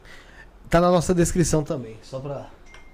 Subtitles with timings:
[0.68, 2.50] Tá na nossa descrição também, só pra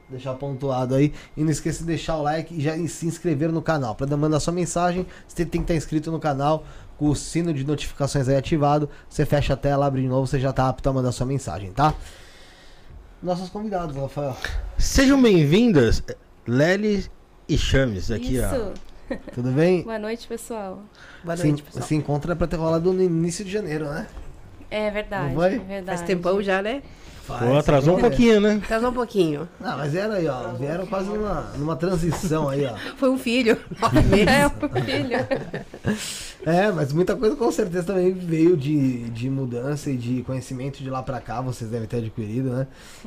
[0.09, 1.13] deixar pontuado aí.
[1.37, 3.95] E não esqueça de deixar o like e já se inscrever no canal.
[3.95, 6.65] Para mandar sua mensagem, você tem que estar inscrito no canal
[6.97, 8.89] com o sino de notificações aí ativado.
[9.09, 11.73] Você fecha a tela, abre de novo, você já tá apto a mandar sua mensagem,
[11.73, 11.95] tá?
[13.23, 14.37] Nossos convidados, Rafael.
[14.79, 16.03] Sejam bem-vindas,
[16.47, 17.11] Lely
[17.49, 18.55] e Chames aqui, Isso.
[18.55, 18.94] ó.
[19.35, 19.83] Tudo bem?
[19.83, 20.83] Boa noite, pessoal.
[21.23, 21.85] Boa Se, noite, pessoal.
[21.85, 24.07] se encontra pra ter rolado no início de janeiro, né?
[24.71, 25.55] É verdade, Não vai?
[25.55, 25.99] é verdade.
[25.99, 26.83] Faz tempão já, né?
[27.27, 28.61] Pô, atrasou um pouquinho, né?
[28.63, 29.49] Atrasou um pouquinho.
[29.61, 30.53] Não, mas era aí, ó.
[30.53, 32.75] Vieram quase numa, numa transição aí, ó.
[32.97, 33.57] Foi um filho.
[34.25, 35.19] É, o filho.
[36.47, 40.91] É, mas muita coisa com certeza também veio de, de mudança e de conhecimento de
[40.91, 42.67] lá pra cá, vocês devem ter adquirido, né?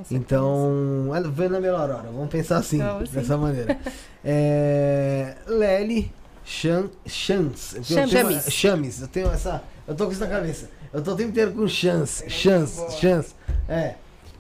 [0.09, 3.11] Então, é, veio na melhor hora, vamos pensar assim, sim.
[3.13, 3.77] dessa maneira.
[4.25, 6.11] É, Lely
[6.43, 7.75] Chan, Chans.
[7.87, 8.51] tenho- Chames.
[8.51, 9.61] Chames, eu tenho essa.
[9.87, 10.69] Eu tô com isso na cabeça.
[10.91, 13.35] Eu tô o tempo inteiro com chance, chance, chance.
[13.69, 13.95] É.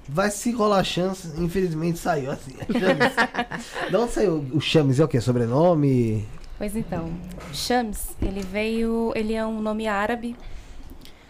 [0.07, 2.53] Vai se rolar chance, infelizmente saiu assim.
[2.53, 3.13] Chames.
[3.89, 4.99] De onde saiu o Chames?
[4.99, 5.19] É o quê?
[5.19, 6.25] Sobrenome?
[6.57, 7.11] Pois então,
[7.53, 10.35] Shams, ele veio, ele é um nome árabe.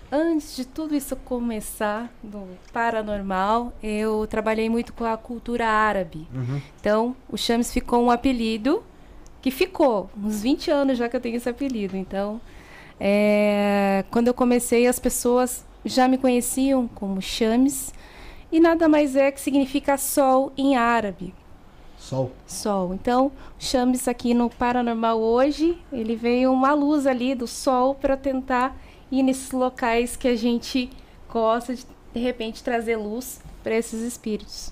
[0.10, 6.26] Antes de tudo isso começar, do paranormal, eu trabalhei muito com a cultura árabe.
[6.34, 6.62] Uhum.
[6.80, 8.82] Então, o Shams ficou um apelido
[9.42, 11.98] que ficou, uns 20 anos já que eu tenho esse apelido.
[11.98, 12.40] Então,
[12.98, 17.94] é, quando eu comecei, as pessoas já me conheciam como Shams,
[18.52, 21.34] e nada mais é que significa sol em árabe.
[21.98, 22.32] Sol.
[22.46, 22.94] Sol.
[22.94, 28.78] Então, Shams aqui no Paranormal hoje, ele veio uma luz ali do sol para tentar
[29.12, 30.90] ir nesses locais que a gente
[31.30, 34.72] gosta de, de repente, trazer luz para esses espíritos.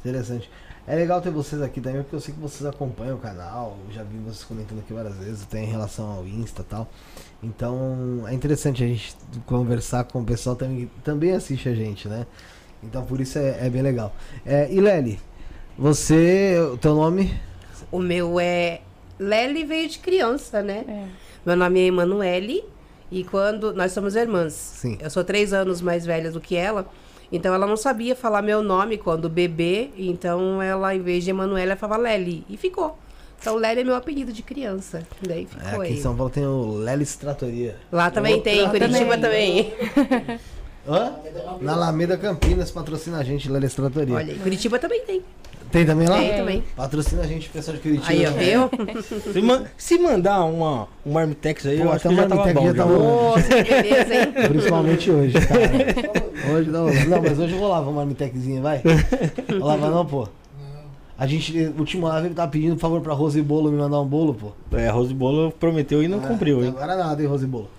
[0.00, 0.50] Interessante.
[0.86, 4.02] É legal ter vocês aqui também, porque eu sei que vocês acompanham o canal, já
[4.02, 6.88] vi vocês comentando aqui várias vezes, até em relação ao Insta e tal.
[7.42, 9.16] Então é interessante a gente
[9.46, 12.26] conversar com o pessoal também, que também assiste a gente, né?
[12.84, 14.14] Então por isso é, é bem legal.
[14.44, 15.18] É, e Lely,
[15.78, 17.34] você, o teu nome?
[17.90, 18.80] O meu é.
[19.18, 20.84] Lely veio de criança, né?
[20.88, 21.04] É.
[21.46, 22.64] Meu nome é Emanuele.
[23.10, 23.72] E quando.
[23.72, 24.52] Nós somos irmãs.
[24.52, 24.98] Sim.
[25.00, 26.86] Eu sou três anos mais velha do que ela.
[27.32, 29.90] Então ela não sabia falar meu nome quando bebê.
[29.96, 32.44] Então ela, em vez de Emanuele, ela falava Lely.
[32.48, 32.98] E ficou.
[33.40, 35.02] Então Lely é meu apelido de criança.
[35.20, 36.00] Daí É, ficou aqui em aí.
[36.00, 37.76] São Paulo tem o Lelis Tratoria.
[37.92, 39.70] Lá também Outra tem, em Curitiba também.
[39.94, 40.40] também.
[40.86, 41.12] Hã?
[41.60, 44.14] Na Alameda Campinas patrocina a gente, Lelis Tratoria.
[44.14, 45.22] Olha, em Curitiba também tem.
[45.72, 46.18] tem também lá?
[46.18, 46.62] Tem também.
[46.76, 48.10] Patrocina a gente, pessoal de Curitiba.
[48.10, 48.30] Aí, ó,
[48.68, 48.70] viu?
[49.32, 52.34] Se, man- se mandar uma, um Marmitex aí, Pô, eu acho que o já tava
[52.36, 52.66] Marmitex bom.
[52.66, 52.84] já já.
[52.84, 54.32] tava- Nossa, que beleza, hein?
[54.48, 55.70] Principalmente hoje, cara.
[56.54, 56.84] Hoje não.
[56.86, 58.82] Não, mas hoje eu vou lavar uma marmiteczinha, vai.
[59.58, 60.28] Vou lavar não, pô.
[61.16, 64.04] A gente, o último live tava pedindo por favor pra Rose Bolo me mandar um
[64.06, 64.76] bolo, pô.
[64.76, 66.74] É, Rose Bolo prometeu e não É, cumpriu, hein?
[66.76, 67.70] Agora nada, hein, Rose Bolo.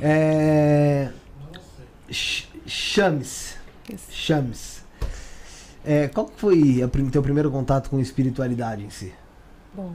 [0.00, 1.08] É.
[2.10, 3.56] Ch- Chames.
[3.92, 4.06] Isso.
[4.10, 4.84] Chames.
[5.84, 9.12] É, qual foi o teu primeiro contato com espiritualidade em si?
[9.74, 9.92] Bom,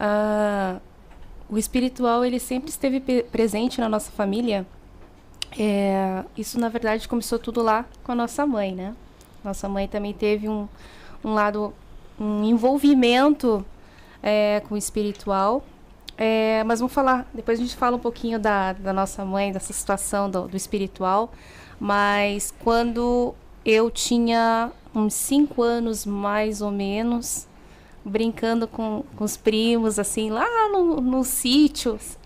[0.00, 0.78] ah,
[1.48, 4.66] o espiritual ele sempre esteve presente na nossa família.
[5.58, 8.94] É, isso na verdade começou tudo lá com a nossa mãe, né?
[9.42, 10.68] Nossa mãe também teve um,
[11.24, 11.72] um lado,
[12.18, 13.64] um envolvimento
[14.22, 15.64] é, com o espiritual.
[16.16, 19.72] É, mas vamos falar, depois a gente fala um pouquinho da, da nossa mãe, dessa
[19.72, 21.32] situação do, do espiritual.
[21.78, 27.46] Mas quando eu tinha uns cinco anos mais ou menos,
[28.04, 32.18] brincando com, com os primos, assim, lá no, nos sítios.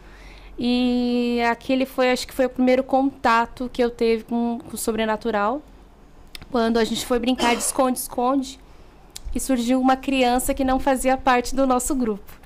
[0.59, 4.78] E aquele foi, acho que foi o primeiro contato que eu teve com, com o
[4.78, 5.61] sobrenatural.
[6.50, 8.61] quando a gente foi brincar de esconde-esconde
[9.35, 12.40] e surgiu uma criança que não fazia parte do nosso grupo.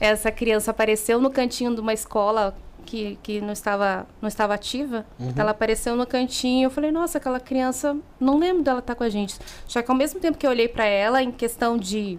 [0.00, 5.06] Essa criança apareceu no cantinho de uma escola que, que não, estava, não estava ativa.
[5.36, 6.66] Ela apareceu no cantinho.
[6.66, 9.38] Eu falei, nossa, aquela criança, não lembro dela estar com a gente.
[9.66, 12.18] Só que ao mesmo tempo que eu olhei para ela, em questão de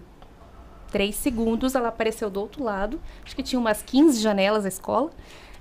[0.90, 3.00] três segundos, ela apareceu do outro lado.
[3.24, 5.10] Acho que tinha umas 15 janelas a escola.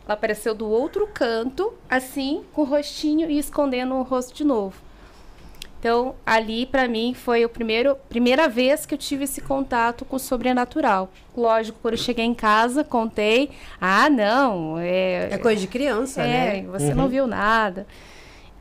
[0.05, 4.90] Ela apareceu do outro canto, assim, com o rostinho e escondendo o rosto de novo.
[5.81, 10.17] Então, ali para mim foi a primeiro, primeira vez que eu tive esse contato com
[10.17, 11.09] o sobrenatural.
[11.35, 13.49] Lógico, quando eu cheguei em casa, contei,
[13.81, 16.67] ah, não, é, É coisa de criança, é, né?
[16.67, 17.87] você não viu nada.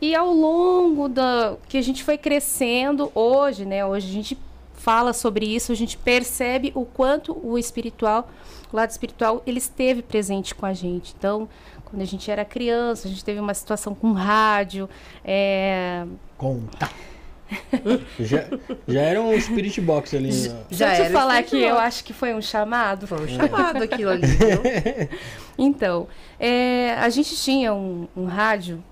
[0.01, 3.85] E ao longo da que a gente foi crescendo, hoje, né?
[3.85, 4.39] Hoje a gente
[4.73, 8.31] fala sobre isso, a gente percebe o quanto o espiritual,
[8.73, 11.15] o lado espiritual, ele esteve presente com a gente.
[11.19, 11.47] Então,
[11.85, 14.89] quando a gente era criança, a gente teve uma situação com rádio,
[15.23, 16.07] é,
[16.41, 16.89] Conta.
[18.21, 18.45] Já,
[18.87, 20.31] já era um Spirit Box ali.
[20.31, 20.63] né?
[20.71, 21.75] Já Se eu falar que espiritual.
[21.75, 23.07] eu acho que foi um chamado.
[23.07, 24.61] Foi um chamado aquilo ali, viu?
[25.59, 26.07] Então,
[26.39, 28.83] é, a gente tinha um, um rádio,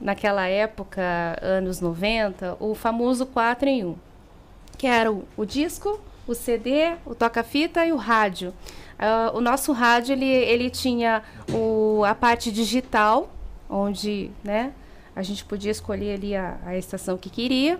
[0.00, 1.02] naquela época,
[1.42, 3.96] anos 90, o famoso 4 em 1,
[4.78, 8.54] que era o, o disco, o CD, o toca-fita e o rádio.
[8.98, 13.30] Ah, o nosso rádio, ele, ele tinha o, a parte digital,
[13.68, 14.72] onde né,
[15.14, 17.78] a gente podia escolher ali a, a estação que queria.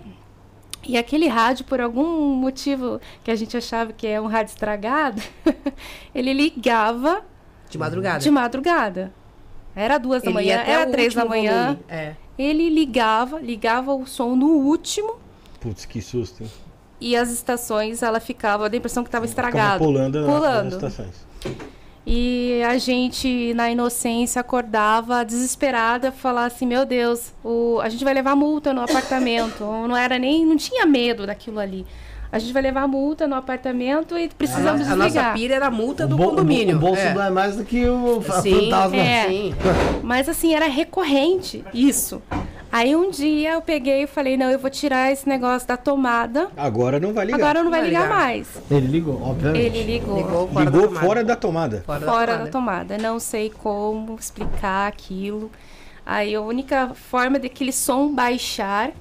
[0.83, 5.21] E aquele rádio, por algum motivo que a gente achava que é um rádio estragado,
[6.15, 7.23] ele ligava
[7.69, 8.19] De madrugada.
[8.21, 9.13] de madrugada.
[9.77, 11.79] Era duas da Ele manhã, era três da manhã.
[11.89, 12.15] É.
[12.39, 15.17] Ele ligava, ligava o som no último
[15.61, 16.43] Putz, que susto.
[16.43, 16.51] hein?
[16.99, 19.85] e as estações ela ficava, a impressão que estava Ficava estragado.
[19.85, 20.65] pulando, Pulando.
[20.65, 21.27] nas estações.
[22.07, 28.15] E a gente, na inocência, acordava desesperada, falar assim, meu Deus, o, a gente vai
[28.15, 29.63] levar multa no apartamento.
[29.65, 31.87] não era nem, não tinha medo daquilo ali.
[32.33, 35.35] A gente vai levar multa no apartamento e A, precisamos no- a nossa desligar.
[35.35, 36.77] pira era a multa do o, bo- condomínio.
[36.77, 37.13] o bolso é.
[37.13, 38.97] dói mais do que o Sim, fantasma.
[38.97, 39.27] é.
[39.29, 39.55] Sim.
[40.03, 42.23] Mas assim, era recorrente isso.
[42.73, 46.51] Aí um dia eu peguei e falei, não, eu vou tirar esse negócio da tomada.
[46.57, 47.39] Agora não vai ligar.
[47.41, 48.17] Agora não vai Vai ligar ligar.
[48.17, 48.49] mais.
[48.71, 49.65] Ele ligou, obviamente.
[49.77, 50.17] Ele ligou.
[50.19, 51.07] Ligou fora da Ligou tomada.
[51.07, 51.83] fora da tomada.
[51.85, 52.85] Fora, fora da da tomada.
[52.95, 52.99] tomada.
[53.03, 55.51] Não sei como explicar aquilo.
[56.07, 58.93] Aí a única forma daquele som baixar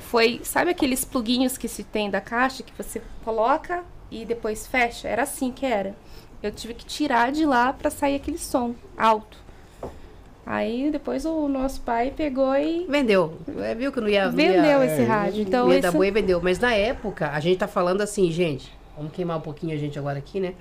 [0.00, 5.08] foi, sabe aqueles pluguinhos que se tem da caixa que você coloca e depois fecha?
[5.08, 5.94] Era assim que era.
[6.42, 9.38] Eu tive que tirar de lá para sair aquele som alto.
[10.46, 13.34] Aí depois o nosso pai pegou e Vendeu.
[13.60, 14.30] É, viu que não ia.
[14.30, 15.42] não ia- vendeu é, esse rádio.
[15.42, 16.40] Então ia dar isso- boi e vendeu.
[16.42, 18.70] Mas na época, a gente tá falando assim, gente.
[18.96, 20.54] Vamos queimar um pouquinho a gente agora aqui, né?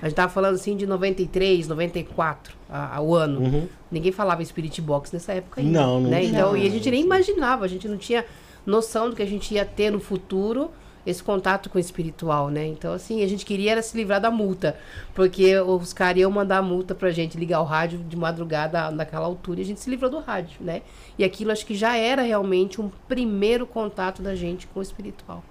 [0.00, 3.40] A gente tava falando assim de 93, 94, a, a- o ano.
[3.40, 3.68] Uhum.
[3.90, 5.80] Ninguém falava em Spirit Box nessa época ainda.
[5.80, 6.22] Não, não né?
[6.22, 8.24] Então, e a gente nem imaginava, a gente não tinha
[8.64, 10.70] noção do que a gente ia ter no futuro
[11.10, 12.66] esse contato com o espiritual, né?
[12.66, 14.76] Então, assim, a gente queria era se livrar da multa,
[15.14, 19.26] porque os caras iam mandar a multa pra gente ligar o rádio de madrugada naquela
[19.26, 20.82] altura e a gente se livrou do rádio, né?
[21.18, 25.44] E aquilo acho que já era realmente um primeiro contato da gente com o espiritual.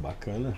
[0.00, 0.56] Bacana.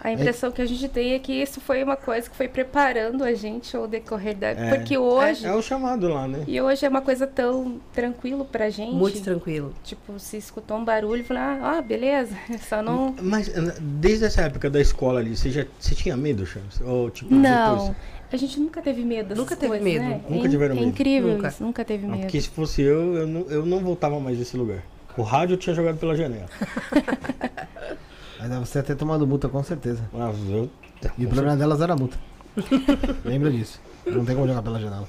[0.00, 3.24] A impressão que a gente tem é que isso foi uma coisa que foi preparando
[3.24, 4.48] a gente ao decorrer da.
[4.48, 4.74] É.
[4.76, 5.44] Porque hoje.
[5.46, 6.44] É, é o chamado lá, né?
[6.46, 8.94] E hoje é uma coisa tão tranquilo pra gente.
[8.94, 9.74] Muito tranquilo.
[9.82, 12.36] Tipo, se escutou um barulho e falou, ah, ah, beleza.
[12.68, 13.14] Só não.
[13.20, 16.80] Mas eh, desde essa época da escola ali, você já você tinha medo, Chams?
[16.82, 17.78] Ou tipo, Não.
[17.78, 17.96] depois?
[18.32, 20.04] A gente nunca teve medo Nunca teve coisas, medo.
[20.04, 20.20] né?
[20.28, 20.88] Nunca é, tiveram é medo.
[20.88, 21.48] incrível Nunca.
[21.48, 21.62] isso.
[21.62, 22.22] Nunca teve Não, medo.
[22.22, 24.82] porque se fosse eu, eu não, eu não voltava mais desse lugar.
[25.16, 26.46] O rádio eu tinha jogado pela janela.
[28.38, 30.02] Mas deve você ter tomado multa, com certeza.
[30.14, 30.70] Ah, eu-
[31.18, 32.18] E o problema delas era a multa.
[33.24, 33.80] Lembra disso.
[34.06, 35.08] Não tem como jogar pela janela.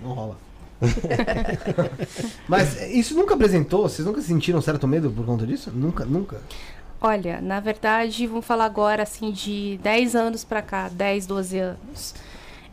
[0.00, 0.36] Não rola.
[2.48, 3.82] Mas isso nunca apresentou?
[3.88, 5.70] Vocês nunca sentiram certo medo por conta disso?
[5.70, 6.40] Nunca, nunca.
[7.00, 12.14] Olha, na verdade, vamos falar agora assim de 10 anos pra cá, 10, 12 anos.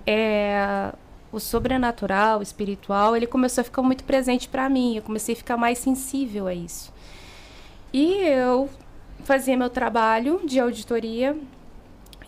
[0.05, 0.91] É,
[1.31, 4.95] o sobrenatural, o espiritual, ele começou a ficar muito presente pra mim.
[4.97, 6.91] Eu comecei a ficar mais sensível a isso.
[7.93, 8.69] E eu
[9.23, 11.35] fazia meu trabalho de auditoria,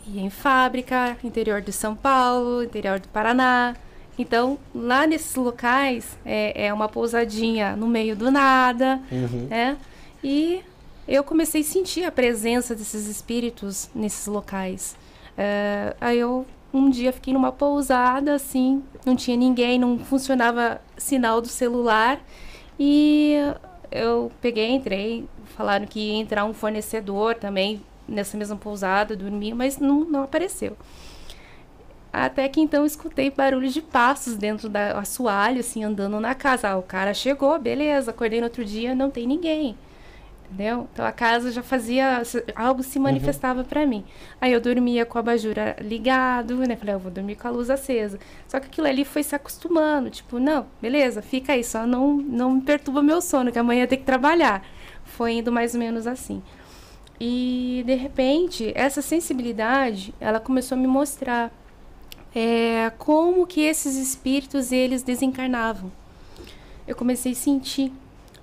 [0.08, 3.76] ia em fábrica, interior de São Paulo, interior do Paraná.
[4.18, 9.48] Então, lá nesses locais, é, é uma pousadinha no meio do nada, Uhum.
[9.50, 9.78] né?
[10.24, 10.62] E
[11.08, 14.98] eu comecei a sentir a presença desses espíritos nesses locais.
[15.38, 21.42] É, aí eu um dia fiquei numa pousada assim, não tinha ninguém, não funcionava sinal
[21.42, 22.20] do celular
[22.80, 23.36] e
[23.92, 25.26] eu peguei, entrei,
[25.60, 30.78] falaram que ia entrar um fornecedor também nessa mesma pousada, dormi, mas não, não apareceu.
[32.14, 36.70] Até que então escutei barulho de passos dentro da assoalho, assim, andando na casa.
[36.70, 38.12] Ah, o cara chegou, beleza.
[38.12, 39.76] Acordei no outro dia, não tem ninguém.
[40.46, 40.88] Entendeu?
[40.94, 42.24] Então a casa já fazia.
[42.56, 44.06] Algo se manifestava pra mim.
[44.40, 46.78] Aí eu dormia com a abajura ligado, né?
[46.78, 48.18] Falei, "Ah, eu vou dormir com a luz acesa.
[48.48, 50.10] Só que aquilo ali foi se acostumando.
[50.10, 54.00] Tipo, não, beleza, fica aí, só não, não me perturba meu sono, que amanhã tem
[54.00, 54.64] que trabalhar.
[55.20, 56.42] Foi indo mais ou menos assim.
[57.20, 61.52] E de repente, essa sensibilidade, ela começou a me mostrar
[62.34, 65.92] é, como que esses espíritos eles desencarnavam.
[66.88, 67.92] Eu comecei a sentir.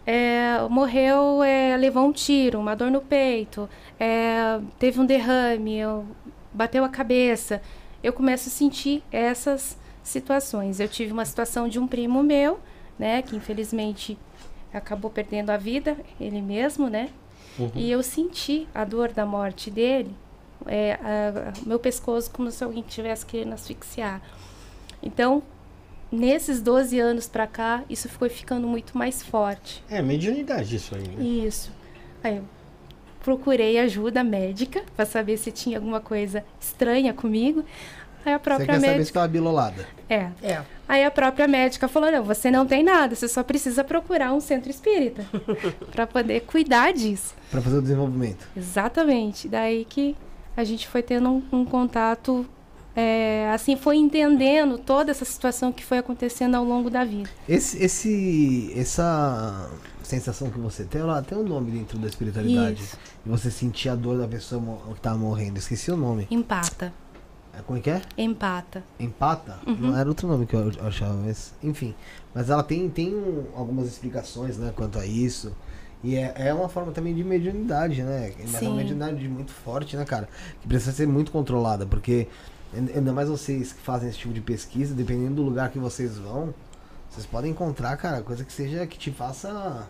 [0.05, 3.67] É, morreu, é, levou um tiro, uma dor no peito,
[3.99, 6.05] é, teve um derrame, eu-
[6.53, 7.63] bateu a cabeça.
[8.03, 10.79] Eu começo a sentir essas situações.
[10.79, 12.61] Eu tive uma situação de um primo meu,
[12.99, 14.19] né, que infelizmente
[14.73, 17.09] acabou perdendo a vida, ele mesmo, né?
[17.75, 20.15] E eu senti a dor da morte dele,
[20.67, 24.21] é, a- a- meu pescoço como se alguém tivesse querendo asfixiar.
[25.03, 25.43] Então,
[26.13, 29.83] nesses 12 anos pra cá, isso foi ficando muito mais forte.
[29.89, 31.25] É, mediunidade isso aí, né?
[31.25, 31.73] Isso.
[32.23, 32.45] Aí eu
[33.21, 37.65] procurei ajuda médica pra saber se tinha alguma coisa estranha comigo.
[38.25, 39.21] Aí a Você própria quer saber se médica.
[39.21, 39.87] tá bilolada.
[40.09, 40.31] É.
[40.43, 40.63] É.
[40.89, 44.41] Aí a própria médica falou: não, você não tem nada, você só precisa procurar um
[44.41, 45.25] centro espírita
[45.91, 47.35] pra poder cuidar disso.
[47.51, 48.47] Pra fazer o desenvolvimento.
[48.57, 49.49] Exatamente.
[49.49, 50.17] Daí que
[50.57, 52.47] a gente foi tendo um, um contato,
[52.95, 57.29] é, assim, foi entendendo toda essa situação que foi acontecendo ao longo da vida.
[57.49, 59.71] Esse, esse, essa
[60.03, 62.83] sensação que você tem, ela tem um nome dentro da espiritualidade.
[62.83, 62.97] Isso.
[63.25, 64.63] E você sentir a dor da pessoa
[64.95, 65.59] que tá morrendo.
[65.59, 66.27] Esqueci o nome.
[66.31, 66.93] Empata.
[67.57, 68.03] É, Como é que é?
[68.19, 68.83] Empata.
[69.01, 69.59] Empata?
[69.67, 69.77] Uhum.
[69.77, 71.95] Não era outro nome que eu achava, mas enfim.
[72.35, 75.53] Mas ela tem, tem um- algumas explicações, né, quanto a isso.
[76.05, 78.33] E é, é uma forma também de mediunidade, né?
[78.39, 78.67] Mas é Sim.
[78.69, 80.29] uma mediunidade muito forte, né, cara?
[80.61, 82.29] Que precisa ser muito controlada, porque
[82.75, 86.53] ainda mais vocês que fazem esse tipo de pesquisa, dependendo do lugar que vocês vão,
[87.09, 89.89] vocês podem encontrar, cara, coisa que seja que te faça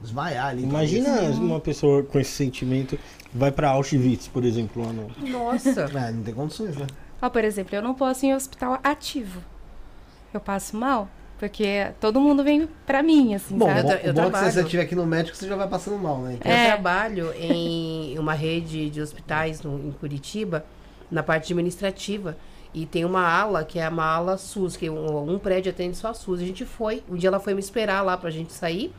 [0.00, 0.62] desmaiar ali.
[0.62, 1.38] Imagina talvez.
[1.38, 2.98] uma pessoa com esse sentimento
[3.32, 5.10] vai pra Auschwitz, por exemplo, lá no.
[5.28, 5.86] Nossa.
[5.94, 6.86] É, não tem condições, né?
[7.22, 9.40] Ó, por exemplo, eu não posso ir em hospital ativo.
[10.32, 13.82] Eu passo mal, porque todo mundo vem pra mim, assim, Bom, sabe?
[13.82, 14.52] bom, Eu eu bom é que se trabalho.
[14.52, 16.34] você estiver aqui no médico, você já vai passando mal, né?
[16.34, 16.66] Então, Eu É.
[16.68, 20.64] trabalho em uma rede de hospitais no- em Curitiba,
[21.10, 22.36] na parte administrativa.
[22.72, 26.08] E tem uma ala, que é uma ala SUS, que um, um prédio atende só
[26.10, 26.40] a SUS.
[26.40, 28.92] A gente foi, um dia ela foi me esperar lá pra gente sair.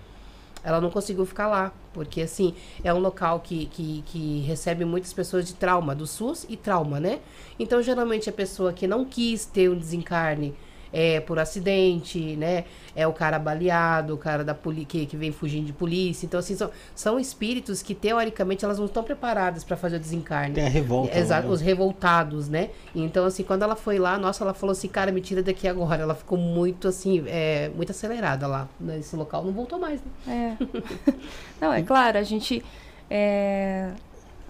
[0.63, 2.53] Ela não conseguiu ficar lá, porque assim,
[2.83, 6.99] é um local que, que, que recebe muitas pessoas de trauma, do SUS e trauma,
[6.99, 7.19] né?
[7.59, 10.53] Então, geralmente, a pessoa que não quis ter um desencarne
[10.93, 12.65] é por acidente, né?
[12.95, 16.25] É o cara baleado, o cara da poli que, que vem fugindo de polícia.
[16.25, 20.55] Então, assim, são, são espíritos que, teoricamente, elas não estão preparadas para fazer o desencarne.
[20.55, 21.17] Tem a revolta.
[21.17, 21.67] Exato, lá, os né?
[21.67, 22.69] revoltados, né?
[22.93, 26.01] Então, assim, quando ela foi lá, nossa, ela falou assim, cara, me tira daqui agora.
[26.01, 29.43] Ela ficou muito, assim, é, muito acelerada lá nesse local.
[29.45, 30.57] Não voltou mais, né?
[30.59, 31.13] É.
[31.61, 32.63] Não, é claro, a gente.
[33.09, 33.91] é,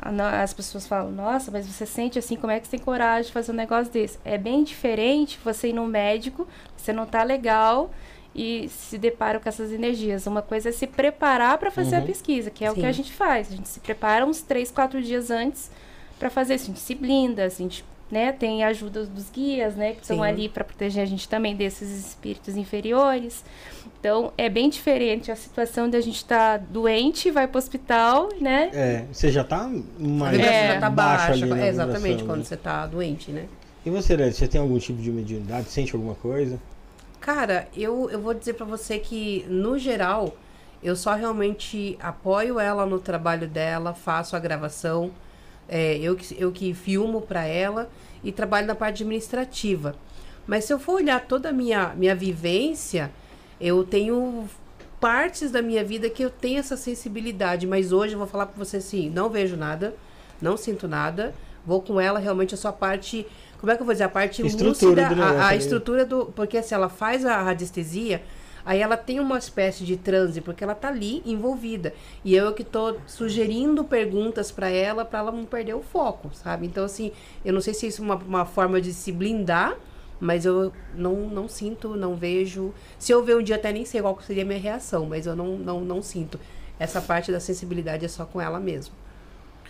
[0.02, 3.32] As pessoas falam, nossa, mas você sente assim, como é que você tem coragem de
[3.32, 4.18] fazer um negócio desse?
[4.26, 7.92] É bem diferente você ir num médico, você não tá legal
[8.34, 10.26] e se depara com essas energias.
[10.26, 12.06] Uma coisa é se preparar para fazer a Uhum.
[12.06, 12.82] pesquisa, que é o Sim.
[12.82, 13.52] que a gente faz.
[13.52, 15.70] A gente se prepara uns três, quatro dias antes
[16.18, 16.64] para fazer isso.
[16.66, 20.22] A gente se blinda, a gente né, tem a ajuda dos guias, né, que estão
[20.22, 23.42] ali para proteger a gente também desses espíritos inferiores.
[24.02, 28.72] Então, é bem diferente a situação de a gente estar doente, vai pro hospital, né?
[28.74, 30.74] É, você já tá A mais É.
[30.74, 31.34] já tá baixa baixa.
[31.34, 32.44] ali na é, exatamente, vibração, quando né?
[32.46, 33.46] você tá doente, né?
[33.86, 35.70] E você, Led, você tem algum tipo de mediunidade?
[35.70, 36.60] Sente alguma coisa?
[37.20, 40.36] Cara, eu, eu vou dizer pra você que, no geral,
[40.82, 45.12] eu só realmente apoio ela no trabalho dela, faço a gravação,
[45.70, 47.88] é, eu, que, eu que filmo pra ela
[48.24, 49.96] e trabalho na parte administrativa.
[50.48, 53.12] Mas se eu for olhar toda a minha, minha vivência,
[53.62, 54.50] eu tenho
[55.00, 58.58] partes da minha vida que eu tenho essa sensibilidade, mas hoje eu vou falar pra
[58.64, 59.96] você assim, não vejo nada,
[60.42, 61.34] não sinto nada,
[61.66, 63.26] vou com ela, realmente a sua parte,
[63.60, 66.58] como é que eu vou dizer, a parte Estrutura lúcida, a- a, estrutura do, porque
[66.58, 68.22] assim, ela faz a radiestesia,
[68.64, 71.94] aí ela tem uma espécie de transe, porque ela tá ali envolvida,
[72.24, 76.68] e eu que tô sugerindo perguntas pra ela, pra ela não perder o foco, sabe?
[76.68, 77.12] Então assim,
[77.44, 79.76] eu não sei se isso é uma, uma forma de se blindar,
[80.22, 82.74] mas eu não, não sinto, não vejo.
[82.98, 85.36] Se eu ver um dia, até nem sei qual seria a minha reação, mas eu
[85.36, 86.40] não, não, não sinto.
[86.80, 88.94] Essa parte da sensibilidade é só com ela mesmo.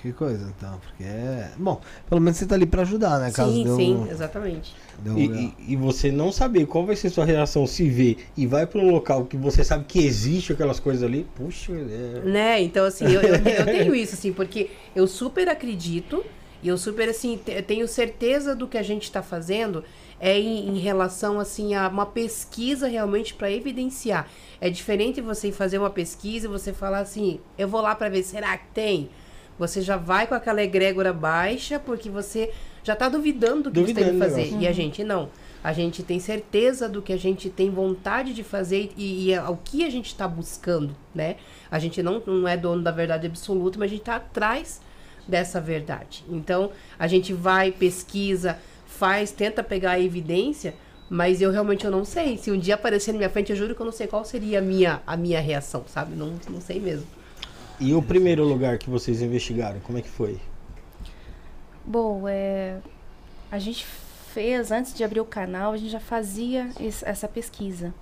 [0.01, 1.51] Que coisa, então, porque é.
[1.57, 3.31] Bom, pelo menos você tá ali pra ajudar, né?
[3.31, 4.75] Caso sim, deu, sim, exatamente.
[5.03, 8.47] deu E, e- e você não saber qual vai ser sua reação se vê e
[8.47, 12.21] vai pra um local que você sabe que existe aquelas coisas ali, puxa, é...
[12.25, 12.61] Né?
[12.63, 16.25] Então, assim, eu, eu, eu tenho isso, assim, porque eu super acredito.
[16.63, 19.83] E eu super, assim, te- tenho certeza do que a gente está fazendo
[20.19, 24.27] é em, em relação, assim, a uma pesquisa realmente para evidenciar.
[24.59, 28.09] É diferente você ir fazer uma pesquisa e você falar assim, eu vou lá para
[28.09, 29.09] ver, será que tem?
[29.57, 32.51] Você já vai com aquela egrégora baixa porque você
[32.83, 34.57] já está duvidando do que você tem que Duvidando fazer.
[34.59, 35.29] E a gente não.
[35.63, 39.41] A gente tem certeza do que a gente tem vontade de fazer e, e é
[39.47, 41.35] o que a gente está buscando, né?
[41.69, 44.81] A gente não, não é dono da verdade absoluta, mas a gente está atrás
[45.31, 46.23] dessa verdade.
[46.29, 50.75] Então, a gente vai, pesquisa, faz, tenta pegar a evidência,
[51.09, 52.37] mas eu realmente eu não sei.
[52.37, 54.59] Se um dia aparecer na minha frente, eu juro que eu não sei qual seria
[54.59, 56.15] a minha, a minha reação, sabe?
[56.15, 57.07] Não, não sei mesmo.
[57.79, 60.39] E o primeiro lugar que vocês investigaram, como é que foi?
[61.85, 62.77] Bom, é,
[63.51, 63.85] a gente
[64.33, 67.93] fez, antes de abrir o canal, a gente já fazia es- essa pesquisa.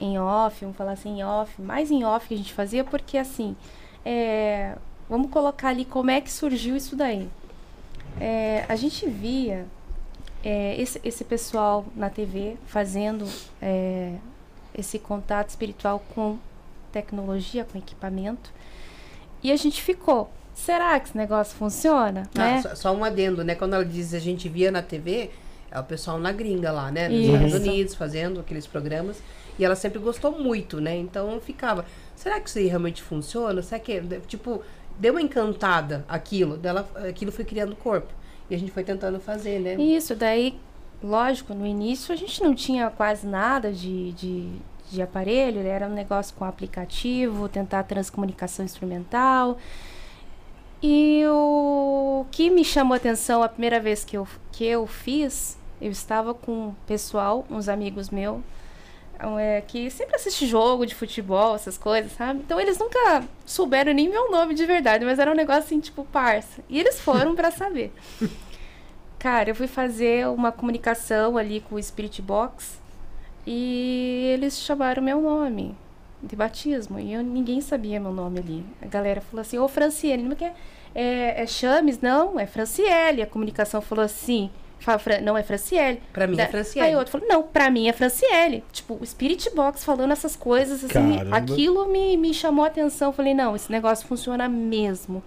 [0.00, 3.18] Em off, vamos falar assim, em off, mais em off que a gente fazia, porque
[3.18, 3.54] assim,
[4.04, 4.76] é,
[5.12, 7.28] vamos colocar ali como é que surgiu isso daí.
[8.18, 9.66] É, a gente via
[10.42, 13.28] é, esse, esse pessoal na TV fazendo
[13.60, 14.14] é,
[14.74, 16.38] esse contato espiritual com
[16.90, 18.50] tecnologia, com equipamento,
[19.42, 20.30] e a gente ficou.
[20.54, 22.22] Será que esse negócio funciona?
[22.34, 22.62] Ah, né?
[22.62, 23.54] só, só um adendo, né?
[23.54, 25.30] Quando ela diz a gente via na TV,
[25.70, 27.10] é o pessoal na gringa lá, né?
[27.10, 27.34] Nos Isso.
[27.34, 29.22] Estados Unidos, fazendo aqueles programas.
[29.58, 30.96] E ela sempre gostou muito, né?
[30.96, 31.84] Então ficava,
[32.16, 33.60] será que isso aí realmente funciona?
[33.60, 34.62] Será que, tipo,
[34.98, 38.12] deu uma encantada aquilo, dela, aquilo foi criando corpo.
[38.50, 39.74] E a gente foi tentando fazer, né?
[39.74, 40.58] Isso, daí,
[41.02, 44.52] lógico, no início a gente não tinha quase nada de, de,
[44.90, 49.58] de aparelho, era um negócio com aplicativo, tentar transcomunicação instrumental.
[50.82, 55.56] E o que me chamou a atenção a primeira vez que eu, que eu fiz,
[55.80, 58.40] eu estava com um pessoal, uns amigos meus,
[59.38, 62.40] é, que sempre assiste jogo de futebol, essas coisas, sabe?
[62.40, 66.04] Então eles nunca souberam nem meu nome de verdade, mas era um negócio assim, tipo,
[66.04, 66.62] parça.
[66.68, 67.92] E eles foram pra saber.
[69.18, 72.80] Cara, eu fui fazer uma comunicação ali com o Spirit Box
[73.46, 75.76] e eles chamaram meu nome
[76.22, 78.66] de batismo e eu, ninguém sabia meu nome ali.
[78.80, 80.54] A galera falou assim: Ô Franciele, não quer?
[80.94, 82.00] É, é Chames?
[82.00, 83.22] Não, é Franciele.
[83.22, 84.50] A comunicação falou assim:
[84.84, 86.02] fala, Fran- não é Franciele.
[86.12, 86.88] Pra mim é Da- Franciele.
[86.88, 88.62] Aí o outro falou: não, pra mim é Franciele.
[88.72, 91.36] Tipo, o Spirit Box falando essas coisas, assim, Caramba.
[91.36, 93.08] aquilo me, me chamou a atenção.
[93.08, 95.22] Eu falei: não, esse negócio funciona mesmo.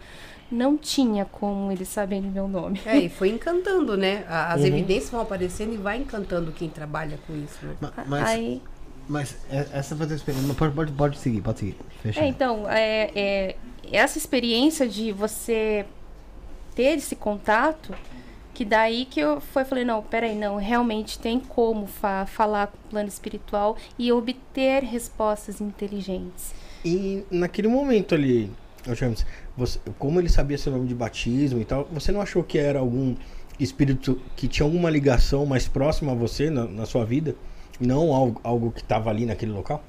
[0.51, 2.79] Não tinha como eles saberem meu nome.
[2.85, 4.23] É, e foi encantando, né?
[4.29, 4.67] As Uhum.
[4.67, 7.75] evidências vão aparecendo e vai encantando quem trabalha com isso, né?
[7.81, 8.61] Ma- Mas, Aí,
[9.09, 10.53] mas é- essa foi a experiência.
[10.53, 11.77] Pode, pode, pode seguir, pode seguir.
[12.03, 12.19] Fecha.
[12.21, 13.55] É, então, é, é,
[13.91, 15.83] essa experiência de você
[16.75, 17.91] ter esse contato,
[18.55, 22.77] que daí que eu foi, falei, não, peraí, não, realmente tem como fa falar com
[22.77, 26.55] o plano espiritual e obter respostas inteligentes.
[26.83, 28.49] E naquele momento ali,
[28.93, 29.25] James,
[29.57, 32.79] você, como ele sabia seu nome de batismo e tal, você não achou que era
[32.79, 33.15] algum
[33.59, 37.35] espírito que tinha alguma ligação mais próxima a você na, na sua vida?
[37.77, 39.83] Não algo, algo que estava ali naquele local?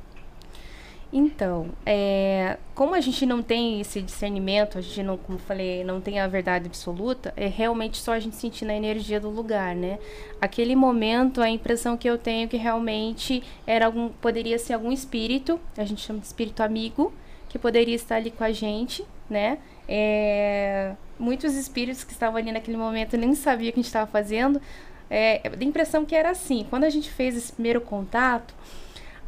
[1.18, 5.98] Então, é, como a gente não tem esse discernimento, a gente não, como falei, não
[5.98, 9.98] tem a verdade absoluta, é realmente só a gente sentir na energia do lugar, né?
[10.42, 14.92] Aquele momento, a impressão que eu tenho é que realmente era algum, poderia ser algum
[14.92, 17.11] espírito, a gente chama de espírito amigo,
[17.48, 19.57] que poderia estar ali com a gente, né?
[19.88, 24.07] É, muitos espíritos que estavam ali naquele momento nem sabiam o que a gente estava
[24.07, 24.61] fazendo.
[25.09, 28.55] É, da impressão que era assim, quando a gente fez esse primeiro contato,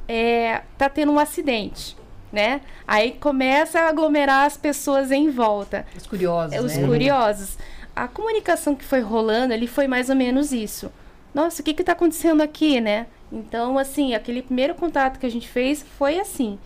[0.08, 1.96] é, tá tendo um acidente,
[2.32, 2.62] né?
[2.86, 6.86] Aí começa a aglomerar as pessoas em volta, Os curiosos, é, os né?
[6.86, 7.58] curiosos.
[7.94, 10.90] A comunicação que foi rolando ali foi mais ou menos isso.
[11.34, 13.06] Nossa, o que que tá acontecendo aqui, né?
[13.30, 16.58] Então, assim, aquele primeiro contato que a gente fez foi assim.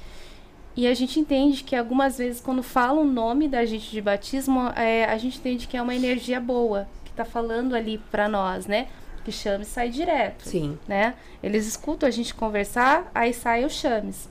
[0.76, 4.68] E a gente entende que algumas vezes, quando fala o nome da gente de batismo,
[4.76, 8.66] é, a gente entende que é uma energia boa, que tá falando ali pra nós,
[8.66, 8.86] né?
[9.24, 10.78] Que chama e sai direto Sim.
[10.88, 11.14] né?
[11.42, 14.28] Eles escutam a gente conversar, aí sai o Chames.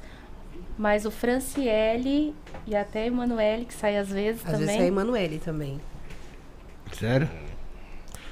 [0.78, 2.36] Mas o Franciele
[2.68, 4.66] e até a Emanuele, que sai às vezes Às também.
[4.68, 5.80] vezes é a Emanuele também.
[6.98, 7.30] Sério?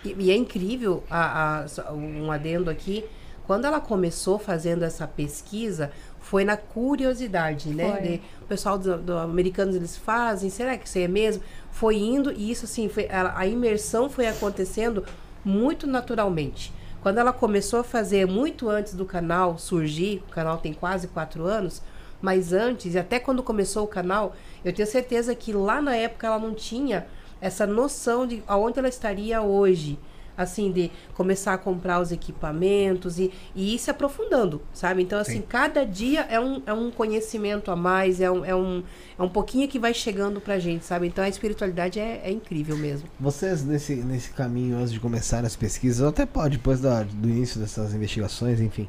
[0.03, 3.05] E, e é incrível, a, a- um adendo aqui,
[3.45, 7.91] quando ela começou fazendo essa pesquisa, foi na curiosidade, né?
[7.91, 8.01] Foi.
[8.01, 11.43] De- o pessoal dos do americanos, eles fazem, será que isso aí é mesmo?
[11.71, 15.05] Foi indo, e isso assim, foi, ela- a imersão foi acontecendo
[15.43, 16.73] muito naturalmente.
[17.01, 21.45] Quando ela começou a fazer, muito antes do canal surgir, o canal tem quase quatro
[21.45, 21.81] anos,
[22.21, 26.27] mas antes, e até quando começou o canal, eu tenho certeza que lá na época
[26.27, 27.07] ela não tinha
[27.39, 29.97] essa noção de aonde ela estaria hoje.
[30.41, 35.03] Assim, de começar a comprar os equipamentos e, e ir se aprofundando, sabe?
[35.03, 35.43] Então, assim, Sim.
[35.47, 38.81] cada dia é um, é um conhecimento a mais, é um, é, um,
[39.17, 41.07] é um pouquinho que vai chegando pra gente, sabe?
[41.07, 43.07] Então, a espiritualidade é, é incrível mesmo.
[43.19, 47.27] Vocês, nesse, nesse caminho, antes de começar as pesquisas, ou até pode, depois da- do
[47.29, 48.87] início dessas investigações, enfim.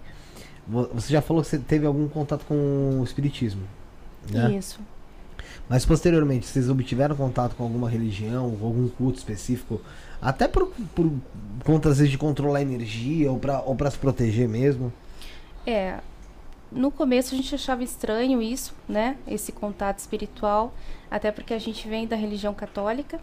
[0.69, 3.63] vo- Você já falou que você teve algum contato com o espiritismo,
[4.31, 4.55] né?
[4.55, 4.79] Isso.
[5.69, 9.81] Mas posteriormente, vocês obtiveram contato com alguma religião, com algum culto específico,
[10.21, 11.11] até por, por
[11.65, 14.93] conta, às vezes, de controlar a energia ou pra, ou pra se proteger mesmo?
[15.67, 15.99] É,
[16.73, 19.17] no começo a gente achava estranho isso, né?
[19.27, 20.73] Esse contato espiritual,
[21.11, 23.19] até porque a gente vem da religião católica.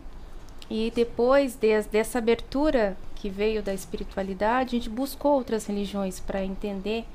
[0.69, 6.43] E depois des- dessa abertura que veio da espiritualidade, a gente buscou outras religiões para
[6.43, 7.05] entender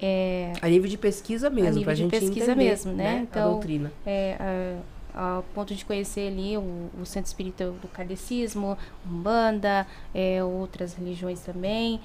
[0.00, 3.16] é, A nível de pesquisa mesmo, nível pra de gente pesquisa entender, mesmo, né?
[3.18, 3.90] A Então, doutrina.
[4.06, 4.76] é, a-
[5.14, 11.40] ao ponto de conhecer ali o, o centro espírita do kardecismo, umbanda, é, outras religiões
[11.40, 12.00] também.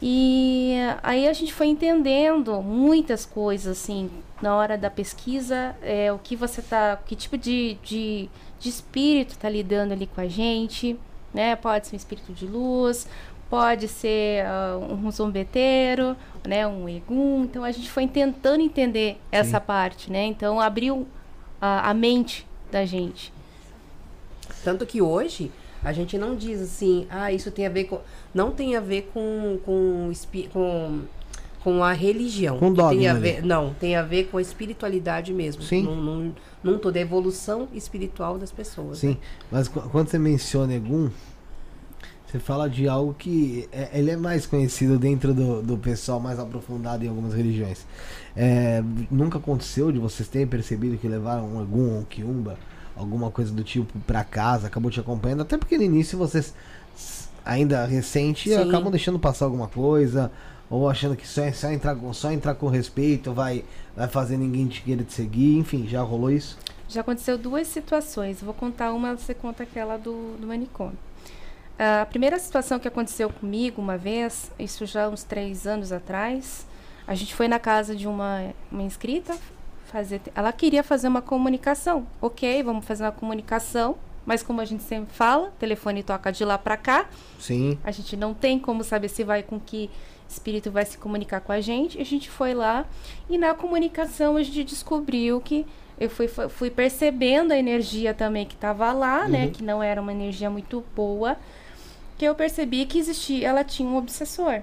[0.00, 4.10] E aí a gente foi entendendo muitas coisas, assim,
[4.42, 8.28] na hora da pesquisa, é, o que você tá, que tipo de, de,
[8.60, 10.98] de espírito tá lidando ali com a gente,
[11.32, 11.56] né?
[11.56, 13.08] Pode ser um espírito de luz,
[13.48, 16.66] pode ser ah, um zombeteiro, né?
[16.66, 17.44] Um egum.
[17.44, 20.24] Então a gente foi tentando entender essa parte, né?
[20.26, 21.06] Então abriu
[21.60, 23.32] a, a mente da gente.
[24.64, 25.50] Tanto que hoje
[25.82, 28.00] a gente não diz assim, ah, isso tem a ver com.
[28.34, 29.58] Não tem a ver com.
[29.64, 30.12] com,
[30.52, 31.00] com
[31.62, 32.58] com a religião.
[32.60, 33.20] Com dogma tem a ali.
[33.20, 35.62] ver, Não, tem a ver com a espiritualidade mesmo.
[35.62, 35.82] Sim.
[35.82, 38.98] Num, num, num todo, a evolução espiritual das pessoas.
[38.98, 39.16] Sim,
[39.50, 41.10] mas qu- quando você menciona Egum,
[42.24, 46.38] você fala de algo que é, ele é mais conhecido dentro do, do pessoal mais
[46.38, 47.84] aprofundado em algumas religiões.
[48.36, 52.58] É, nunca aconteceu de vocês terem percebido que levaram um Egum ou um Kiumba,
[52.94, 56.54] alguma coisa do tipo pra casa, acabou te acompanhando, até porque no início vocês
[57.44, 58.56] ainda recente Sim.
[58.56, 60.30] acabam deixando passar alguma coisa
[60.68, 63.64] ou achando que só, só entrar com- só entrar com respeito vai
[63.96, 66.58] vai fazer ninguém te querer te seguir, enfim, já rolou isso?
[66.88, 68.42] Já aconteceu duas situações.
[68.42, 70.98] Vou contar uma, você conta aquela do, do manicômio.
[71.78, 76.66] A primeira situação que aconteceu comigo uma vez, isso já uns três anos atrás,
[77.06, 79.36] a gente foi na casa de uma, uma inscrita
[79.86, 80.20] fazer.
[80.34, 82.06] Ela queria fazer uma comunicação.
[82.20, 86.44] Ok, vamos fazer uma comunicação, mas como a gente sempre fala, o telefone toca de
[86.44, 87.06] lá para cá,
[87.38, 87.78] Sim.
[87.84, 89.88] a gente não tem como saber se vai com que
[90.28, 92.00] espírito vai se comunicar com a gente.
[92.00, 92.84] A gente foi lá
[93.30, 95.64] e na comunicação a gente descobriu que
[95.98, 99.44] eu fui, fui- percebendo a energia também que estava lá, né?
[99.44, 99.50] Uhum.
[99.52, 101.36] Que não era uma energia muito boa.
[102.18, 104.62] Que eu percebi que existia, ela tinha um obsessor.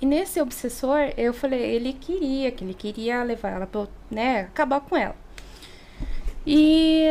[0.00, 4.80] E nesse obsessor, eu falei, ele queria, que ele queria levar ela para, né, acabar
[4.80, 5.16] com ela.
[6.46, 7.04] E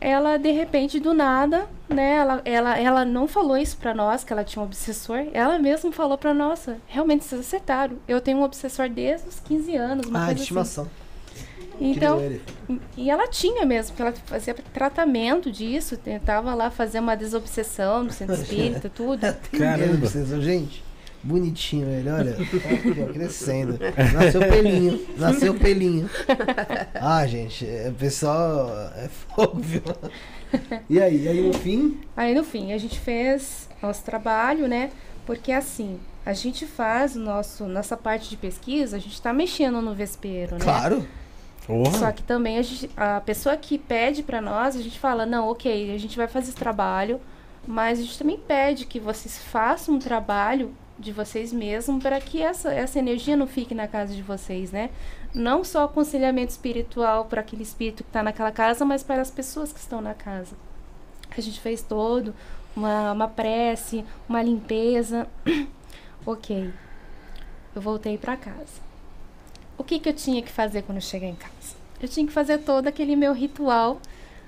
[0.00, 4.32] ela de repente do nada, né, ela, ela, ela não falou isso pra nós que
[4.32, 7.96] ela tinha um obsessor, ela mesma falou pra nós, realmente vocês acertaram.
[8.06, 10.84] Eu tenho um obsessor desde os 15 anos, uma Ah, coisa de estimação.
[10.84, 11.04] assim.
[11.80, 12.20] Então,
[12.96, 18.12] e ela tinha mesmo, porque ela fazia tratamento disso, tentava lá fazer uma desobsessão no
[18.12, 19.20] centro espírita, tudo.
[19.58, 20.08] Caramba.
[20.14, 20.84] mesmo, gente.
[21.24, 22.32] Bonitinho ele, olha.
[22.32, 22.60] aqui,
[23.08, 23.78] ó, crescendo.
[24.12, 25.00] Nasceu pelinho.
[25.16, 26.10] Nasceu pelinho.
[26.94, 29.82] Ah, gente, é, o pessoal é fogo, viu?
[30.88, 31.98] E aí, e aí no fim?
[32.16, 34.90] Aí no fim, a gente fez nosso trabalho, né?
[35.26, 39.94] Porque assim, a gente faz nosso, nossa parte de pesquisa, a gente tá mexendo no
[39.94, 40.60] vespeiro, né?
[40.62, 41.06] Claro.
[41.66, 41.98] Porra.
[41.98, 45.48] Só que também a, gente- a pessoa que pede pra nós, a gente fala, não,
[45.48, 47.18] ok, a gente vai fazer esse trabalho,
[47.66, 52.40] mas a gente também pede que vocês façam um trabalho de vocês mesmos para que
[52.40, 54.90] essa, essa energia não fique na casa de vocês, né?
[55.34, 59.72] Não só aconselhamento espiritual para aquele espírito que está naquela casa, mas para as pessoas
[59.72, 60.56] que estão na casa.
[61.36, 62.32] A gente fez todo,
[62.76, 65.26] uma, uma prece, uma limpeza.
[66.24, 66.72] ok.
[67.74, 68.84] Eu voltei para casa.
[69.76, 71.74] O que, que eu tinha que fazer quando eu cheguei em casa?
[72.00, 74.00] Eu tinha que fazer todo aquele meu ritual,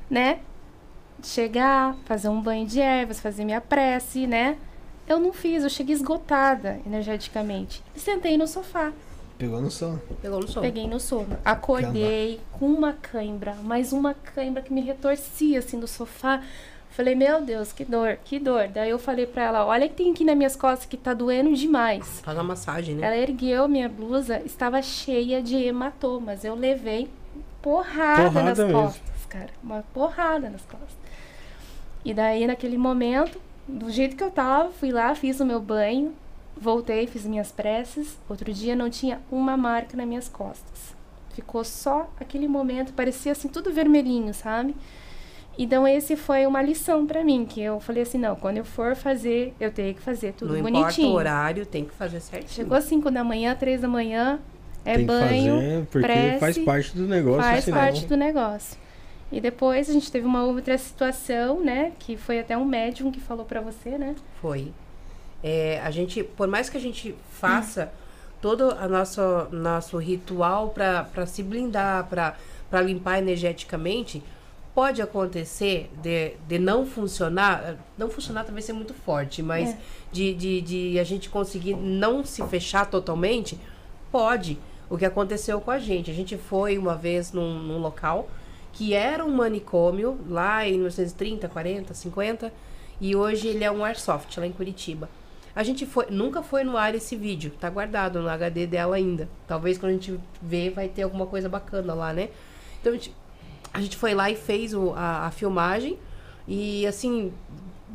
[0.08, 0.40] né?
[1.24, 4.56] Chegar, fazer um banho de ervas, fazer minha prece, né?
[5.08, 7.82] Eu não fiz, eu cheguei esgotada energeticamente.
[7.94, 8.92] E sentei no sofá.
[9.38, 9.98] Pegou no som.
[10.22, 10.62] Pegou no sono.
[10.66, 11.36] Peguei no sono.
[11.44, 16.42] Acordei com uma cãibra, mais uma cãibra que me retorcia assim do sofá.
[16.90, 18.68] Falei, meu Deus, que dor, que dor.
[18.68, 21.54] Daí eu falei pra ela, olha que tem aqui nas minhas costas que tá doendo
[21.54, 22.20] demais.
[22.24, 23.06] Faz uma massagem, né?
[23.06, 26.42] Ela ergueu minha blusa, estava cheia de hematomas.
[26.42, 27.10] Eu levei
[27.60, 28.72] porrada, Porrada nas mesmo.
[28.72, 29.50] costas, cara.
[29.62, 30.96] Uma porrada nas costas.
[32.02, 36.12] E daí, naquele momento, do jeito que eu tava, fui lá, fiz o meu banho,
[36.56, 38.16] voltei, fiz minhas preces.
[38.28, 40.94] Outro dia não tinha uma marca nas minhas costas.
[41.34, 44.74] Ficou só aquele momento, parecia assim, tudo vermelhinho, sabe?
[45.58, 48.94] Então esse foi uma lição pra mim, que eu falei assim, não, quando eu for
[48.94, 51.08] fazer, eu tenho que fazer tudo Não importa bonitinho.
[51.08, 52.50] o horário, tem que fazer certinho.
[52.52, 54.38] Chegou às 5 da manhã, 3 da manhã,
[54.84, 57.42] é Tem que banho, fazer, porque prece, faz parte do negócio.
[57.42, 58.78] faz senão- parte do negócio.
[59.30, 63.20] E depois a gente teve uma outra situação, né, que foi até um médium que
[63.20, 64.14] falou pra você, né?
[64.40, 64.72] Foi.
[65.42, 67.92] É, a gente, por mais que a gente faça
[68.40, 74.22] todo o nosso, nosso ritual para se blindar, para limpar energeticamente,
[74.74, 77.76] pode acontecer de, de não funcionar.
[77.96, 79.76] Não funcionar talvez seja muito forte, mas É.
[80.12, 83.58] de, de, de a gente conseguir não se fechar totalmente,
[84.12, 84.58] pode.
[84.88, 86.10] O que aconteceu com a gente.
[86.10, 88.28] A gente foi uma vez num, num local
[88.76, 92.52] que era um manicômio, lá em 1930, 40, 50,
[93.00, 95.08] e hoje ele é um airsoft, lá em Curitiba.
[95.54, 99.26] A gente foi, nunca foi no ar esse vídeo, tá guardado no HD dela ainda.
[99.46, 102.28] Talvez quando a gente ver vai ter alguma coisa bacana lá, né?
[102.78, 103.14] Então a gente,
[103.72, 105.98] a gente foi lá e fez o- a, a filmagem
[106.46, 107.32] e assim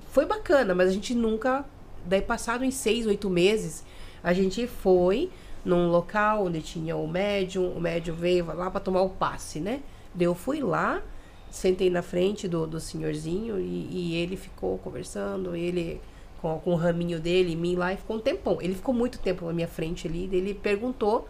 [0.09, 1.63] foi bacana, mas a gente nunca.
[2.03, 3.85] Daí passado em seis, oito meses,
[4.23, 5.29] a gente foi
[5.63, 9.81] num local onde tinha o médium, o médium veio lá para tomar o passe, né?
[10.19, 11.01] Eu fui lá,
[11.49, 16.01] sentei na frente do, do senhorzinho e, e ele ficou conversando, ele
[16.41, 18.61] com, com o raminho dele mim lá e ficou um tempão.
[18.61, 21.27] Ele ficou muito tempo na minha frente ali, ele perguntou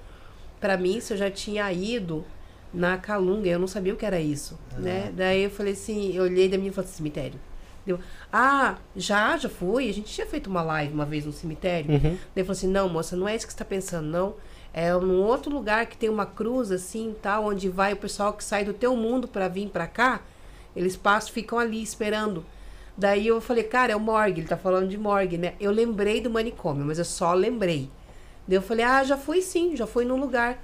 [0.60, 2.24] para mim se eu já tinha ido
[2.74, 5.12] na Calunga, eu não sabia o que era isso, né?
[5.13, 7.39] Daí eu falei assim, eu olhei da minha e falei, cemitério.
[7.86, 8.00] Deu,
[8.32, 9.89] ah, já, já fui.
[9.89, 11.91] A gente tinha feito uma live uma vez no cemitério.
[11.91, 12.00] Uhum.
[12.00, 14.36] Daí ele falou assim, não, moça, não é isso que você está pensando, não.
[14.73, 18.43] É num outro lugar que tem uma cruz assim, tal, onde vai o pessoal que
[18.43, 20.21] sai do teu mundo para vir para cá.
[20.75, 22.45] Eles passam, ficam ali esperando.
[22.97, 25.53] Daí eu falei, cara, é o morgue, ele tá falando de morgue, né?
[25.60, 27.89] Eu lembrei do manicômio, mas eu só lembrei.
[28.47, 30.62] Daí eu falei, ah, já fui sim, já fui num lugar.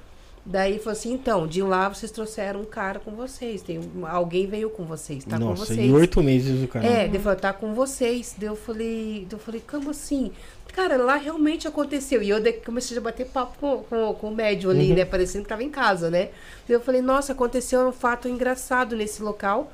[0.49, 3.61] Daí falou assim, então, de lá vocês trouxeram um cara com vocês.
[3.61, 5.77] Tem alguém veio com vocês, tá com Nossa, vocês.
[5.77, 6.87] em oito meses o cara.
[6.87, 8.33] É, ele falou, tá com vocês.
[8.37, 10.31] Daí eu falei, eu falei, como assim?
[10.71, 12.23] Cara, lá realmente aconteceu.
[12.23, 15.03] E eu comecei a bater papo com, com, com o médium ali, né?
[15.03, 16.29] Parecendo que tava em casa, né?
[16.65, 19.69] Daí eu falei, nossa, aconteceu um fato engraçado nesse local.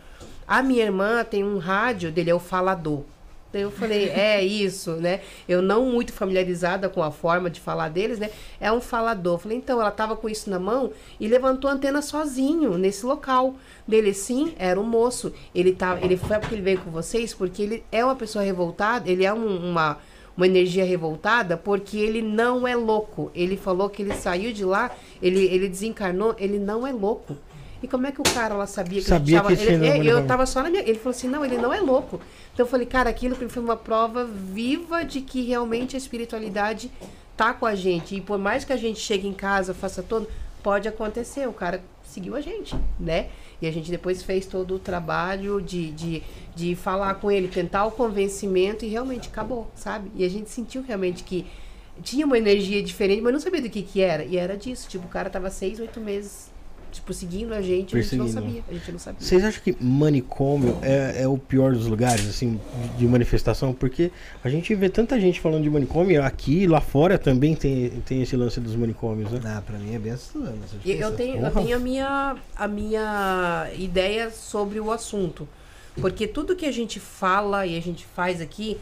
[0.48, 3.04] A minha irmã tem um rádio, dele é o falador.
[3.54, 5.22] Eu falei, é isso, né?
[5.48, 8.30] Eu não muito familiarizada com a forma de falar deles, né?
[8.60, 9.36] É um falador.
[9.36, 13.06] Eu falei, então, ela tava com isso na mão e levantou a antena sozinho nesse
[13.06, 13.56] local.
[13.88, 15.32] Dele, sim, era um moço.
[15.54, 19.10] Ele tava, ele foi porque ele veio com vocês, porque ele é uma pessoa revoltada,
[19.10, 19.98] ele é um- uma,
[20.36, 23.30] uma energia revoltada, porque ele não é louco.
[23.36, 24.90] Ele falou que ele saiu de lá,
[25.22, 27.38] ele, ele desencarnou, ele não é louco.
[27.84, 29.74] E como é que o cara lá sabia que Sabia a gente que tava, esse
[29.74, 30.82] ele, fenômeno Eu era- tava só na minha.
[30.82, 32.20] Ele falou assim: não, ele não é louco.
[32.54, 36.90] Então eu falei, cara, aquilo foi uma prova viva de que realmente a espiritualidade
[37.36, 38.16] tá com a gente.
[38.16, 40.28] E por mais que a gente chegue em casa, faça todo,
[40.64, 41.48] pode acontecer.
[41.48, 43.28] O cara seguiu a gente, né?
[43.62, 46.24] E a gente depois fez todo o trabalho de, de,
[46.56, 50.10] de falar com ele, tentar o convencimento e realmente acabou, sabe?
[50.16, 51.46] E a gente sentiu realmente que
[52.02, 54.24] tinha uma energia diferente, mas não sabia do que que era.
[54.24, 56.52] E era disso, tipo, o cara tava seis, oito meses,
[56.94, 58.64] tipo, seguindo a gente, a gente não sabia.
[58.70, 59.20] A gente não sabia.
[59.20, 62.60] Vocês acham que manicômio é, é o pior dos lugares, assim,
[62.92, 63.74] de- de manifestação?
[63.74, 64.12] Porque
[64.44, 68.36] a gente vê tanta gente falando de manicômio, aqui lá fora também tem, tem esse
[68.38, 69.42] lance dos manicômios, né?
[69.44, 70.54] Ah, pra mim é bem assustador.
[70.86, 75.48] E Eu tenho, eu tenho a, minha, a minha ideia sobre o assunto.
[75.96, 78.78] Porque tudo que a gente fala e a gente faz aqui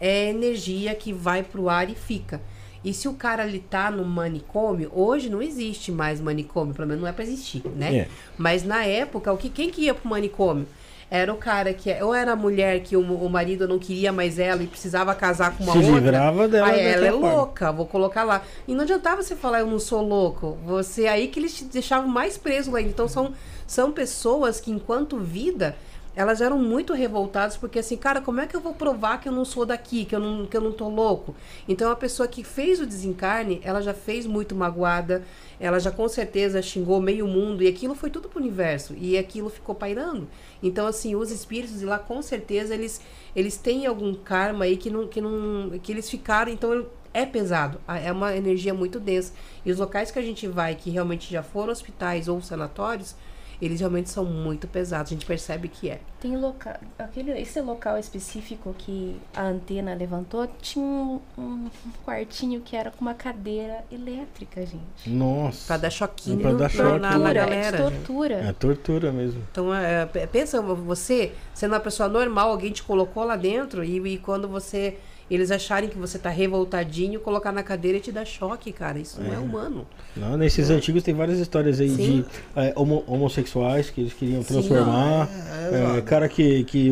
[0.00, 2.40] é energia que vai pro ar e fica.
[2.84, 7.02] E se o cara ali tá no manicômio, hoje não existe mais manicômio, pelo menos
[7.02, 7.96] não é pra existir, né?
[7.96, 8.08] É.
[8.36, 10.66] Mas na época, o que, quem que ia pro manicômio?
[11.10, 11.92] Era o cara que.
[12.02, 15.56] Ou era a mulher que o, o marido não queria mais ela e precisava casar
[15.56, 15.94] com uma Se outra.
[15.94, 17.34] livrava dela Aí ela é forma.
[17.34, 18.42] louca, vou colocar lá.
[18.66, 20.58] E não adiantava você falar, eu não sou louco.
[20.64, 22.80] Você aí que eles te deixavam mais preso lá.
[22.80, 23.32] Então são,
[23.66, 25.76] são pessoas que, enquanto vida,
[26.16, 29.32] elas eram muito revoltadas, porque assim, cara, como é que eu vou provar que eu
[29.32, 31.34] não sou daqui, que eu não, que eu não tô louco?
[31.68, 35.24] Então a pessoa que fez o desencarne, ela já fez muito magoada,
[35.58, 39.50] ela já com certeza xingou meio mundo, e aquilo foi tudo pro universo, e aquilo
[39.50, 40.28] ficou pairando.
[40.62, 43.00] Então, assim, os espíritos de lá, com certeza, eles,
[43.34, 45.78] eles têm algum karma aí que não, que não.
[45.82, 47.78] que eles ficaram, então é pesado.
[48.02, 49.32] É uma energia muito densa.
[49.64, 53.14] E os locais que a gente vai, que realmente já foram hospitais ou sanatórios,
[53.60, 55.10] eles realmente são muito pesados.
[55.10, 56.00] A gente percebe que é.
[56.20, 61.68] Tem local, aquele, esse local específico que a antena levantou, tinha um, um
[62.04, 65.08] quartinho que era com uma cadeira elétrica, gente.
[65.08, 65.66] Nossa.
[65.66, 66.98] Pra dar choquinho Pra dar choque.
[66.98, 67.76] na, na Tortura, é galera.
[67.78, 67.90] gente.
[67.96, 68.34] tortura.
[68.36, 69.42] É tortura mesmo.
[69.50, 73.98] Então, é, p- pensa você, sendo uma pessoa normal, alguém te colocou lá dentro e,
[74.14, 74.98] e quando você
[75.30, 78.98] eles acharem que você tá revoltadinho, colocar na cadeira e te dar choque, cara.
[78.98, 79.86] Isso não é humano.
[80.16, 81.96] Não, nesses antigos tem várias histórias aí Sim.
[81.96, 82.24] de
[82.56, 84.48] é, homo- homossexuais que eles queriam Sim.
[84.54, 85.28] transformar.
[85.30, 86.02] É, É, exato.
[86.02, 86.90] cara que, que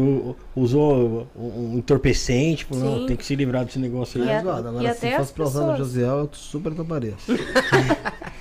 [0.56, 3.06] usou um entorpecente, tipo, não, Sim.
[3.06, 4.28] tem que se livrar desse negócio aí.
[4.28, 4.38] E a- É.
[4.38, 5.76] Agora, e se até fosse pra usar no.
[5.76, 7.14] Josiel, eu super toparia.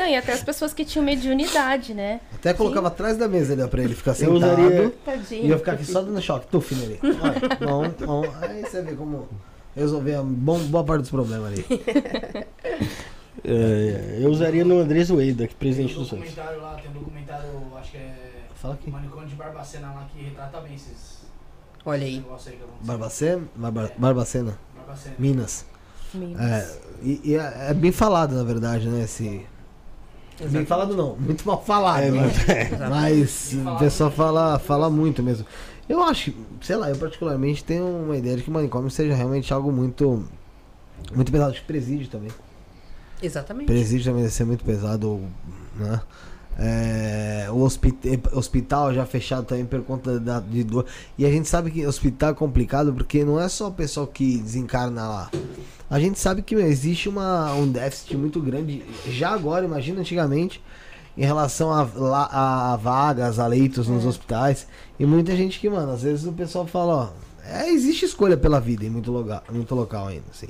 [0.00, 2.20] Não, e até as pessoas que tinham mediunidade, né?
[2.34, 4.34] Até colocava atrás da mesa ali, ó, pra ele ficar Eu sentado.
[4.36, 5.44] usaria- Tadinho.
[5.46, 6.98] E eu ficar aqui só dando choque, tuf nele.
[7.04, 8.34] Olha, bom, bom.
[8.40, 9.28] Aí você vê como
[9.76, 11.64] resolver a bom, boa parte dos problemas ali.
[13.42, 16.28] É, eu usaria no Andrés Ueda, que Tem presidente um do Santos.
[16.28, 18.14] documentário lá, tem um documentário, acho que é.
[18.56, 18.90] Fala aqui.
[18.90, 21.20] Manicômio de Barbacena lá que retrata bem esses
[21.84, 22.16] Olha aí.
[22.16, 22.58] negócios aí.
[22.82, 23.42] Barbacena?
[23.56, 25.14] Barba- Barbacena, Barbacena.
[25.18, 25.64] Minas.
[26.12, 26.40] Minas.
[26.40, 29.04] É, e, e é, é bem falado, na verdade, né?
[29.04, 29.46] Esse...
[30.48, 32.02] Bem falado não, muito mal falado.
[32.02, 32.20] É, né?
[32.88, 35.44] mas- Mas o pessoal fala, fala muito mesmo.
[35.88, 36.32] Eu acho,
[36.62, 40.24] sei lá, eu particularmente tenho uma ideia de que o manicômio seja realmente algo muito.
[41.14, 41.50] Muito pesado.
[41.50, 42.30] Acho que presídio também.
[43.22, 43.66] Exatamente.
[43.66, 45.20] Presídio também deve ser muito pesado,
[45.76, 46.00] né?
[46.58, 47.96] É, o hospi-
[48.32, 50.84] hospital já fechado também por conta da, de dor.
[51.18, 54.38] E a gente sabe que hospital é complicado porque não é só o pessoal que
[54.38, 55.30] desencarna lá.
[55.90, 60.62] A gente sabe que existe uma, um déficit muito grande, já agora, imagina antigamente,
[61.18, 64.68] em relação a, la- a vagas, a leitos nos hospitais.
[64.98, 67.08] E muita gente que, mano, às vezes o pessoal fala, ó,
[67.44, 70.48] é, existe escolha pela vida em muito, lugar, muito local ainda, assim.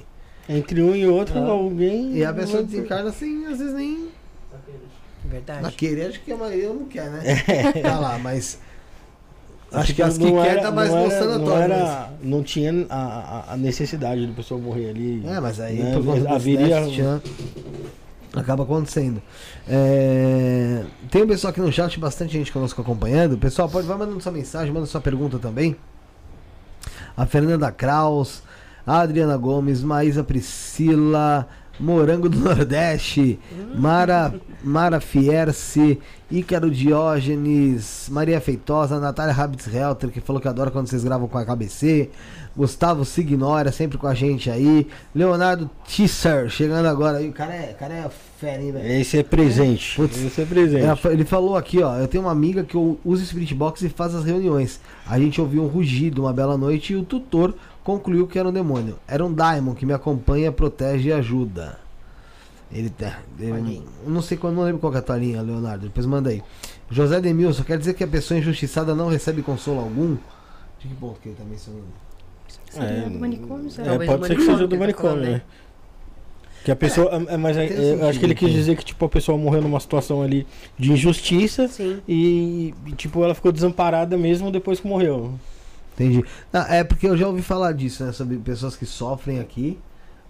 [0.48, 1.46] Entre um e outro, Ah.
[1.48, 2.16] alguém.
[2.16, 4.08] E a pessoa desencarna assim, às vezes nem
[5.24, 5.62] Verdade.
[5.62, 7.22] Na querer, acho que a maioria não quer, né?
[7.82, 8.58] Tá lá, mas.
[9.72, 13.52] Acho que as que quer era- tá mais não era- não, era, não tinha a,
[13.52, 15.22] a- necessidade de pessoa morrer ali.
[15.26, 15.94] É, mas aí né?
[16.28, 16.80] haveria.
[16.80, 17.20] né?
[18.34, 19.20] Acaba acontecendo.
[19.68, 23.36] É, Tem um pessoal aqui no chat, bastante gente conosco acompanhando.
[23.38, 25.76] Pessoal, pode vai mandando sua mensagem, manda sua pergunta também.
[27.16, 28.42] A Fernanda Kraus,
[28.86, 31.46] a Adriana Gomes, Maísa Priscila,
[31.80, 33.38] Morango do Nordeste,
[33.74, 35.98] Mara, Mara Fierce,
[36.30, 41.44] Ícaro Diógenes, Maria Feitosa, Natália Rabitz-Helter, que falou que adora quando vocês gravam com a
[41.44, 42.10] KBC,
[42.56, 47.72] Gustavo Signora, sempre com a gente aí, Leonardo Tisser, chegando agora aí, o cara é,
[47.72, 48.10] cara é
[48.40, 48.92] fera, hein, velho?
[48.92, 49.96] Esse é presente.
[49.96, 50.22] Putz.
[50.22, 50.84] Esse é presente.
[50.84, 51.96] É, ele falou aqui, ó.
[51.96, 54.80] Eu tenho uma amiga que usa o Spirit Box e faz as reuniões.
[55.06, 57.54] A gente ouviu um rugido uma bela noite e o tutor
[57.84, 58.98] concluiu que era um demônio.
[59.06, 61.78] Era um Daimon que me acompanha, protege e ajuda.
[62.72, 63.20] Ele tá.
[64.06, 65.86] Não sei quando, não lembro qual que é a tua linha, Leonardo.
[65.86, 66.42] Depois manda aí.
[66.88, 70.16] José Demilson, quer dizer que a pessoa injustiçada não recebe consolo algum?
[70.78, 71.84] De que ponto que ele tá mencionando?
[72.68, 73.94] Seria É, do manicômio, será?
[73.94, 75.32] É, pode do ser que seja do tá manicômio, falando, né?
[75.32, 75.42] né?
[76.64, 77.10] Que a pessoa.
[77.28, 79.36] é, mas é, tem é, eu acho que ele quis dizer que tipo, a pessoa
[79.36, 80.46] morreu numa situação ali
[80.78, 82.00] de injustiça Sim.
[82.06, 85.34] e, e, tipo, ela ficou desamparada mesmo depois que morreu.
[86.04, 86.24] Entendi.
[86.68, 88.12] É porque eu já ouvi falar disso, né?
[88.12, 89.78] Sobre pessoas que sofrem aqui,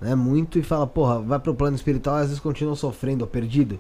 [0.01, 0.15] né?
[0.15, 3.79] Muito e fala, porra, vai pro plano espiritual e às vezes continuam sofrendo ou perdido,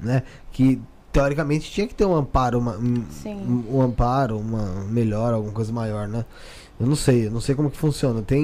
[0.00, 0.22] né?
[0.50, 0.80] Que
[1.12, 3.04] teoricamente tinha que ter um amparo, uma, um,
[3.70, 6.24] um, amparo, uma melhor, alguma coisa maior, né?
[6.78, 8.22] Eu não sei, eu não sei como que funciona.
[8.22, 8.42] Tem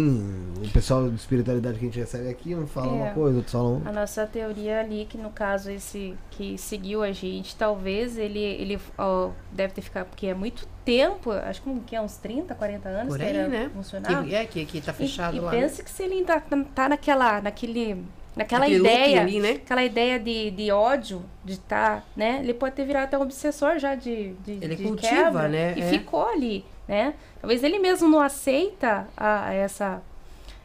[0.62, 2.90] o pessoal de espiritualidade que a gente recebe aqui, um fala É.
[2.90, 3.88] uma coisa, outro fala outra.
[3.88, 8.78] A nossa teoria ali, que no caso esse que seguiu a gente, talvez ele, ele
[8.98, 12.88] ó, deve ter ficado, porque é muito tempo, acho que, que é uns 30, 40
[12.90, 13.70] anos Por que aí, era né?
[13.74, 14.22] funcionar.
[14.24, 15.50] Que, é, que, que tá E- fechado e, lá.
[15.50, 15.58] né?
[15.62, 16.38] pense que se ele tá,
[16.74, 18.04] tá naquela, naquele,
[18.36, 19.50] naquela Aquele ideia, ali, né?
[19.52, 22.40] aquela ideia de, de ódio, de estar, né?
[22.42, 25.74] Ele pode ter virado até um obsessor já de, de, Ele de cultiva, quebra, né?
[25.76, 25.88] E É.
[25.88, 27.14] ficou ali, né?
[27.40, 30.02] Talvez ele mesmo não aceita a, essa,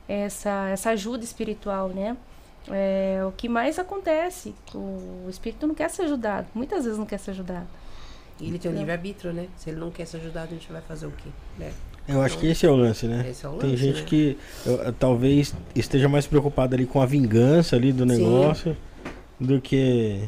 [0.08, 2.18] essa, essa ajuda espiritual, né?
[2.70, 7.18] É, o que mais acontece, o espírito não quer ser ajudado, muitas vezes não quer
[7.18, 7.66] ser ajudado.
[8.40, 9.48] E ele tem o livre-arbítrio, né?
[9.58, 11.30] Se ele não quer ser ajudado, a gente vai fazer o quê?
[11.58, 11.72] Né?
[12.08, 13.26] Eu acho que esse é o lance, né?
[13.30, 14.06] Esse é o Tem lance, gente né?
[14.08, 18.18] que eu, talvez esteja mais preocupada ali com a vingança ali do Sim.
[18.18, 18.76] negócio
[19.40, 20.20] do que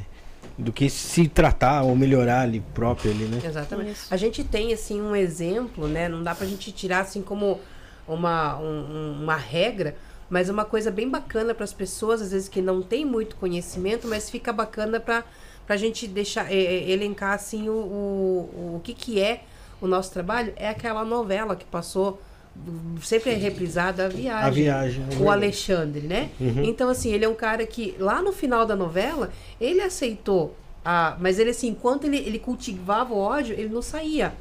[0.57, 3.41] do que se tratar ou melhorar ali próprio ali, né?
[3.43, 3.91] Exatamente.
[3.93, 4.13] Isso.
[4.13, 6.07] A gente tem, assim, um exemplo, né?
[6.07, 7.59] Não dá pra gente tirar, assim, como
[8.07, 8.63] uma, um-
[9.17, 9.95] um- uma regra,
[10.29, 14.07] mas uma coisa bem bacana para as pessoas, às vezes, que não tem muito conhecimento,
[14.07, 15.23] mas fica bacana pra,
[15.65, 19.41] pra gente deixar, é, elencar, assim, o, o, o que que é
[19.85, 20.53] o nosso trabalho.
[20.55, 22.21] É aquela novela que passou,
[23.01, 24.47] sempre é reprisada, A Viagem.
[24.47, 25.05] A viagem.
[25.11, 25.29] é o.
[25.31, 26.29] Alexandre, né?
[26.39, 26.63] Uhum.
[26.63, 30.55] Então, assim, ele é um cara que, lá no final da novela, ele aceitou.
[30.85, 34.33] A, mas ele, assim, enquanto ele, ele cultivava o ódio, ele não saía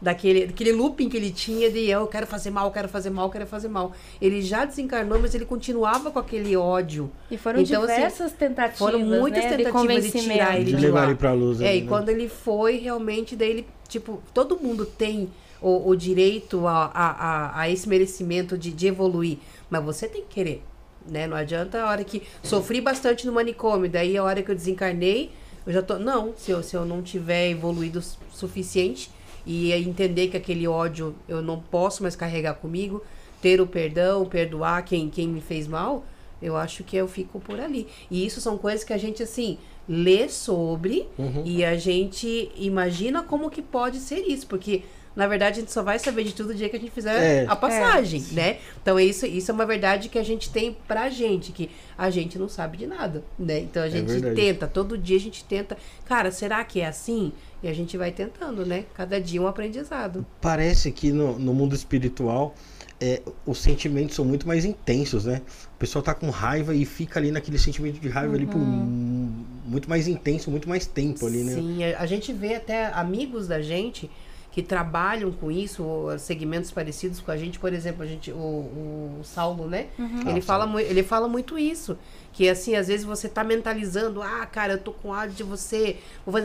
[0.00, 3.46] daquele, daquele looping que ele tinha de eu quero fazer mal, quero fazer mal, quero
[3.46, 3.92] fazer mal.
[4.20, 7.10] Ele já desencarnou, mas ele continuava com aquele ódio.
[7.30, 10.32] E foram Então, assim, diversas tentativas, Foram muitas né, de tentativas de, convencimento.
[10.32, 11.60] tirar ele De de, levar ele pra luz.
[11.60, 11.88] É, ali, e né?
[11.88, 15.28] quando ele foi, realmente, daí ele, tipo, todo mundo tem
[15.60, 19.38] o, o direito a, a, a, a esse merecimento de, de evoluir,
[19.68, 20.62] mas você tem que querer,
[21.04, 21.26] né?
[21.26, 25.32] Não adianta a hora que sofri bastante no manicômio, daí a hora que eu desencarnei,
[25.66, 29.10] eu já tô, não, se eu, se eu não tiver evoluído o su- suficiente
[29.50, 33.02] e entender que aquele ódio eu não posso mais carregar comigo,
[33.40, 36.04] ter o perdão, perdoar quem, quem me fez mal,
[36.42, 37.86] eu acho que eu fico por ali.
[38.10, 39.56] E isso são coisas que a gente, assim,
[39.88, 41.42] lê sobre Uhum.
[41.46, 44.82] e a gente imagina como que pode ser isso, porque
[45.16, 47.42] na verdade a gente só vai saber de tudo o dia que a gente fizer
[47.42, 47.46] É.
[47.48, 48.58] a passagem, né?
[48.82, 52.38] Então isso, isso é uma verdade que a gente tem pra gente, que a gente
[52.38, 53.60] não sabe de nada, né?
[53.60, 54.36] Então a gente verdade.
[54.36, 57.32] tenta, todo dia a gente tenta, cara, será que é assim?
[57.62, 58.84] E a gente vai tentando, né?
[58.94, 60.24] Cada dia um aprendizado.
[60.40, 62.54] Parece que no, no mundo espiritual
[63.00, 65.42] é, os sentimentos são muito mais intensos, né?
[65.74, 69.44] O pessoal tá com raiva e fica ali naquele sentimento de raiva ali por um-
[69.66, 71.54] muito mais intenso, muito mais tempo ali, né?
[71.54, 74.10] Sim, a, a gente vê até amigos da gente
[74.50, 78.36] que trabalham com isso, ou segmentos parecidos com a gente, por exemplo, a gente, o,
[78.36, 79.86] o Saulo, né?
[80.26, 80.80] Ele, Ah, fala, Saulo.
[80.80, 81.96] ele fala muito isso.
[82.32, 85.96] Que assim, às vezes você tá mentalizando, ah, cara, eu tô com ódio de você.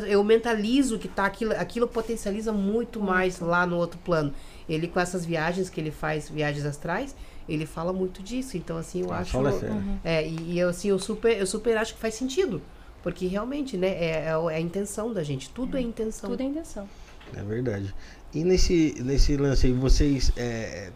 [0.07, 4.33] Eu mentalizo que tá aquilo, aquilo potencializa muito mais lá no outro plano.
[4.67, 7.15] Ele, com essas viagens que ele faz, viagens astrais,
[7.47, 8.57] ele fala muito disso.
[8.57, 9.31] Então, assim, eu Ah, acho.
[9.31, 9.99] fala sério.
[10.03, 12.61] É, e, e eu, assim, eu super, eu super acho que faz sentido.
[13.03, 15.49] Porque realmente, né, é, é é a intenção da gente.
[15.49, 16.29] Tudo é intenção.
[16.29, 16.87] Tudo é intenção.
[17.35, 17.93] É verdade.
[18.33, 20.89] E nesse, nesse lance aí, vocês é,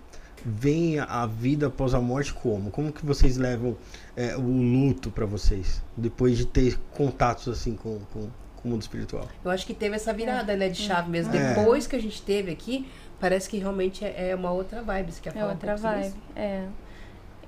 [0.45, 2.71] veem a vida após a morte como?
[2.71, 3.75] Como que vocês levam
[4.15, 5.81] é, o luto pra vocês?
[5.95, 9.27] Depois de ter contatos assim com, com, com o mundo espiritual?
[9.43, 11.35] Eu acho que teve essa virada, né, de chave mesmo.
[11.35, 11.53] É.
[11.55, 12.87] Depois que a gente teve aqui,
[13.19, 15.11] parece que realmente é, é uma outra vibe.
[15.11, 16.07] Você quer É falar um outra sobre vibe.
[16.07, 16.17] isso?
[16.35, 16.65] É.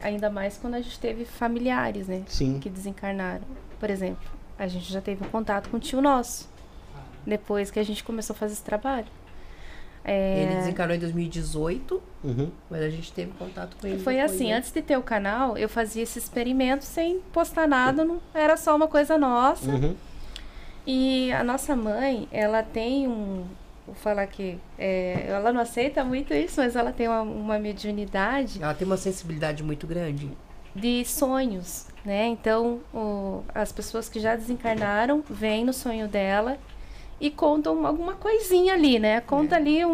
[0.02, 2.24] Ainda mais quando a gente teve familiares, né?
[2.28, 2.60] Sim.
[2.60, 3.44] Que desencarnaram.
[3.80, 6.48] Por exemplo, a gente já teve um contato com o tio nosso.
[7.26, 9.08] Depois que a gente começou a fazer esse trabalho.
[10.04, 12.50] É, Ele desencarnou em 2018, Uhum.
[12.70, 14.00] mas a gente teve contato com ele.
[14.00, 14.58] Foi depois, assim, né?
[14.58, 18.76] antes de ter o canal, eu fazia esse experimento sem postar nada, não, era só
[18.76, 19.70] uma coisa nossa.
[19.70, 19.96] Uhum.
[20.88, 23.46] E a nossa mãe, ela tem um.
[23.86, 24.58] Vou falar que.
[24.78, 28.98] é, ela não aceita muito isso, mas ela tem uma, uma mediunidade Ela tem uma
[28.98, 30.30] sensibilidade muito grande.
[30.76, 32.28] de sonhos, né?
[32.28, 36.58] Então, o- as pessoas que já desencarnaram vêm no sonho dela
[37.20, 39.22] e contam alguma coisinha ali, né?
[39.22, 39.92] Conta ali um.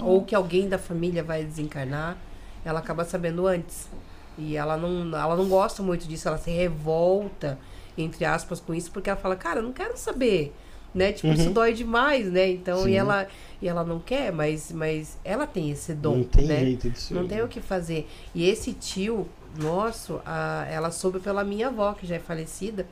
[0.00, 2.16] um- Ou que alguém da família vai desencarnar,
[2.64, 3.88] ela acaba sabendo antes.
[4.36, 7.58] E ela não, ela não gosta muito disso, ela se revolta,
[7.96, 10.52] entre aspas, com isso, porque ela fala, cara, eu não quero saber.
[10.92, 11.12] Né?
[11.12, 11.52] Tipo, isso Uhum.
[11.52, 12.48] dói demais, né?
[12.50, 12.90] Então, Sim.
[12.90, 13.26] e ela,
[13.60, 16.60] e ela não quer, mas, mas ela tem esse dom, Não tem né?
[16.60, 17.12] jeito disso.
[17.14, 18.08] Não tem o que fazer.
[18.32, 19.28] E esse tio
[19.60, 22.86] nosso, a- ela soube pela minha avó, que já é falecida,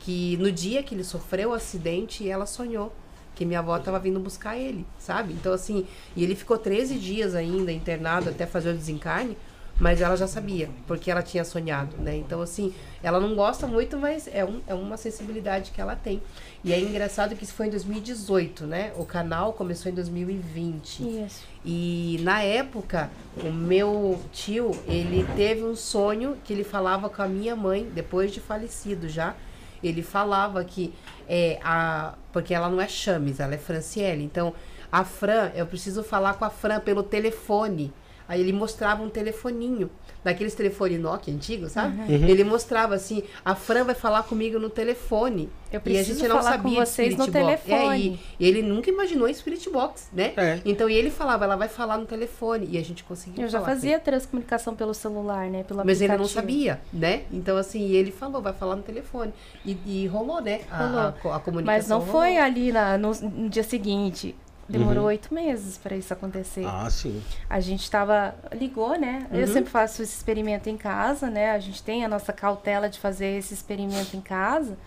[0.00, 2.90] que no dia que ele sofreu o acidente, ela sonhou
[3.34, 5.32] que minha avó estava vindo buscar ele, sabe?
[5.32, 9.36] Então, assim, e ele ficou 13 dias ainda internado até fazer o desencarne,
[9.78, 12.14] mas ela já sabia, porque ela tinha sonhado, né?
[12.16, 12.72] Então, assim,
[13.02, 16.22] ela não gosta muito, mas é, um, é uma sensibilidade que ela tem.
[16.62, 18.92] E é engraçado que isso foi em 2018, né?
[18.96, 21.24] O canal começou em 2020.
[21.24, 21.42] Isso.
[21.64, 23.10] E na época,
[23.42, 28.30] o meu tio, ele teve um sonho que ele falava com a minha mãe, depois
[28.30, 29.34] de falecido já.
[29.82, 30.92] Ele falava que
[31.28, 32.14] é a.
[32.32, 34.22] Porque ela não é Chames, ela é Franciele.
[34.22, 34.54] Então,
[34.90, 37.92] a Fran, eu preciso falar com a Fran pelo telefone.
[38.28, 39.90] Aí ele mostrava um telefoninho,
[40.24, 42.00] daqueles telefones Nokia antigos, sabe?
[42.12, 42.28] Uhum.
[42.28, 45.48] Ele mostrava assim: a Fran vai falar comigo no telefone.
[45.72, 47.24] Eu e a preciso gente não falar sabia com vocês no.
[47.24, 48.20] É, telefone.
[48.38, 50.34] e, e ele nunca imaginou em Spirit Box, né?
[50.36, 50.60] É.
[50.66, 52.68] Então, e ele falava, ela vai falar no telefone.
[52.70, 55.62] E a gente conseguiu Eu já fazia transcomunicação pelo celular, né?
[55.64, 55.82] Pelo.
[55.84, 57.22] Mas ele não sabia, né?
[57.32, 59.32] Então, assim, ele falou, vai falar no telefone.
[59.64, 60.60] E, e rolou, né?
[60.70, 61.00] A, Rolou.
[61.00, 61.64] a, co- a comunicação.
[61.64, 62.44] Mas não foi rolou.
[62.44, 64.34] ali na, no, no dia seguinte.
[64.68, 66.64] Demorou oito meses para isso acontecer.
[66.66, 67.22] Ah, sim.
[67.50, 68.34] A gente tava.
[68.52, 69.26] Ligou, né?
[69.30, 69.52] Eu Uhum.
[69.52, 71.50] sempre faço esse experimento em casa, né?
[71.50, 74.78] A gente tem a nossa cautela de fazer esse experimento em casa,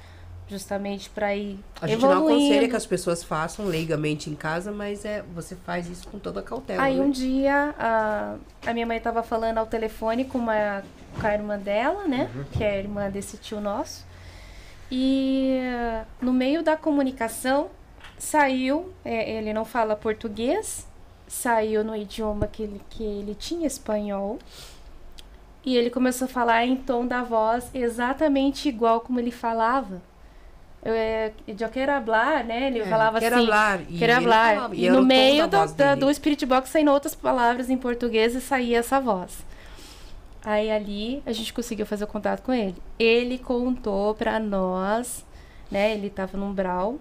[0.47, 1.59] justamente para ir.
[1.81, 5.87] A gente não aconselha que as pessoas façam leigamente em casa, mas é, você faz
[5.89, 6.81] isso com toda a cautela.
[6.81, 7.03] Aí né?
[7.03, 10.83] um dia a, a minha mãe tava falando ao telefone com, uma,
[11.19, 12.29] com a irmã dela, né?
[12.33, 12.43] Uhum.
[12.53, 14.05] Que é a irmã desse tio nosso.
[14.91, 15.59] E
[16.21, 17.69] no meio da comunicação
[18.17, 20.87] saiu, é, ele não fala português,
[21.27, 24.39] saiu no idioma que ele, que ele tinha, espanhol.
[25.63, 29.99] E ele começou a falar em tom da voz exatamente igual como ele falava
[30.83, 32.67] Eu, é, eu quero hablar, né?
[32.67, 33.43] Ele É, falava quero assim.
[33.45, 34.53] hablar, e Quero hablar.
[34.55, 38.35] falava, e E no meio do, da- do Spirit Box saíram outras palavras em português
[38.35, 39.39] e saía essa voz.
[40.43, 42.75] Aí ali a gente conseguiu fazer o contato com ele.
[42.99, 45.25] Ele contou pra nós,
[45.71, 45.93] né?
[45.93, 46.99] Ele tava num brau,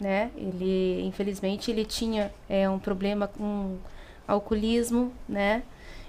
[0.00, 0.30] né?
[0.36, 3.76] Ele, infelizmente, ele tinha é, um problema com
[4.26, 5.62] alcoolismo, né?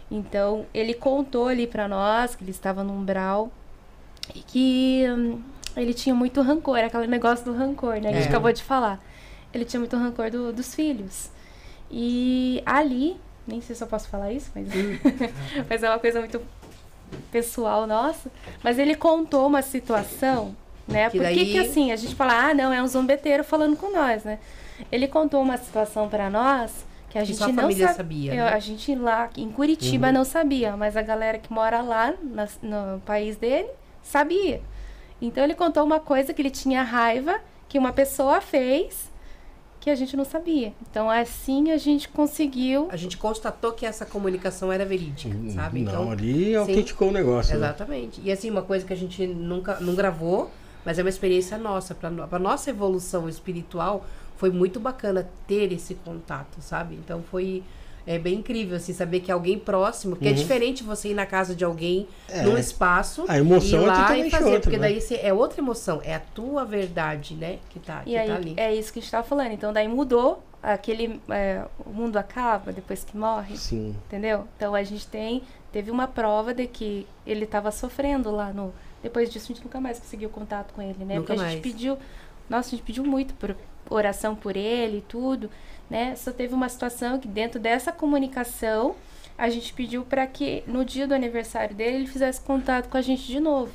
[0.10, 3.52] Então, ele contou ali pra nós que ele estava num brau
[4.34, 5.42] e que hum,
[5.76, 8.02] ele tinha muito rancor, aquele negócio do rancor, né?
[8.02, 8.30] Que a gente É.
[8.30, 9.02] acabou de falar.
[9.54, 11.30] Ele tinha muito rancor do- dos filhos.
[11.92, 14.68] E ali, nem sei se eu posso falar isso, mas,
[15.70, 16.42] mas é uma coisa muito
[17.32, 18.30] pessoal nossa.
[18.64, 20.56] Mas ele contou uma situação,
[20.88, 21.10] né?
[21.10, 23.76] Que Por que daí- que assim, a gente fala, ah, não, é um zombeteiro falando
[23.76, 24.40] com nós, né?
[24.92, 28.46] Ele contou uma situação pra nós que a Que gente não família sa- sabia, eu-
[28.46, 28.54] né?
[28.54, 33.00] A gente lá em Curitiba não sabia, mas a galera que mora lá nas- no
[33.06, 33.70] país dele
[34.04, 34.62] sabia.
[35.22, 39.10] Então ele contou uma coisa que ele tinha raiva que uma pessoa fez
[39.80, 40.74] que a gente não sabia.
[40.92, 42.88] Então assim a gente conseguiu.
[42.92, 45.80] A gente constatou que essa comunicação era verídica, sabe?
[45.82, 47.52] Não, Então, ali autenticou o negócio.
[47.52, 47.58] né?
[47.66, 48.22] Exatamente.
[48.24, 50.52] E assim, uma coisa que a gente nunca não gravou,
[50.88, 51.94] mas é uma experiência nossa.
[51.94, 54.06] Pra nossa evolução espiritual,
[54.38, 56.96] foi muito bacana ter esse contato, sabe?
[56.96, 57.62] Então foi
[58.06, 60.38] é bem incrível, assim, saber que alguém próximo, porque é Uhum.
[60.38, 62.42] diferente você ir na casa de alguém, É.
[62.44, 64.88] num espaço, A emoção ir é lá e fazer, outra, porque né?
[64.88, 68.36] daí é outra emoção, é a tua verdade, né, que tá, que E aí tá
[68.36, 68.54] ali.
[68.56, 69.52] é isso que a gente tava falando.
[69.52, 73.58] Então daí mudou aquele é, o mundo acaba depois que morre.
[73.58, 73.94] Sim.
[74.08, 74.48] Entendeu?
[74.56, 78.74] Então a gente tem teve uma prova de que ele estava sofrendo lá no
[79.08, 81.16] depois disso a gente nunca mais conseguiu contato com ele, né?
[81.16, 81.60] Nunca Porque a gente mais.
[81.62, 81.98] pediu,
[82.50, 83.56] nossa, a gente pediu muito por
[83.90, 85.50] oração por ele e tudo,
[85.90, 86.16] né?
[86.16, 88.96] Só teve uma situação que dentro dessa comunicação
[89.38, 93.02] a gente pediu para que no dia do aniversário dele ele fizesse contato com a
[93.02, 93.72] gente de novo.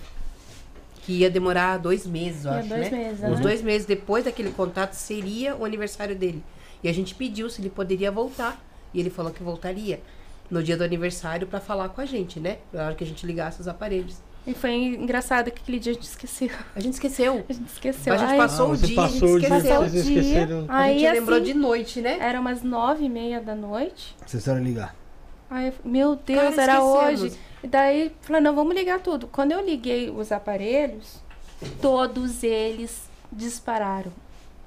[1.04, 2.98] Que ia demorar dois meses, eu Ia acho, dois né?
[2.98, 3.40] meses, Uns aham.
[3.42, 6.42] dois meses depois daquele contato seria o aniversário dele.
[6.82, 8.60] E a gente pediu se ele poderia voltar.
[8.94, 10.00] E ele falou que voltaria
[10.50, 12.58] no dia do aniversário pra falar com a gente, né?
[12.72, 14.16] Na hora que a gente ligasse os aparelhos.
[14.46, 16.50] E foi engraçado que aquele dia a gente esqueceu.
[16.74, 17.44] A gente esqueceu.
[17.48, 18.12] A gente esqueceu.
[18.12, 19.70] A gente Ai, passou Ah, o dia, a gente passou o dia, esqueceu.
[19.70, 20.20] passou o vocês dia.
[20.20, 20.64] esqueceram.
[20.68, 22.18] A Aí, gente lembrou assim, de noite, né?
[22.20, 24.16] Era umas nove e meia da noite.
[24.26, 24.94] Vocês foram ligar.
[25.48, 27.22] Aí, eu, meu Deus, Cara, era esquecemos.
[27.22, 27.38] hoje.
[27.62, 29.28] E daí, falei, não, vamos ligar tudo.
[29.28, 31.22] Quando eu liguei os aparelhos,
[31.80, 34.12] todos eles dispararam.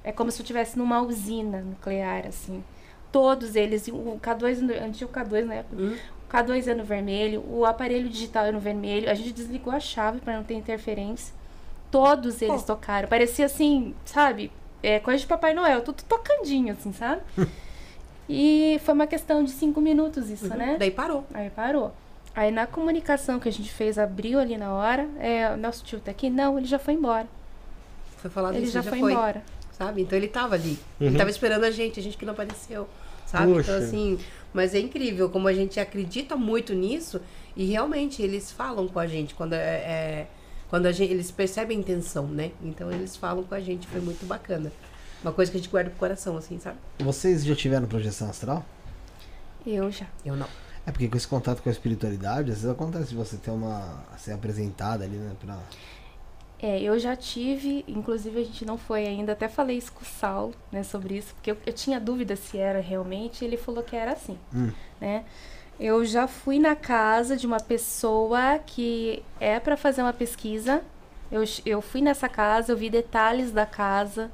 [0.02, 2.62] É como se eu estivesse numa usina nuclear, assim.
[3.12, 5.64] Todos eles, o K2, no- antes o K2, né?
[5.72, 5.96] Hum.
[6.28, 9.08] O K2 é no vermelho, o aparelho digital é no vermelho.
[9.10, 11.32] A gente desligou a chave para não ter interferência.
[11.90, 12.74] Todos eles Pô.
[12.74, 13.08] tocaram.
[13.08, 14.50] Parecia assim, sabe?
[14.82, 17.22] É coisa de Papai Noel, tudo tocandinho, assim, sabe?
[18.28, 20.56] e foi uma questão de cinco minutos isso, Uhum.
[20.56, 20.76] né?
[20.78, 21.24] Daí parou.
[21.32, 21.92] Aí parou.
[22.34, 26.10] Aí na comunicação que a gente fez, abriu ali na hora, é, nosso tio tá
[26.10, 26.28] aqui?
[26.28, 27.26] Não, ele já foi embora.
[28.18, 29.12] Foi falado ele isso, já, já foi, foi.
[29.12, 29.42] embora.
[29.72, 30.02] Sabe?
[30.02, 30.78] Então ele tava ali.
[31.00, 31.06] Uhum.
[31.06, 32.88] Ele tava esperando a gente, a gente que não apareceu.
[33.26, 33.52] Sabe?
[33.52, 33.72] Poxa.
[33.72, 34.18] Então, assim,
[34.56, 37.20] mas é incrível como a gente acredita muito nisso
[37.54, 39.58] e realmente eles falam com a gente quando é.
[39.58, 40.26] é-
[40.68, 42.50] quando a gente, eles percebem a intenção, né?
[42.60, 44.72] Então eles falam com a gente, foi muito bacana.
[45.22, 46.76] Uma coisa que a gente guarda pro coração, assim, sabe?
[46.98, 48.66] Vocês já tiveram projeção astral?
[49.64, 50.06] Eu já.
[50.24, 50.48] Eu não.
[50.84, 54.04] É porque com esse contato com a espiritualidade, às vezes acontece de você ter uma.
[54.18, 55.36] ser apresentada ali, né?
[55.38, 55.56] Pra...
[56.58, 60.06] É, eu já tive, inclusive a gente não foi ainda, até falei isso com o
[60.06, 63.94] Saulo, né, sobre isso, porque eu, eu tinha dúvida se era realmente, ele falou que
[63.94, 64.70] era assim, Hum.
[65.00, 65.24] né?
[65.78, 70.82] Eu já fui na casa de uma pessoa que é para fazer uma pesquisa.
[71.30, 74.30] Eu, eu fui nessa casa, eu vi detalhes da casa.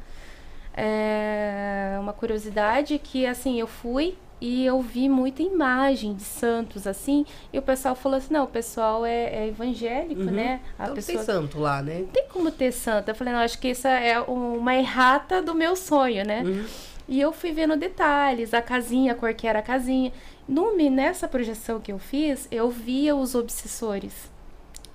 [0.75, 7.24] É uma curiosidade que, assim, eu fui e eu vi muita imagem de santos, assim.
[7.53, 10.30] E o pessoal falou assim: não, o pessoal é, é evangélico, Uhum.
[10.32, 10.61] né?
[10.76, 12.01] A Então pessoa tem santo lá, né?
[12.01, 13.09] não tem como ter santo.
[13.09, 16.43] Eu falei, não, acho que isso é uma errata do meu sonho, né?
[16.43, 16.64] Uhum.
[17.07, 20.12] E eu fui vendo detalhes, a casinha, a cor que era a casinha.
[20.49, 24.28] No, nessa projeção que eu fiz, eu via os obsessores.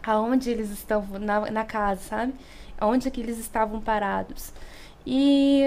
[0.06, 2.34] Aonde eles estão na, na casa, sabe?
[2.78, 4.52] Aonde que eles estavam parados.
[5.06, 5.64] E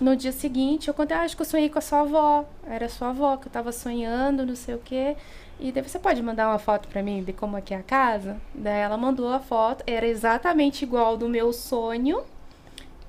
[0.00, 2.44] no dia seguinte, eu contei, ah, acho que eu sonhei com a sua avó.
[2.66, 5.16] Era a sua avó que eu tava sonhando, não sei o quê.
[5.60, 7.82] E daí você pode mandar uma foto pra mim de como é que é a
[7.82, 8.40] casa?
[8.52, 12.22] Daí ela mandou a foto, era exatamente igual do meu sonho.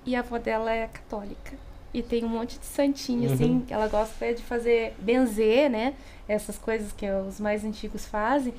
[0.05, 1.53] E a avó dela é católica.
[1.91, 5.93] E tem um monte de santinho, assim, que ela gosta de fazer, benzer, né?
[6.27, 8.53] Essas coisas que os mais antigos fazem.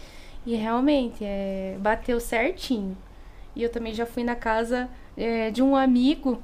[0.45, 2.97] E realmente, é, bateu certinho.
[3.55, 6.43] E eu também já fui na casa é, de um amigo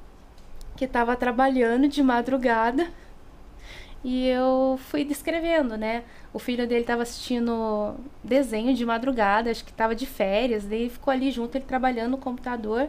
[0.77, 2.89] que estava trabalhando de madrugada.
[4.05, 6.03] E eu fui descrevendo, né?
[6.35, 7.95] O filho dele estava assistindo
[8.25, 12.19] desenho de madrugada, acho que estava de férias, daí ficou ali junto, ele trabalhando no
[12.19, 12.89] computador.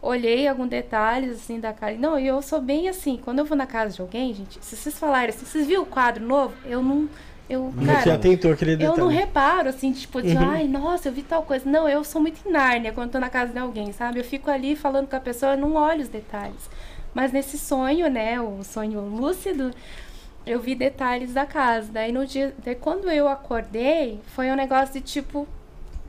[0.00, 1.98] olhei alguns detalhes assim da casa.
[1.98, 4.98] Não, eu sou bem assim, quando eu vou na casa de alguém, gente, se vocês
[4.98, 6.54] falarem assim, vocês viram o quadro novo?
[6.64, 7.08] Eu não.
[7.48, 8.98] Eu, Você cara, atentou aquele eu detalhe.
[8.98, 10.42] não reparo, assim, tipo, de, Uhum.
[10.42, 11.68] ai, nossa, eu vi tal coisa.
[11.68, 14.18] Não, eu sou muito em Nárnia quando tô na casa de alguém, sabe?
[14.20, 16.70] Eu fico ali falando com a pessoa, eu não olho os detalhes.
[17.14, 19.70] Mas nesse sonho, né, o sonho lúcido,
[20.44, 21.90] eu vi detalhes da casa.
[21.92, 25.46] Daí no dia, daí quando eu acordei, foi um negócio de tipo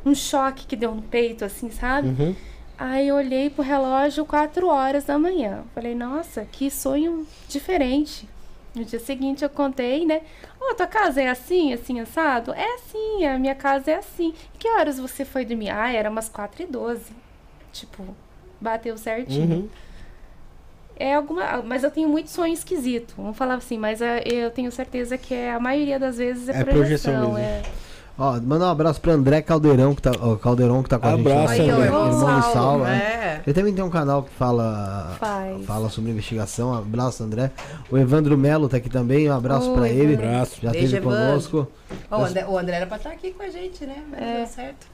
[0.05, 2.09] um choque que deu no peito, assim, sabe?
[2.09, 2.35] Uhum.
[2.77, 5.63] Aí eu olhei pro relógio 4 horas da manhã.
[5.73, 8.27] Falei, nossa, que sonho diferente.
[8.75, 10.21] No dia seguinte eu contei, né?
[10.59, 12.53] Ô, tua casa é assim, assim, assado?
[12.53, 14.33] É assim, a minha casa é assim.
[14.53, 15.69] E que horas você foi dormir?
[15.69, 17.13] Ah, era umas 4 e 12.
[17.71, 18.03] Tipo,
[18.59, 19.55] bateu certinho.
[19.55, 19.69] Uhum.
[20.97, 21.61] É alguma.
[21.61, 23.13] Mas eu tenho muito sonho esquisito.
[23.17, 26.59] Vamos falar assim, mas é, eu tenho certeza que é, a maioria das vezes é,
[26.59, 27.33] É projeção projeção.
[27.33, 27.37] mesmo.
[27.37, 27.61] é.
[28.17, 31.11] Ó, manda um abraço pro André Caldeirão, que tá, ó, Caldeirão, que tá com a
[31.17, 31.19] gente.
[31.27, 32.83] Abraço, também, irmão Saulo, Saulo.
[32.85, 32.97] né?
[32.97, 33.41] é.
[33.45, 35.65] Ele também tem um canal que fala, Faz.
[35.65, 36.73] fala sobre investigação.
[36.73, 37.51] Abraço, André.
[37.91, 39.29] O Evandro Melo tá aqui também.
[39.29, 40.13] Um abraço Oi, pra ele.
[40.15, 40.59] Abraço.
[40.63, 41.67] Já Beijo, esteve conosco.
[42.09, 43.97] Ó, o, André, o André era pra estar aqui com a gente, né?
[44.09, 44.37] Mas É.
[44.37, 44.87] deu certo.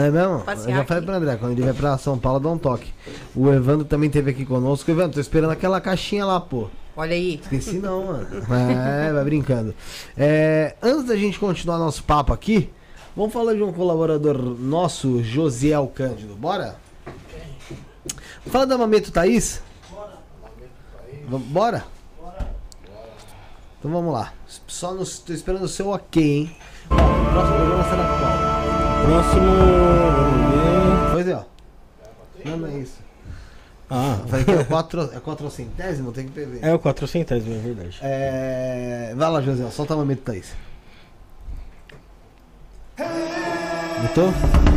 [0.00, 0.38] É mesmo?
[0.46, 1.06] Passear Eu já falei aqui.
[1.06, 2.94] pro André, quando ele vai pra São Paulo, dá um toque.
[3.34, 4.88] O Evandro também esteve aqui conosco.
[4.90, 6.68] Evandro, tô esperando aquela caixinha lá, pô.
[6.98, 7.38] Olha aí.
[7.40, 8.26] Esqueci não, mano.
[8.52, 9.72] É, vai brincando.
[10.16, 12.72] É, antes da gente continuar nosso papo aqui,
[13.16, 16.34] vamos falar de um colaborador nosso, Josiel Cândido.
[16.34, 16.74] Bora?
[18.46, 19.62] Fala da Mameto Thaís.
[21.28, 21.84] Bora.
[22.20, 22.48] Bora?
[23.78, 24.32] Então vamos lá.
[24.66, 26.56] Só nos, tô esperando o seu ok, hein?
[26.90, 29.06] Ó, o próximo programa será qual?
[29.06, 29.46] Próximo.
[30.16, 31.12] Vamos ver.
[31.12, 31.44] Pois é, ó.
[32.44, 33.07] Não, não é isso.
[33.90, 36.58] Ah, Eu falei que é o quatro, é quatrocentésimo, tem que ver.
[36.62, 37.98] é o 400, é verdade.
[38.02, 39.14] É...
[39.16, 40.54] Vai lá, José, solta a mameta, Thaís.
[44.02, 44.67] Botou?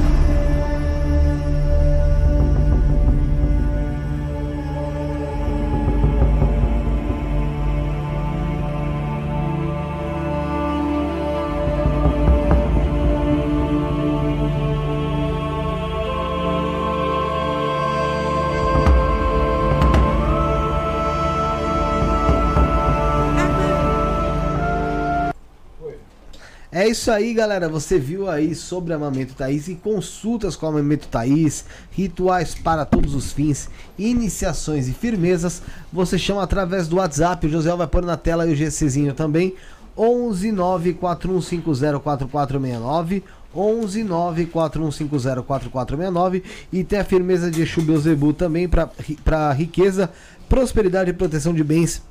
[26.82, 27.70] É isso aí, galera.
[27.70, 32.86] Você viu aí sobre a Mamento Thaís e consultas com a Mamento Thaís, rituais para
[32.86, 33.70] todos os fins,
[34.00, 35.62] iniciações e firmezas.
[35.94, 37.46] Você chama através do WhatsApp.
[37.46, 39.54] O José vai pôr na tela e o GCzinho também.
[39.96, 43.24] 11 94150 4469
[43.56, 50.10] 11 94150 4469 e tem a firmeza de Exu Beuzebu também para riqueza,
[50.50, 52.02] prosperidade e proteção de bens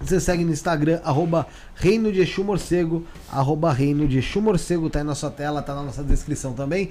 [0.00, 4.98] você segue no Instagram, arroba Reino de Exu Morcego, arroba Reino de Exu Morcego, tá
[4.98, 6.90] aí na sua tela, tá na nossa descrição também.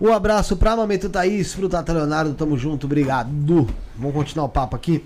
[0.00, 3.30] Um abraço pra Mamento Thaís, pro Tata Leonardo, tamo junto, obrigado.
[3.96, 5.04] Vamos continuar o papo aqui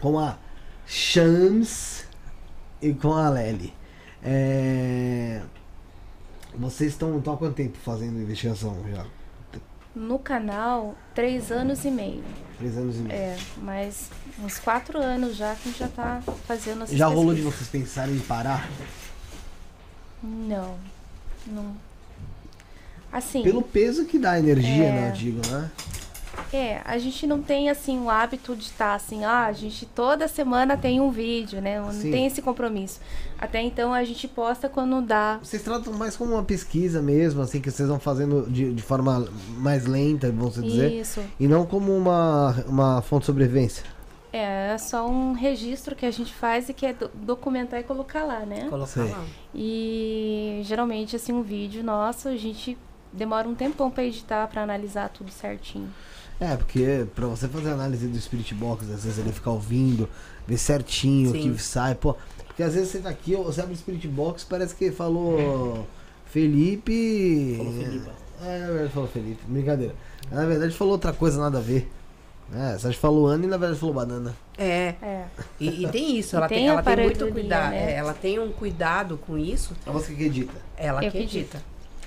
[0.00, 0.36] com a
[0.86, 2.04] Shams
[2.80, 3.72] e com a Lely.
[4.22, 5.42] É...
[6.56, 9.04] Vocês estão há quanto tempo fazendo investigação já?
[9.94, 12.24] No canal, três anos e meio.
[12.58, 13.14] Três anos e meio.
[13.14, 14.10] É, mas
[14.42, 17.68] uns quatro anos já que a gente já tá fazendo essas já rolou de vocês
[17.68, 18.68] pensarem em parar?
[20.22, 20.76] Não.
[21.46, 21.76] Não.
[23.12, 24.92] Assim, Pelo peso que dá a energia, É.
[24.92, 25.70] né, eu digo, né?
[26.52, 30.28] É, a gente não tem assim o hábito de estar assim, ah, a gente toda
[30.28, 31.80] semana tem um vídeo, né?
[31.80, 32.10] Não Sim.
[32.10, 33.00] tem esse compromisso.
[33.38, 35.38] Até então a gente posta quando dá.
[35.42, 39.26] Vocês tratam mais como uma pesquisa mesmo, assim, que vocês vão fazendo de, de forma
[39.58, 41.20] mais lenta, vamos dizer, Isso.
[41.38, 43.84] e não como uma, uma fonte de sobrevivência.
[44.32, 47.84] É, é só um registro que a gente faz e que é do- documentar e
[47.84, 48.66] colocar lá, né?
[48.68, 49.24] Colocar lá.
[49.54, 52.76] E geralmente assim um vídeo nosso, a gente
[53.12, 55.88] demora um tempão pra editar, pra analisar tudo certinho.
[56.52, 60.08] É, porque pra você fazer análise do Spirit Box, às vezes ele ficar ouvindo,
[60.46, 62.16] ver certinho o que sai, pô.
[62.46, 65.86] Porque às vezes você tá aqui, você abre o Spirit Box, parece que falou
[66.26, 67.54] Felipe.
[67.56, 68.10] Falou Felipe.
[68.44, 69.94] É, na verdade falou Felipe, brincadeira.
[70.30, 71.90] Na verdade falou outra coisa, nada a ver.
[72.54, 74.34] É, você falou Ana e na verdade falou banana.
[74.58, 74.94] É.
[75.00, 75.24] É.
[75.58, 77.70] E, e tem isso, E ela tem tem, ela tem muito cuidado.
[77.70, 77.92] né?
[77.92, 80.52] é, ela tem um cuidado com isso, É você que edita.
[80.76, 81.62] ela Eu que edita.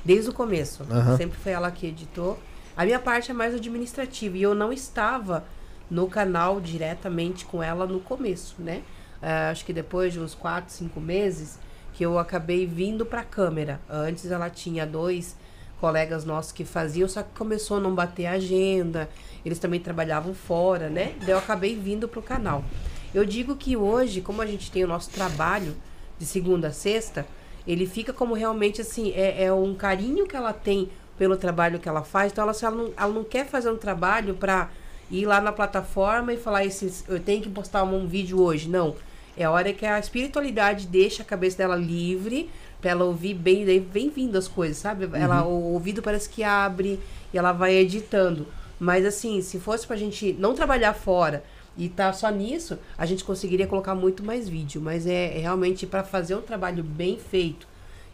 [0.05, 0.85] Desde o começo.
[1.17, 2.38] Sempre foi ela que editou.
[2.78, 4.38] A minha parte é mais administrativa.
[4.38, 5.43] E eu não estava
[5.89, 8.84] no canal diretamente com ela no começo, né?
[9.19, 11.57] Ah, acho que depois de uns 4, 5 meses
[11.93, 13.82] que eu acabei vindo pra câmera.
[13.89, 15.36] Antes ela tinha dois
[15.82, 19.09] colegas nossos que faziam, só que começou a não bater a agenda.
[19.43, 21.15] Eles também trabalhavam fora, né?
[21.21, 22.63] Daí eu acabei vindo pro canal.
[23.11, 25.75] Eu digo que hoje, como a gente tem o nosso trabalho
[26.19, 27.25] de segunda a sexta,
[27.65, 31.89] ele fica como realmente assim, é, é um carinho que ela tem pelo trabalho que
[31.89, 32.32] ela faz.
[32.32, 34.70] Então ela, ela, não, ela não quer fazer um trabalho pra
[35.09, 38.70] ir lá na plataforma e falar esses, eu tenho que postar um vídeo hoje.
[38.70, 38.95] Não.
[39.36, 42.49] É a hora que a espiritualidade deixa a cabeça dela livre
[42.82, 45.09] pra ela ouvir bem, daí vem vindo as coisas, sabe?
[45.13, 46.99] Ela, o ouvido parece que abre
[47.34, 48.47] e ela vai editando.
[48.80, 51.43] Mas assim, se fosse pra gente não trabalhar fora
[51.76, 54.82] e tá só nisso, a gente conseguiria colocar muito mais vídeo.
[54.82, 57.68] Mas é, é realmente para fazer um trabalho bem feito.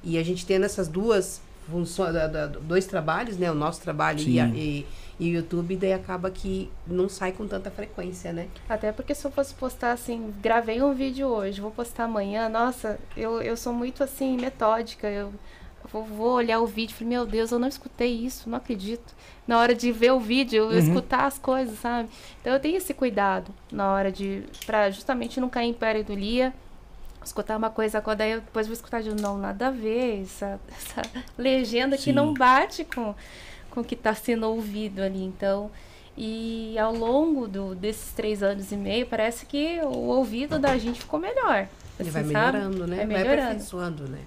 [0.03, 1.41] E a gente tendo essas duas
[2.61, 3.51] dois trabalhos, né?
[3.51, 4.85] O nosso trabalho e, a- e,
[5.19, 8.47] e o YouTube, daí acaba que não sai com tanta frequência, né?
[8.67, 12.99] Até porque se eu fosse postar assim, gravei um vídeo hoje, vou postar amanhã, nossa,
[13.15, 15.07] eu, eu sou muito assim, metódica.
[15.09, 15.31] Eu
[15.91, 19.13] vou, vou olhar o vídeo e falei, meu Deus, eu não escutei isso, não acredito.
[19.47, 22.09] Na hora de ver o vídeo, eu escutar as coisas, sabe?
[22.41, 24.43] Então eu tenho esse cuidado na hora de.
[24.65, 26.53] pra justamente não cair em pareidolia.
[27.23, 30.21] Escutar uma coisa quando aí eu depois vou escutar de novo, não, nada a ver,
[30.23, 31.01] essa, essa
[31.37, 32.11] legenda que Sim.
[32.13, 33.15] não bate com,
[33.69, 35.23] com o que está sendo ouvido ali.
[35.23, 35.71] Então,
[36.17, 40.99] e ao longo do, desses três anos e meio, parece que o ouvido da gente
[40.99, 41.67] ficou melhor.
[41.99, 42.33] Ele assim, vai sabe?
[42.33, 42.97] melhorando, né?
[42.97, 43.41] Vai Vai melhorando.
[43.41, 44.19] aperfeiçoando, né?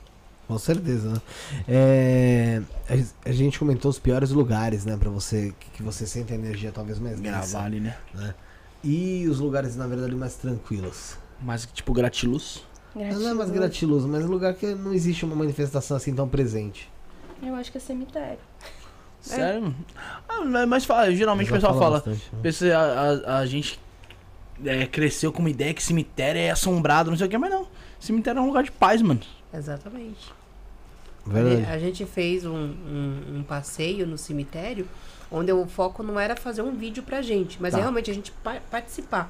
[0.48, 1.20] Com certeza, né?
[1.66, 4.96] É, a, a gente comentou os piores lugares, né?
[4.96, 7.38] Pra você, que, que você sente a energia talvez mais densa.
[7.38, 7.96] Gravar ali, né?
[8.82, 11.16] E os lugares, na verdade, mais tranquilos.
[11.40, 12.62] Mas, tipo, gratiluz.
[12.96, 16.26] Não é mais gratiloso, mas é um lugar que não existe uma manifestação assim tão
[16.28, 16.90] presente.
[17.42, 18.38] Eu acho que é cemitério.
[19.20, 19.74] Sério?
[20.28, 21.96] Ah, mas- mas fala, geralmente o pessoal fala.
[21.98, 22.30] bastante,
[22.64, 22.72] né?
[22.72, 23.78] A, a, a gente
[24.64, 27.66] é, cresceu com uma ideia que cemitério é assombrado, não sei o que, mas não.
[28.00, 29.20] Cemitério é um lugar de paz, mano.
[29.52, 30.32] Exatamente.
[31.26, 31.66] Verdade.
[31.70, 34.86] A gente fez um, um, um passeio no cemitério,
[35.30, 37.78] onde o foco não era fazer um vídeo pra gente, mas Tá.
[37.78, 39.28] é realmente a gente pa- participar.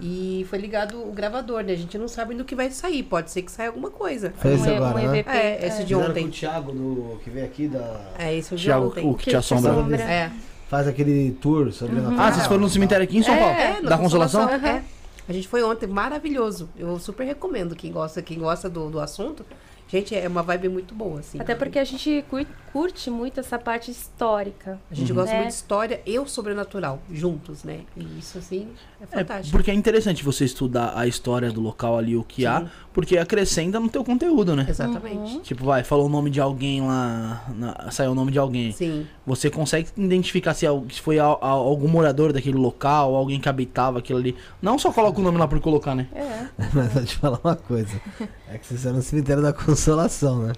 [0.00, 1.72] E foi ligado o gravador, né?
[1.72, 3.02] A gente não sabe do que vai sair.
[3.02, 4.32] Pode ser que saia alguma coisa.
[4.36, 5.18] Foi esse Um E- agora, um né?
[5.18, 5.30] EVP.
[5.30, 6.22] É, esse de ontem.
[6.24, 8.00] com o Thiago, do, que veio aqui da...
[8.18, 9.06] É, esse é o de Thiago, ontem.
[9.06, 9.70] o que Que te assombra.
[9.72, 9.96] assombra.
[10.00, 10.30] É.
[10.68, 13.52] Faz aquele tour sobre a Ah, vocês foram no cemitério aqui em São Paulo?
[13.54, 14.48] É, da Consolação?
[14.48, 14.82] É.
[15.28, 16.68] A gente foi ontem, maravilhoso.
[16.76, 19.44] Eu super recomendo quem gosta, quem gosta do, do assunto.
[19.88, 21.40] Gente, é uma vibe muito boa, assim.
[21.40, 24.78] Até porque a gente cur- curte muito essa parte histórica.
[24.88, 25.38] A gente gosta É.
[25.38, 27.80] muito de história e o sobrenatural, juntos, né?
[27.96, 28.68] E isso, assim,
[29.00, 29.50] é É, fantástico.
[29.56, 32.68] porque é interessante você estudar a história do local ali, o que há, Sim.
[32.92, 34.66] porque acrescenta no teu conteúdo, né?
[34.68, 35.40] Exatamente.
[35.40, 38.72] Tipo, vai, falou o nome de alguém lá, na- saiu o nome de alguém.
[38.72, 39.06] Sim.
[39.26, 40.66] Você consegue identificar se,
[41.02, 44.36] foi a- a- algum morador daquele local, alguém que habitava aquilo ali.
[44.60, 46.06] Não só coloca o nome lá por colocar, né?
[46.14, 46.46] É.
[46.74, 48.00] Mas vou te falar uma coisa.
[48.48, 50.52] É que vocês estão no cemitério da Consolação, né?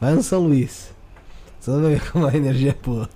[0.00, 0.90] Vai no São Luís.
[1.58, 3.08] Você não vai ver como a energia é boa.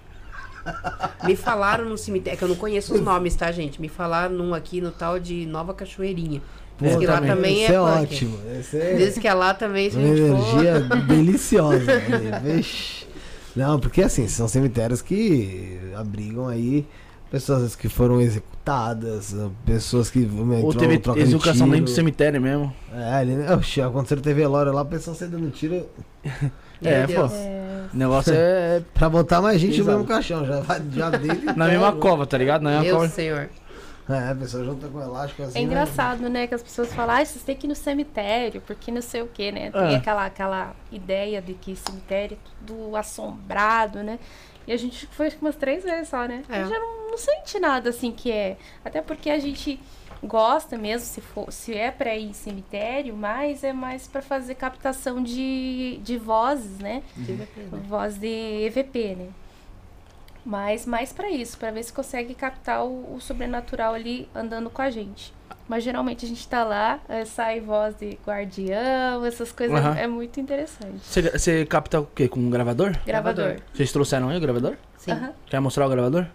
[1.25, 3.81] Me falaram no cemitério, que eu não conheço os nomes, tá, gente?
[3.81, 6.43] Me falaram num aqui no tal de Nova Cachoeirinha.
[6.81, 7.31] Diz que lá também.
[7.31, 8.39] também Isso é, é ótimo.
[8.59, 10.65] Esse é Diz que é lá também, se a uma gente for...
[10.65, 12.01] energia deliciosa.
[12.43, 13.07] Vixe.
[13.55, 16.87] Não, porque assim, são cemitérios que abrigam aí
[17.31, 19.35] pessoas que foram executadas,
[19.65, 22.75] pessoas que Ou entrou teve troca de execução dentro do cemitério mesmo.
[22.95, 23.55] É, ali, né?
[23.55, 25.87] Oxe, aconteceu ter velório lá, o pessoal saiu dando tiro
[26.83, 27.25] É, pô.
[27.33, 29.99] É, O negócio é pra botar mais gente no Exato.
[29.99, 30.47] mesmo caixão.
[30.47, 30.63] Já,
[30.93, 31.43] já dele.
[31.57, 32.63] na mesma cova, tá ligado?
[32.63, 33.09] Na mesma Meu cova.
[33.09, 33.51] senhor.
[34.09, 35.59] É, a pessoa junta com elástico assim.
[35.59, 35.67] É né?
[35.67, 36.47] engraçado, né?
[36.47, 39.29] Que as pessoas falam, ah, vocês têm que ir no cemitério, porque não sei o
[39.29, 39.71] quê, né?
[39.71, 39.97] Tem É.
[39.97, 44.19] aquela, aquela ideia de que cemitério é tudo assombrado, né?
[44.67, 46.43] E a gente foi umas três vezes só, né?
[46.49, 46.57] É.
[46.57, 48.57] A gente já não, não sente nada assim que é.
[48.85, 49.79] Até porque a gente
[50.23, 54.55] gosta mesmo, se for, se é pra ir em cemitério, mas é mais pra fazer
[54.55, 57.03] captação de, de vozes, né?
[57.89, 59.29] Voz de EVP, né?
[60.45, 64.83] Mas mais pra isso, pra ver se consegue captar o, o sobrenatural ali andando com
[64.83, 65.33] a gente.
[65.69, 69.77] Mas geralmente a gente tá lá, é, sai voz de guardião, essas coisas.
[69.79, 69.97] Aham.
[69.97, 70.99] É muito interessante.
[71.01, 72.27] Você, capta o quê?
[72.27, 72.97] Com um gravador?
[73.07, 73.57] Gravador.
[73.73, 74.77] Vocês trouxeram aí o gravador?
[74.99, 75.13] Sim.
[75.13, 75.33] Aham.
[75.47, 76.27] Quer mostrar o gravador?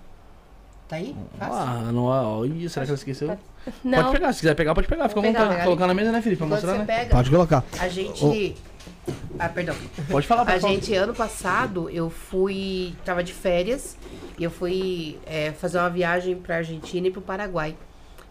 [0.88, 1.15] Tá aí?
[1.38, 1.53] Fácil.
[1.55, 3.38] Ah, não, olha, será que ela esqueceu?
[3.83, 5.09] Não, Pode pegar, se quiser pegar, pode pegar.
[5.09, 5.63] Fica à vontade.
[5.63, 6.38] Colocar na mesa, né, Felipe?
[6.39, 6.85] Pra Quando mostrar, você né?
[6.85, 7.63] pega, Pode colocar.
[7.79, 8.55] a gente...
[9.39, 9.75] Ah, perdão.
[10.09, 10.73] Pode falar, pode A falar.
[10.73, 12.93] gente, ano passado, eu fui.
[13.05, 13.97] Tava de férias
[14.38, 17.75] e eu fui é, fazer uma viagem pra Argentina e pro Paraguai.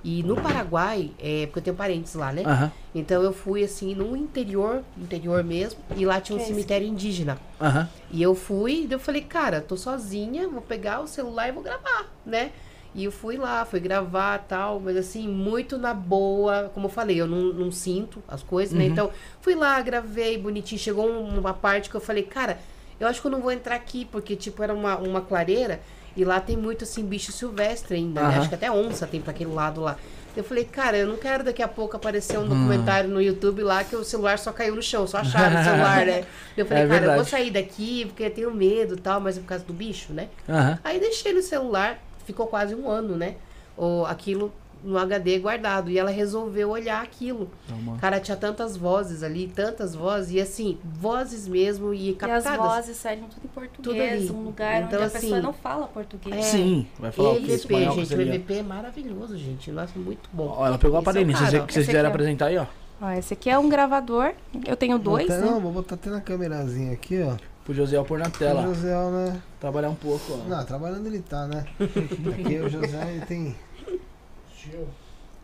[0.04, 2.42] E no Paraguai, é, porque eu tenho parentes lá, né?
[2.44, 6.48] Aham, Então eu fui assim no interior, interior mesmo, e lá tinha um Que é
[6.48, 7.38] cemitério indígena.
[7.60, 7.88] aham.
[8.10, 11.62] E eu fui, e eu falei, cara, tô sozinha, vou pegar o celular e vou
[11.62, 12.52] gravar, né?
[12.94, 16.70] E eu fui lá, fui gravar tal, mas assim, muito na boa.
[16.72, 18.86] Como eu falei, eu não, não sinto as coisas, né?
[18.86, 20.80] Então, fui lá, gravei bonitinho.
[20.80, 22.58] Chegou um- uma parte que eu falei, cara,
[22.98, 25.82] eu acho que eu não vou entrar aqui, porque, tipo, era uma, uma clareira
[26.16, 28.38] e lá tem muito, assim, bicho silvestre ainda, né?
[28.38, 29.96] Acho que até onça tem pra aquele lado lá.
[30.36, 33.82] Eu falei, cara, eu não quero daqui a pouco aparecer um documentário no YouTube lá
[33.84, 36.24] que o celular só caiu no chão, só acharam o celular, né?
[36.56, 37.30] Eu falei, É cara, eu vou verdade.
[37.30, 40.28] sair daqui porque eu tenho medo e tal, mas é por causa do bicho, né?
[40.48, 40.78] Aham.
[40.84, 43.34] Aí deixei no celular, ficou quase um ano, né?
[43.78, 44.50] o, aquilo
[44.84, 45.90] no HD guardado.
[45.90, 47.50] E ela resolveu olhar aquilo.
[47.68, 47.96] Toma.
[47.98, 52.56] Cara, tinha tantas vozes ali, tantas vozes, e assim, vozes mesmo e E as captadas.
[52.56, 54.30] vozes saem tudo em português, ali.
[54.30, 56.36] um lugar Então, onde a pessoa assim, não fala português.
[56.36, 56.42] É.
[56.42, 57.42] Sim, vai falar o que?
[57.42, 58.34] EVP, Espanhol, gente, o.
[58.34, 59.70] EVP é maravilhoso, gente.
[59.72, 60.54] Nossa, muito bom.
[60.58, 61.60] Ó, ela pegou o Esse é.
[61.66, 62.08] Se vocês, quiserem ó.
[62.10, 62.66] apresentar aí, ó.
[63.00, 64.32] Ó, esse aqui é um gravador.
[64.66, 65.46] Eu tenho dois, Não, né?
[65.50, 67.36] não, vou botar até na câmerazinha aqui, ó.
[67.64, 68.62] Pro José pôr na tela.
[68.62, 69.42] O José, né?
[69.60, 70.48] Trabalhar um pouco, ó.
[70.48, 71.66] Não, trabalhando ele tá, né?
[71.80, 73.56] Aqui o José ele tem.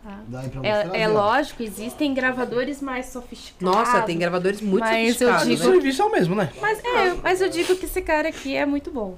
[0.05, 0.19] Tá.
[0.27, 0.65] Mostrar.
[0.97, 3.61] É, é lógico, existem gravadores mais sofisticados.
[3.77, 5.71] Nossa, tem gravadores muito Mas eu sofisticados, O digo- né?
[5.75, 6.53] serviço é o mesmo, né?
[6.61, 9.17] Mas é, mas eu digo que esse cara aqui é muito bom.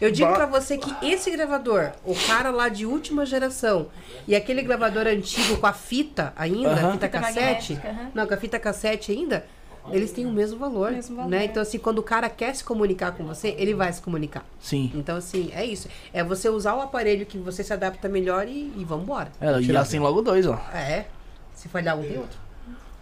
[0.00, 3.88] Eu digo pra você que esse gravador, o cara lá de última geração,
[4.26, 6.92] e aquele gravador antigo com a fita ainda, Aham.
[6.92, 8.10] fita Fita cassete, magnética, aham.
[8.14, 9.44] não, com a fita cassete ainda,
[9.90, 11.30] eles têm o mesmo valor, Mesmo valor.
[11.30, 11.44] né?
[11.44, 14.44] Então assim, quando o cara quer se comunicar com você, ele vai se comunicar.
[14.60, 14.90] Sim.
[14.94, 15.88] Então assim, é isso.
[16.12, 19.30] É você usar o aparelho que você se adapta melhor e, e vambora.
[19.40, 20.54] É, e assim logo dois, ó.
[20.74, 21.06] É.
[21.54, 22.38] Se falhar um tem outro.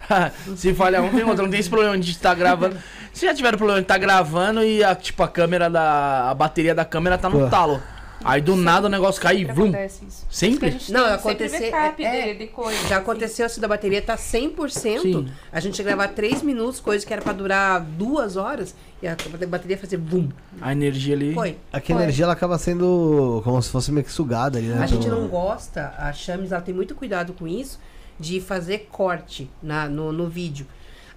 [0.56, 1.42] Se falhar um, tem outro.
[1.42, 2.76] Não tem esse problema de estar gravando.
[3.12, 6.30] Se já tiver o problema de estar gravando e a, tipo, a câmera da.
[6.30, 7.48] A bateria da câmera tá no Pô.
[7.48, 7.82] talo.
[8.24, 10.26] Aí do nada o negócio cai e Sempre isso.
[10.30, 10.58] Sempre?
[10.58, 12.88] Porque a gente Não, tem acontecer- sempre backup é- de, de coisa.
[12.88, 15.28] Já aconteceu assim da bateria tá 100%, Sim.
[15.52, 19.16] a gente ia gravar 3 minutos, coisa que era pra durar duas horas, e a
[19.48, 20.28] bateria fazer bum.
[20.60, 21.32] A energia ali.
[21.34, 21.56] Foi.
[21.72, 22.02] Aqui a Foi.
[22.04, 24.82] energia ela acaba sendo como se fosse meio que sugada ali, né?
[24.82, 27.78] A gente não gosta, a Chames ela tem muito cuidado com isso,
[28.18, 30.66] de fazer corte na, no, no vídeo.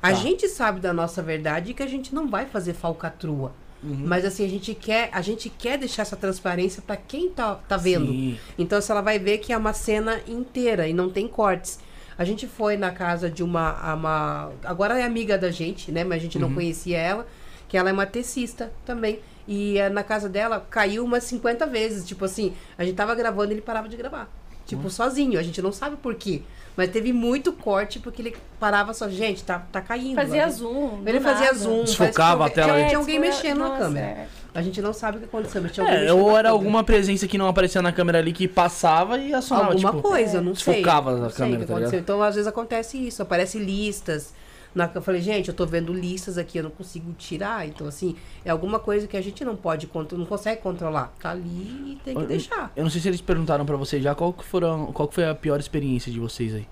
[0.04, 0.14] A Tá.
[0.16, 3.54] gente sabe da nossa verdade que a gente não vai fazer falcatrua.
[3.84, 4.04] Uhum.
[4.06, 7.78] Mas assim, a gente quer, a gente quer deixar essa transparência pra quem tá, tá
[7.78, 8.08] vendo.
[8.08, 8.38] Sim.
[8.58, 11.80] Então, se ela vai ver que é uma cena inteira e não tem cortes.
[12.18, 13.94] A gente foi na casa de uma.
[13.94, 16.04] uma agora é amiga da gente, né?
[16.04, 17.26] Mas a gente não conhecia ela.
[17.68, 19.20] Que ela é uma tecista também.
[19.48, 22.08] E eh, na casa dela caiu umas 50 vezes.
[22.08, 24.30] Tipo assim, a gente tava gravando e ele parava de gravar.
[24.68, 25.40] Tipo, sozinho.
[25.40, 26.44] A gente não sabe por quê.
[26.76, 29.10] Mas teve muito corte porque ele parava só.
[29.10, 30.16] Gente, tá, tá caindo.
[30.16, 31.02] Fazia gente- zoom.
[31.06, 31.58] Ele fazia nada.
[31.58, 31.84] zoom.
[31.84, 32.86] Desfocava a tela ali.
[32.88, 34.06] Tinha alguém mexendo na nossa, câmera.
[34.06, 34.28] é.
[34.54, 36.36] A gente não sabe o que aconteceu, mas tinha alguém É, mexendo ou na era
[36.36, 36.50] câmera.
[36.50, 40.38] alguma presença que não aparecia na câmera ali que passava e assomava, Alguma tipo, coisa,
[40.38, 40.74] eu não sei.
[40.76, 42.00] desfocava a sei câmera, que tá aconteceu.
[42.00, 44.34] Então, às vezes acontece isso, aparece listas.
[44.74, 47.68] Na, eu falei, gente, eu tô vendo listas aqui, eu não consigo tirar.
[47.68, 48.16] Então, assim,
[48.46, 51.14] é alguma coisa que a gente não pode, não consegue controlar.
[51.20, 52.72] Tá ali e tem que Eu- deixar.
[52.76, 55.28] Eu não sei se eles perguntaram pra vocês já qual que, foram, qual que foi
[55.28, 56.66] a pior experiência de vocês aí.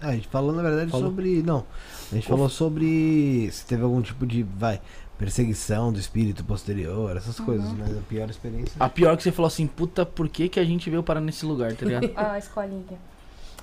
[0.00, 1.08] Ah, a gente falou na verdade Falou.
[1.08, 1.42] sobre.
[1.42, 1.66] Não.
[2.10, 4.42] A gente falou sobre se teve algum tipo de.
[4.44, 4.80] Vai.
[5.18, 7.76] Perseguição do espírito posterior, essas coisas, Uhum.
[7.80, 8.72] mas a pior experiência.
[8.78, 11.44] A pior que você falou assim, puta, por que, que a gente veio parar nesse
[11.44, 12.08] lugar, tá ligado?
[12.16, 12.84] A escolinha.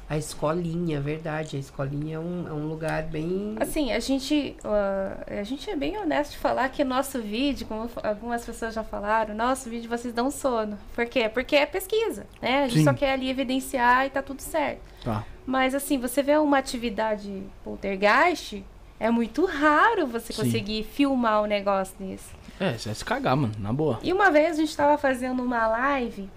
[0.09, 1.55] A escolinha, verdade.
[1.55, 3.55] A escolinha é um, é um lugar bem.
[3.59, 7.89] Assim, a gente, ah, a gente é bem honesto de falar que nosso vídeo, como
[8.03, 10.77] algumas pessoas já falaram, nosso vídeo vocês dão sono.
[10.93, 11.27] Por quê?
[11.27, 12.63] Porque é pesquisa, né?
[12.63, 12.83] A gente Sim.
[12.85, 14.81] só quer ali evidenciar e tá tudo certo.
[15.03, 15.25] Tá.
[15.45, 18.63] Mas assim, você vê uma atividade poltergeist,
[18.99, 20.43] é muito raro você Sim.
[20.43, 22.33] conseguir filmar um negócio desse.
[22.59, 23.99] É, você vai se cagar, mano, na boa.
[24.01, 26.29] E uma vez a gente tava fazendo uma live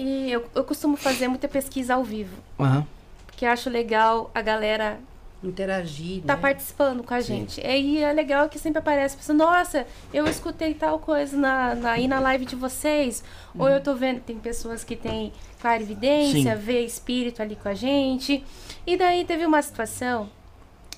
[0.00, 2.34] e eu, eu costumo fazer muita pesquisa ao vivo.
[2.58, 2.86] Aham.
[3.26, 4.98] Porque eu acho legal a galera
[5.42, 6.40] Interagir, tá né?
[6.40, 7.60] participando com a gente.
[7.60, 11.90] E aí é legal que sempre aparece pessoa, nossa, eu escutei tal coisa na, na,
[11.92, 13.24] aí na live de vocês.
[13.58, 16.62] Ou eu tô vendo, tem pessoas que têm clarividência, Sim.
[16.62, 18.44] vê espírito ali com a gente.
[18.86, 20.28] E daí teve uma situação,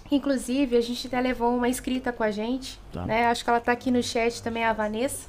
[0.09, 3.07] que, inclusive, a gente até levou uma inscrita com a gente, Tá.
[3.07, 3.27] né?
[3.27, 5.29] Acho que ela tá aqui no chat também, a Vanessa.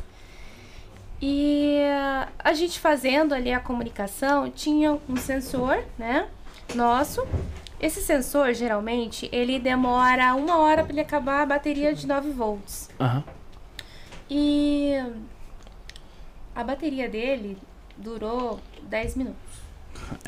[1.21, 1.77] E
[2.39, 6.27] a gente fazendo ali a comunicação, tinha um sensor, né?
[6.75, 7.25] Nosso.
[7.79, 12.89] Esse sensor, geralmente, ele demora uma hora para ele acabar a bateria de 9 volts.
[12.99, 13.23] Aham.
[14.29, 14.93] E
[16.55, 17.57] a bateria dele
[17.97, 19.37] durou 10 minutos.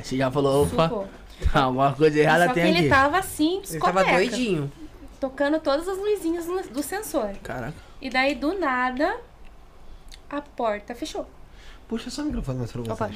[0.01, 1.07] Você já falou, opa, Sucou.
[1.53, 2.89] alguma coisa errada Só que tem ele aqui.
[2.89, 4.71] tava assim, Ele tava discoteca, doidinho.
[5.19, 7.31] tocando todas as luzinhas do sensor.
[7.41, 7.73] Caraca.
[8.01, 9.15] E daí, do nada,
[10.37, 11.27] a porta fechou.
[11.87, 12.91] Puxa só o microfone mais pra você.
[12.91, 13.11] Opa.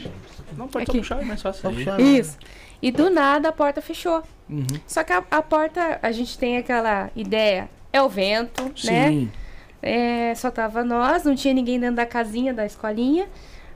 [0.55, 0.99] Não, pode só Aqui.
[0.99, 1.72] puxar, é mais fácil.
[1.72, 1.99] Puxar.
[1.99, 2.38] Isso.
[2.82, 4.22] E do nada, a porta fechou.
[4.47, 4.65] Uhum.
[4.86, 9.09] Só que a, a porta, a gente tem aquela ideia, é o vento, né?
[9.09, 9.32] Sim.
[9.82, 13.28] É, só tava nós, não tinha ninguém dentro da casinha, da escolinha.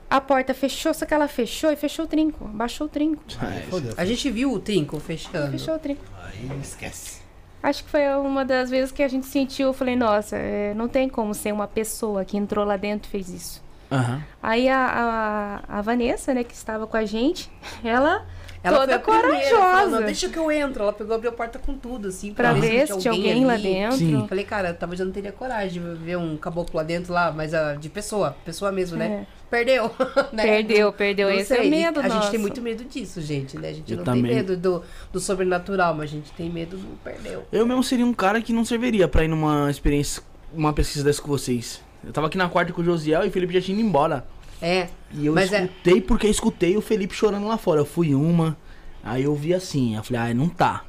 [0.08, 2.44] A porta fechou, só que ela fechou e fechou o trinco.
[2.46, 3.24] Baixou o trinco.
[3.68, 3.94] Fodeu.
[3.96, 5.50] A gente viu o trinco fechando.
[5.50, 6.04] Fechou o trinco.
[6.22, 7.23] Aí esquece.
[7.64, 9.68] Acho que foi uma das vezes que a gente sentiu.
[9.68, 13.10] Eu falei, nossa, é, não tem como ser uma pessoa que entrou lá dentro e
[13.10, 13.64] fez isso.
[13.90, 14.22] Aham.
[14.42, 17.50] Aí a, a, a Vanessa, né, que estava com a gente,
[17.82, 18.26] ela,
[18.64, 20.82] Ela toda a primeira, falou, corajosa "Não, deixa que eu entro.
[20.82, 22.32] Ela pegou, abriu a porta com tudo, assim.
[22.32, 23.62] pra ver se tinha alguém lá ali.
[23.62, 23.96] dentro.
[23.98, 24.26] Sim.
[24.26, 27.30] Falei, cara, eu talvez eu não teria coragem de ver um caboclo lá dentro lá,
[27.30, 29.26] mas ah, de pessoa, pessoa mesmo, né?
[29.50, 29.90] Perdeu.
[30.32, 30.42] né?
[30.42, 31.28] Perdeu, perdeu.
[31.28, 32.30] Não Esse é o sei, medo A gente nosso.
[32.30, 33.68] tem muito medo disso, gente, né?
[33.68, 34.22] A gente Eu não também.
[34.24, 37.44] tem medo do, do sobrenatural, mas a gente tem medo do perdeu.
[37.52, 41.20] Eu mesmo seria um cara que não serviria pra ir numa experiência, uma pesquisa dessa
[41.22, 41.80] com vocês.
[42.04, 44.24] Eu tava aqui na quarta com o Josiel e o Felipe já tinha ido embora.
[44.62, 44.88] É.
[45.12, 47.80] E eu Mas é- escutei porque eu escutei o Felipe chorando lá fora.
[47.80, 48.56] Eu fui uma,
[49.02, 50.84] aí eu vi assim, eu falei, ah, não tá.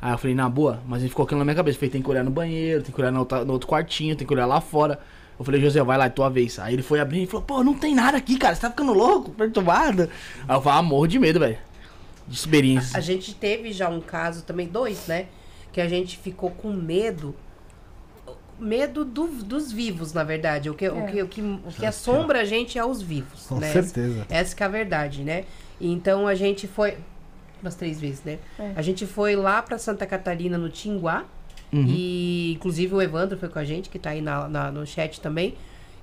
[0.00, 1.76] Aí eu falei, na boa, mas ele ficou aquilo na minha cabeça.
[1.76, 4.14] Eu falei, tem que olhar no banheiro, tem que olhar no, outra- no outro quartinho,
[4.14, 5.00] tem que olhar lá fora.
[5.38, 6.58] Eu falei, José, vai lá, é tua vez.
[6.58, 8.92] Aí ele foi abrir e falou, pô, não tem nada aqui, cara, você tá ficando
[8.94, 10.08] louco, perturbado.
[10.48, 11.58] Aí eu falei, ah, morro de medo, velho.
[12.26, 12.96] De experiência.
[12.96, 15.26] A gente teve já um caso também, dois, né?
[15.72, 17.34] Que a gente ficou com medo.
[18.58, 20.70] Medo do- dos vivos, na verdade.
[20.70, 21.06] O que, o É.
[21.06, 23.46] que, o que, o que assombra a gente é os vivos.
[23.46, 23.70] Com né?
[23.72, 24.26] certeza.
[24.30, 25.44] Essa que é a verdade, né?
[25.80, 26.96] Então a gente foi.
[27.62, 28.38] Umas três vezes, né?
[28.58, 28.72] É.
[28.76, 31.24] A gente foi lá pra Santa Catarina, no Tinguá.
[31.72, 31.84] Uhum.
[31.88, 35.20] E inclusive o Evandro foi com a gente, que tá aí na, na- no chat
[35.20, 35.54] também.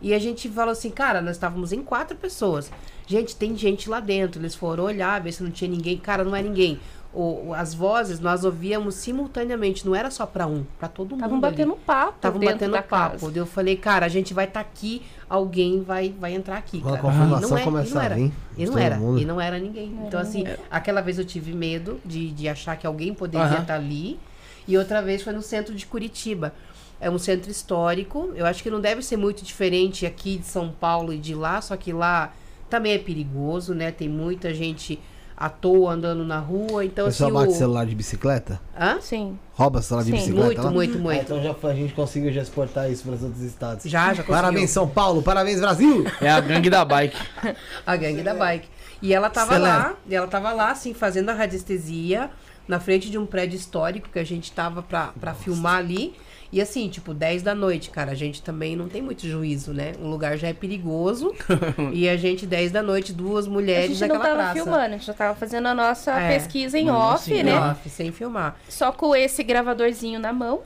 [0.01, 2.69] E a gente falou assim, cara, nós estávamos em quatro pessoas.
[3.07, 4.41] Gente, tem gente lá dentro.
[4.41, 5.97] Eles foram olhar, ver se não tinha ninguém.
[5.97, 6.77] Cara, não é ninguém.
[7.15, 11.19] O, as vozes nós ouvíamos simultaneamente, não era só pra um, pra todo mundo.
[11.19, 11.41] Estavam ali.
[11.41, 13.19] batendo papo Estavam dentro batendo da papo.
[13.19, 13.31] casa.
[13.37, 16.81] Eu falei, cara, a gente vai estar aqui, alguém vai, vai entrar aqui.
[16.81, 17.13] Quando a cara.
[17.13, 18.19] confirmação E não é- e começar não a era.
[18.57, 18.95] E não era.
[18.97, 19.19] mundo.
[19.21, 19.95] E não era ninguém.
[20.07, 24.19] então, assim, aquela vez eu tive medo de, de achar que alguém poderia estar ali.
[24.67, 26.51] E outra vez foi no centro de Curitiba.
[26.99, 28.31] É um centro histórico.
[28.33, 31.61] Eu acho que não deve ser muito diferente aqui de São Paulo e de lá,
[31.61, 32.33] só que lá
[32.69, 33.91] também é perigoso, né?
[33.91, 34.97] Tem muita gente
[35.35, 36.85] à toa andando na rua.
[36.85, 37.57] Então, O pessoal assim, bate o...
[37.57, 38.59] celular de bicicleta?
[38.79, 38.99] Hã?
[39.01, 39.37] Sim.
[39.53, 40.17] Rouba celular de Sim.
[40.17, 40.45] bicicleta?
[40.45, 40.71] Muito, lá?
[40.71, 41.21] muito, Ah, muito.
[41.21, 43.85] então já foi- a gente conseguiu já exportar isso para os outros estados.
[43.85, 44.33] Já, já conseguiu.
[44.35, 45.21] Parabéns, São Paulo.
[45.21, 46.05] Parabéns, Brasil.
[46.21, 47.17] É a gangue da bike.
[47.85, 48.67] A gangue da bike.
[49.01, 49.77] E ela tava Acelera.
[49.77, 52.29] lá, e ela tava lá, assim, fazendo a radiestesia,
[52.67, 56.15] na frente de um prédio histórico que a gente tava pra filmar ali.
[56.53, 59.93] E assim, tipo, 10 da noite, cara, a gente também não tem muito juízo, né?
[59.99, 61.33] O lugar já é perigoso.
[61.91, 64.53] e a gente, 10 da noite, duas A mulheres gente não naquela tava praça.
[64.53, 66.33] filmando, a gente já tava fazendo a nossa É.
[66.35, 67.59] pesquisa em Mas off, assim, né?
[67.59, 68.55] Off, sem filmar.
[68.69, 70.61] Só com esse gravadorzinho na mão.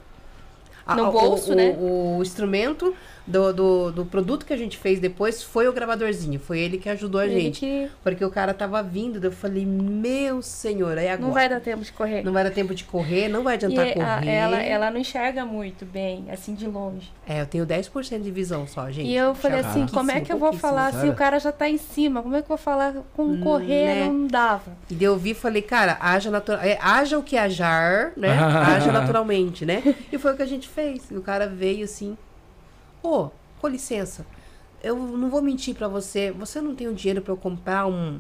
[0.86, 1.76] A- No a- bolso, o, né?
[1.80, 2.94] O, o instrumento
[3.28, 6.40] do, do, do produto que a gente fez depois foi o gravadorzinho.
[6.40, 7.60] Foi ele que ajudou a Ele gente.
[7.60, 11.28] que Porque o cara tava vindo, eu falei, meu senhor, aí agora?
[11.28, 12.24] não vai dar tempo de correr.
[12.24, 14.30] Não vai dar tempo de correr, não vai E adiantar a- correr.
[14.30, 17.12] ela, ela não enxerga muito bem, assim, de longe.
[17.28, 19.08] É, eu tenho 10% de visão só, gente.
[19.10, 21.68] E eu falei assim, como é que eu vou falar se o cara já tá
[21.70, 22.22] em cima?
[22.24, 23.88] Como é que eu vou falar com Hum, correr?
[23.88, 24.06] né?
[24.08, 24.72] Não dava.
[24.90, 28.30] E daí eu vi e falei, cara, haja, natural, é, haja o que ajar, né?
[28.40, 29.84] haja naturalmente, né?
[30.12, 31.12] E foi o que a gente fez.
[31.12, 32.18] E o cara veio assim,
[33.02, 33.30] ô,
[33.60, 34.26] com licença,
[34.84, 38.20] eu não vou mentir pra você, você não tem o dinheiro pra eu comprar um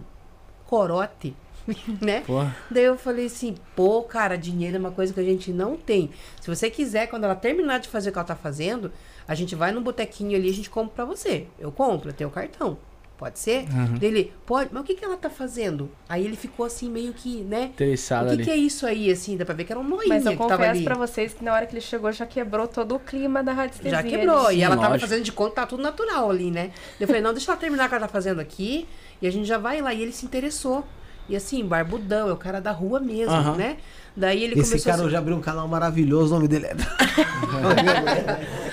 [0.65, 1.36] corote,
[2.01, 2.21] né?
[2.21, 2.55] Porra.
[2.69, 6.09] Daí eu falei assim, pô, cara, dinheiro é uma coisa que a gente não tem.
[6.41, 8.91] Se você quiser, quando ela terminar de fazer o que ela tá fazendo,
[9.28, 11.47] a gente vai no botequinho ali e a gente compra pra você.
[11.59, 12.78] Eu compro, eu tenho cartão.
[13.18, 13.65] Pode ser?
[13.99, 15.89] Dele, pode, mas o que, que ela tá fazendo?
[16.07, 17.72] Aí ele ficou assim, meio que, né?
[17.74, 18.43] Interessado o que, ali.
[18.43, 19.36] que é isso aí, assim?
[19.36, 20.84] Dá pra ver que era um noinha Mas eu que tava confesso ali.
[20.84, 23.89] pra vocês que na hora que ele chegou já quebrou todo o clima da radiestesia.
[23.89, 24.51] Já quebrou.
[24.51, 25.09] E ela tava lógico.
[25.09, 26.70] fazendo de conta, tá tudo natural ali, né?
[26.99, 28.88] Eu falei, não, deixa ela terminar o que ela tá fazendo aqui.
[29.20, 29.91] E a gente já vai lá.
[29.95, 30.86] E ele se interessou.
[31.28, 33.55] E assim, barbudão, é o cara da rua mesmo, Aham.
[33.55, 33.78] né?
[34.18, 35.09] Daí ele Esse cara a...
[35.09, 36.76] já abriu um canal maravilhoso, o nome dele é.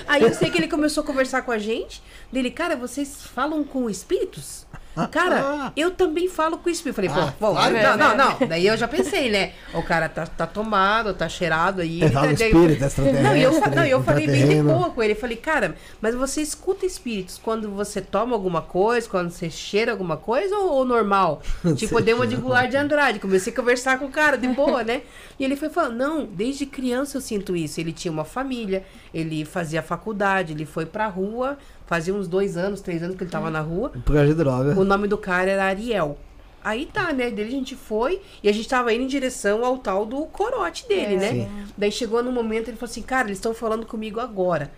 [0.07, 2.01] Aí eu sei que ele começou a conversar com a gente.
[2.31, 4.64] Dele, cara, vocês falam com espíritos?
[5.11, 6.95] Cara, eu também falo com espírito.
[6.95, 7.97] Falei, pô, Ah, pô, claro, não, né?
[7.97, 8.47] não, não.
[8.47, 9.51] Daí eu já pensei, né?
[9.73, 11.99] O cara tá, tá tomado, tá cheirado aí.
[12.11, 15.15] Fala daí- espírito, extraterrestre, Não, e eu, não, eu falei bem de boa com ele.
[15.15, 20.17] Falei, cara, mas você escuta espíritos quando você toma alguma coisa, quando você cheira alguma
[20.17, 21.41] coisa ou, ou normal?
[21.75, 23.19] tipo, eu dei uma de Goulart de Andrade.
[23.19, 25.01] Comecei a conversar com o cara, de boa, né?
[25.37, 27.79] E ele foi falando, não, desde criança eu sinto isso.
[27.81, 32.81] Ele tinha uma família, ele fazia faculdade, ele foi pra rua, fazia uns dois anos,
[32.81, 33.89] três anos que ele tava na rua.
[33.89, 34.79] Por causa de droga.
[34.79, 36.17] O nome do cara era Ariel.
[36.63, 37.29] Aí tá, né?
[37.29, 40.87] Dele a gente foi e a gente tava indo em direção ao tal do corote
[40.87, 41.17] dele, É.
[41.17, 41.29] né?
[41.31, 41.49] Sim.
[41.77, 44.71] Daí chegou no momento, ele falou assim, cara, eles estão falando comigo agora.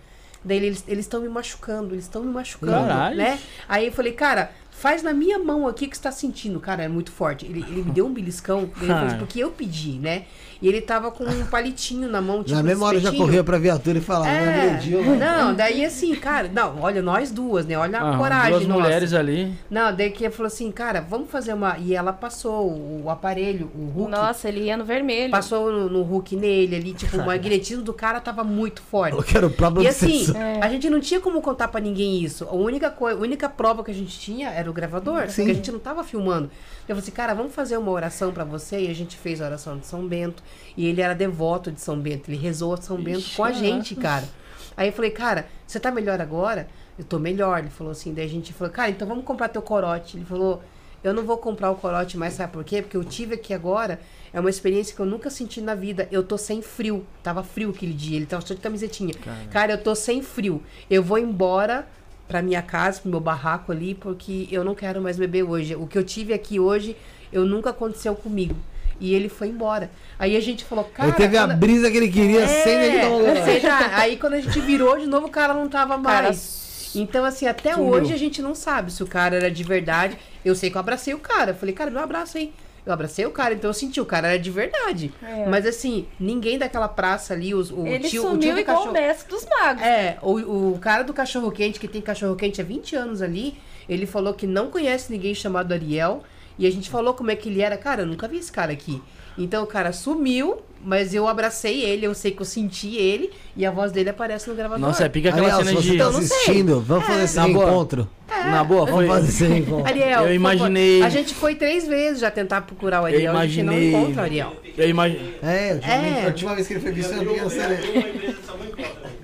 [0.44, 3.16] Daí eles eles estão me machucando, eles estão me machucando, Caralho.
[3.16, 3.38] né?
[3.68, 6.60] Aí eu falei, cara, faz na minha mão aqui o que você tá sentindo.
[6.60, 7.46] Cara, é muito forte.
[7.46, 8.70] Ele, ele me deu um beliscão,
[9.18, 10.26] porque eu pedi, né?
[10.60, 13.58] E ele tava com um palitinho na mão, tipo Na mesma hora já corria pra
[13.58, 15.16] viatura e falava, não É, agrediu, mano.
[15.16, 17.78] não, daí assim, cara, não, olha, nós duas, né?
[17.78, 18.80] Olha a Ah, coragem duas nossa.
[18.82, 19.54] mulheres ali.
[19.70, 21.78] Não, daí que falou assim, cara, vamos fazer uma.
[21.78, 22.72] E ela passou
[23.04, 24.10] o aparelho, o Hulk.
[24.10, 25.30] Nossa, ele ia no vermelho.
[25.30, 29.16] Passou no, no Hulk nele ali, tipo, o magnetismo do cara tava muito forte.
[29.16, 30.36] Eu quero o próprio E assim, obsessor.
[30.60, 32.44] a gente não tinha como contar pra ninguém isso.
[32.44, 35.36] A única, coi- a única prova que a gente tinha era o gravador, Sim.
[35.42, 36.46] porque a gente não tava filmando.
[36.88, 38.80] Eu falei assim, cara, vamos fazer uma oração pra você.
[38.86, 40.42] E a gente fez a oração de São Bento.
[40.76, 42.30] E ele era devoto de São Bento.
[42.30, 44.28] Ele rezou a São Bento Ixi, com a gente, cara.
[44.76, 46.68] Aí eu falei, cara, você tá melhor agora?
[46.98, 47.58] Eu tô melhor.
[47.58, 48.14] Ele falou assim.
[48.14, 50.16] Daí a gente falou, cara, então vamos comprar teu corote.
[50.16, 50.62] Ele falou,
[51.02, 52.82] eu não vou comprar o corote mais, sabe por quê?
[52.82, 54.00] Porque eu tive aqui agora.
[54.32, 56.06] É uma experiência que eu nunca senti na vida.
[56.12, 57.04] Eu tô sem frio.
[57.22, 58.16] Tava frio aquele dia.
[58.16, 59.14] Ele tava só de camisetinha.
[59.50, 60.62] Cara, eu tô sem frio.
[60.88, 61.88] Eu vou embora
[62.28, 65.74] pra minha casa, pro meu barraco ali, porque eu não quero mais beber hoje.
[65.74, 66.94] O que eu tive aqui hoje,
[67.32, 68.54] eu nunca aconteceu comigo.
[69.00, 69.90] E ele foi embora.
[70.18, 71.08] Aí a gente falou, cara.
[71.08, 73.40] Ele teve a quando- brisa que ele queria sem ele é, tomar um gole.
[73.40, 76.90] você já- aí quando a gente virou de novo, o cara não tava Cara, mais.
[76.94, 77.90] Então, assim, até Sumiu.
[77.92, 80.18] hoje a gente não sabe se o cara era de verdade.
[80.44, 81.50] Eu sei que eu abracei o cara.
[81.50, 82.52] Eu falei, cara, me um abraço aí.
[82.86, 85.12] Eu abracei o cara, então eu senti o cara era de verdade.
[85.22, 85.46] É.
[85.46, 88.80] Mas assim, ninguém daquela praça ali, os, o ele tio, o tio do igual o
[88.80, 88.92] cachorro.
[88.94, 89.82] mestre dos magos.
[89.82, 93.58] É, o, o cara do cachorro quente, que tem cachorro quente há 20 anos ali,
[93.86, 96.22] ele falou que não conhece ninguém chamado Ariel.
[96.58, 97.76] E a gente falou como é que ele era.
[97.76, 99.00] Cara, eu nunca vi esse cara aqui.
[99.38, 103.64] Então o cara sumiu, mas eu abracei ele, eu sei que eu senti ele, e
[103.64, 104.84] a voz dele aparece no gravador.
[104.84, 105.96] Nossa, é pica aquela se cena de.
[105.96, 106.20] tá sei.
[106.22, 107.86] assistindo, vamos fazer esse Na boa.
[108.28, 108.50] Reencontro.
[108.50, 109.06] Na boa, foi.
[109.06, 109.86] Vamos fazer reencontro.
[109.86, 113.46] Ariel, Eu imaginei- A gente foi três vezes já tentar procurar o Eu Ariel, a
[113.46, 113.94] gente não imaginei.
[113.94, 114.56] encontra o Ariel.
[114.76, 115.34] Eu, imagi...
[115.42, 116.22] É, a última, É.
[116.22, 117.78] a última vez que ele foi visto, eu vi essa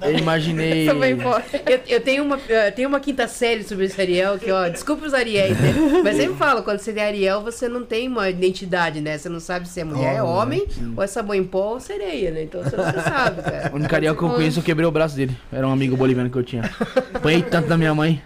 [0.03, 0.89] eu imaginei.
[0.89, 5.07] Eu, eu tenho uma, eu tenho uma quinta série sobre esse Ariel, que, ó, desculpa
[5.07, 5.73] os Ariéis, né?
[6.03, 9.17] Mas sempre falo, quando você é Ariel, você não tem uma identidade, né?
[9.17, 11.81] Você não sabe se é mulher, é Homem, homem, ou é sabão em pó ou
[11.81, 12.43] sereia, né?
[12.43, 13.71] Então você não sabe, cara.
[13.73, 15.35] O único Ariel que eu conheço, eu quebrei o braço dele.
[15.53, 16.71] Era um amigo boliviano que eu tinha.
[17.15, 18.21] Apanhei tanto da minha mãe.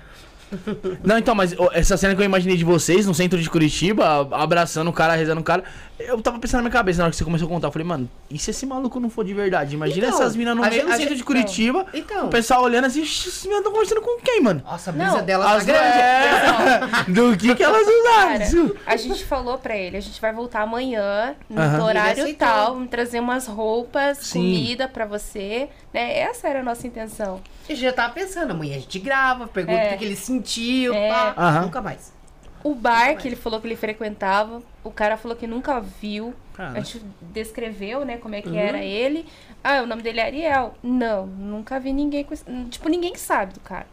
[1.04, 4.88] Não, então, mas essa cena que eu imaginei de vocês no centro de Curitiba, abraçando
[4.88, 5.62] o cara, rezando o cara,
[5.98, 7.68] eu tava pensando na minha cabeça na hora que você começou a contar.
[7.68, 9.74] Eu falei, mano, e se esse maluco não for de verdade?
[9.74, 12.26] Imagina Então, essas minas no meio do centro de Curitiba, Então.
[12.26, 14.62] o pessoal olhando assim, "Ixi, esses meninas estão conversando com quem, mano?
[14.64, 15.98] Nossa, a brisa Não, dela tá grande.
[15.98, 16.80] é,
[17.12, 18.74] Do que que elas Cara, usaram?
[18.86, 21.74] a gente falou pra ele, a gente vai voltar amanhã, no Aham.
[21.74, 24.38] Ele horário tal, vamos trazer umas roupas, Sim.
[24.40, 26.18] comida pra você, né?
[26.20, 27.40] Essa era a nossa intenção.
[27.68, 29.86] A gente já tava pensando, amanhã a gente grava, pergunta É.
[29.86, 31.08] o que, que ele sentiu, É.
[31.08, 31.34] pá.
[31.36, 31.62] Aham.
[31.62, 32.12] Nunca mais.
[32.64, 36.34] O bar que ele falou que ele frequentava, o cara falou que nunca viu.
[36.58, 37.00] A gente
[37.32, 38.56] descreveu, né, como é que Uhum.
[38.56, 39.24] era ele.
[39.62, 40.74] Ah, o nome dele é Ariel.
[40.82, 42.44] Não, nunca vi ninguém com esse...
[42.68, 43.86] Tipo, ninguém sabe do cara.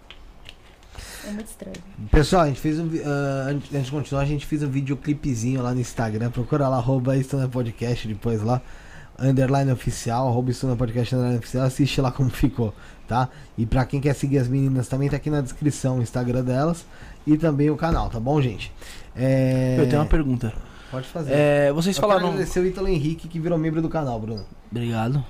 [1.28, 1.76] É muito estranho.
[2.12, 2.88] Pessoal, a gente fez um.
[2.88, 6.32] vi- ah, antes antes de continuar, a gente fez um videoclipezinho lá no Instagram.
[6.32, 8.62] Procura lá, arroba Estona Podcast depois lá.
[9.20, 11.66] Underline oficial, arroba Estona Podcast underline oficial.
[11.66, 12.74] Assiste lá como ficou,
[13.08, 13.30] tá?
[13.58, 16.86] E pra quem quer seguir as meninas também, tá aqui na descrição o Instagram delas
[17.26, 18.72] e também o canal, tá bom, gente?
[19.16, 19.78] É...
[19.80, 20.54] Eu tenho uma pergunta.
[20.92, 21.32] Pode fazer.
[21.34, 22.30] É, vocês Eu quero falaram.
[22.34, 24.46] agradecer o Ítalo Henrique que virou membro do canal, Bruno.
[24.72, 25.24] Obrigado.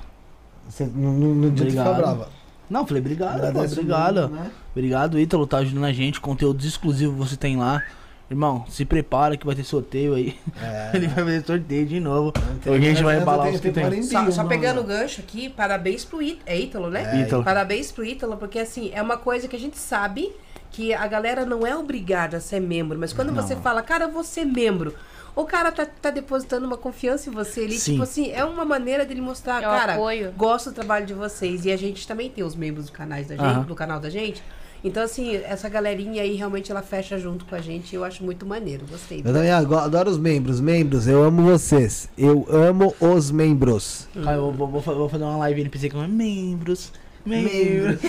[0.67, 1.95] Você, no dia que Obrigado.
[1.97, 2.29] brava.
[2.69, 4.27] Não, falei obrigado, pô, obrigado.
[4.27, 4.51] Né?
[4.71, 6.19] Obrigado, Ítalo, tá ajudando a gente.
[6.19, 7.83] Conteúdos exclusivos você tem lá.
[8.29, 10.35] Irmão, se prepara que vai ter sorteio aí.
[10.61, 10.91] É.
[10.97, 12.33] Ele vai fazer sorteio de novo.
[12.65, 13.83] Hoje a gente vai embalar os que tem.
[13.83, 16.41] 41, Só, só pegando o gancho aqui, parabéns pro Ítalo.
[16.45, 17.19] É Ítalo, né?
[17.19, 17.43] É, Ítalo.
[17.43, 20.33] Parabéns pro Ítalo, porque assim, é uma coisa que a gente sabe
[20.71, 23.41] que a galera não é obrigada a ser membro, mas quando Não.
[23.41, 24.93] você fala, cara, ser membro,
[25.33, 27.91] o cara tá, tá depositando uma confiança em você ali, Sim.
[27.93, 30.33] tipo assim, é uma maneira dele mostrar, É cara, apoio.
[30.35, 31.65] gosto do trabalho de vocês.
[31.65, 34.43] E a gente também tem os membros do, canais da gente, do canal da gente.
[34.85, 38.23] Então, assim, essa galerinha aí realmente ela fecha junto com a gente e eu acho
[38.23, 38.85] muito maneiro.
[38.87, 39.19] Gostei.
[39.25, 40.59] Eu também adoro os membros.
[40.61, 42.07] Membros, eu amo vocês.
[42.15, 44.07] Eu amo os membros.
[44.13, 46.91] Cara, eu vou, vou, fa- vou fazer uma live NPC com membros.
[47.25, 47.99] Membros.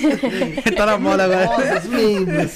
[0.76, 1.46] Tá na moda agora.
[1.46, 2.52] Nossa, membros.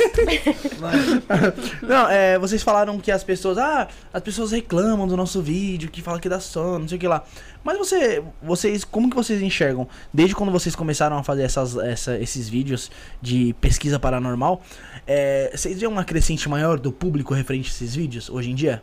[1.82, 3.58] Não, é, vocês falaram que as pessoas.
[3.58, 7.00] Ah, as pessoas reclamam do nosso vídeo, que fala que dá sono, não sei o
[7.00, 7.24] que lá.
[7.64, 9.86] Mas você, vocês, como que vocês enxergam?
[10.12, 14.62] Desde quando vocês começaram a fazer essas, essa- esses vídeos de pesquisa paranormal,
[15.06, 18.82] é, vocês veem uma crescente maior do público referente a esses vídeos hoje em dia?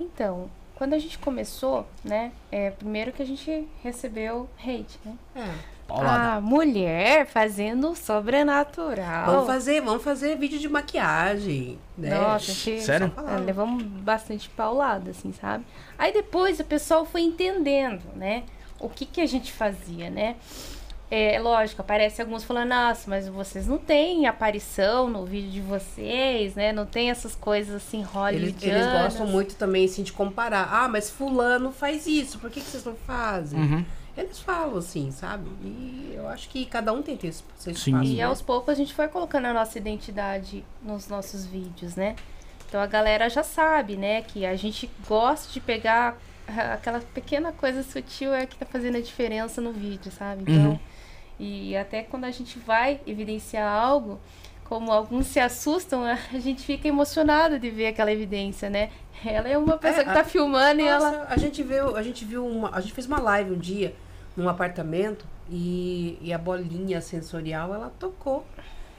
[0.00, 5.12] Então, quando a gente começou, né, é, primeiro que a gente recebeu hate, né?
[5.36, 5.48] É.
[5.92, 9.26] Ah, mulher fazendo sobrenatural.
[9.26, 12.18] Vamos fazer, vamos fazer vídeo de maquiagem, né?
[12.18, 13.12] Nossa, achei- Sério?
[13.28, 15.64] É, levamos bastante paulada, assim, sabe?
[15.98, 18.44] Aí depois o pessoal foi entendendo, né?
[18.78, 20.36] O que que a gente fazia, né?
[21.12, 26.54] É lógico, aparece alguns falando, nossa, mas vocês não têm aparição no vídeo de vocês,
[26.54, 26.72] né?
[26.72, 28.86] Não tem essas coisas assim Eles, hollywoodianas.
[28.86, 30.68] eles gostam muito também, assim, de comparar.
[30.72, 33.58] Ah, mas fulano faz isso, por que, que vocês não fazem?
[33.58, 33.84] Uhum.
[34.20, 35.48] Eles falam assim, sabe?
[35.62, 37.92] E eu acho que cada um tem que ter esse seu Sim.
[37.92, 38.12] espaço.
[38.12, 38.22] E né?
[38.24, 42.16] aos poucos a gente foi colocando a nossa identidade nos nossos vídeos, né?
[42.68, 46.16] Então a galera já sabe, né, que a gente gosta de pegar
[46.74, 50.42] aquela pequena coisa sutil é que tá fazendo a diferença no vídeo, sabe?
[50.42, 50.78] Então, Uhum.
[51.38, 54.20] e até quando a gente vai evidenciar algo,
[54.64, 58.90] como alguns se assustam, a gente fica emocionado de ver aquela evidência, né?
[59.24, 61.96] Ela é uma pessoa É, que tá a- filmando e ela Nossa, a gente viu,
[61.96, 63.94] a gente viu uma, a gente fez uma live um dia
[64.36, 68.44] num apartamento e, e a bolinha sensorial ela tocou.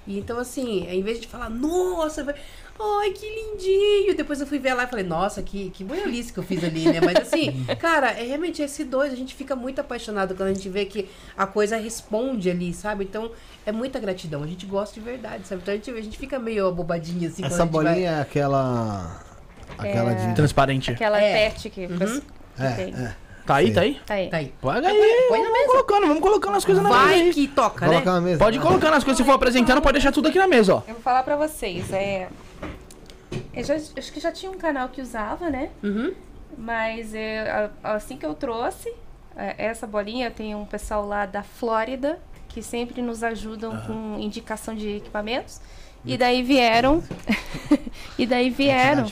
[0.08, 2.34] E então assim, em vez de falar, nossa, vai,
[2.80, 6.40] ai que lindinho, depois eu fui ver lá e falei, nossa, que que boiolice que
[6.40, 7.00] eu fiz ali, né?
[7.00, 10.68] Mas assim, cara, é realmente esse dois, a gente fica muito apaixonado quando a gente
[10.70, 13.04] vê que a coisa responde ali, sabe?
[13.04, 13.32] Então,
[13.64, 15.62] é muita gratidão, a gente gosta de verdade, sabe?
[15.62, 18.10] Então a gente, a gente fica meio abobadinho assim quando Essa a gente vai- bolinha
[18.10, 19.24] é aquela.
[19.78, 20.36] Aquela de.
[20.36, 20.92] Transparente.
[20.92, 21.50] aquela É.
[21.50, 21.98] pet que, Uhum.
[22.00, 22.94] que É, tem.
[22.96, 23.16] é.
[23.46, 23.74] Tá aí, Sim.
[23.74, 23.94] tá aí?
[24.06, 24.30] Tá aí.
[24.30, 24.54] Tá aí.
[24.62, 25.26] Pode aí.
[25.30, 25.68] Põe na Vamos mesa.
[25.72, 27.34] colocando, vamos colocando as coisas na mesa Vai aí.
[27.34, 28.12] que toca, Coloca né?
[28.12, 28.40] na mesa.
[28.40, 30.82] Pode ir colocando as coisas, se for apresentando, pode deixar tudo aqui na mesa, ó.
[30.88, 32.28] Eu vou falar pra vocês, é.
[33.54, 35.70] Eu já, acho que já tinha um canal que usava, né?
[35.84, 36.14] Uhum.
[36.58, 37.50] Mas é,
[37.84, 38.94] a- assim que eu trouxe
[39.36, 42.20] é, essa bolinha, tem um pessoal lá da Flórida
[42.50, 45.62] que sempre nos ajudam com indicação de equipamentos.
[46.04, 47.02] E daí vieram.
[48.18, 49.06] e daí vieram.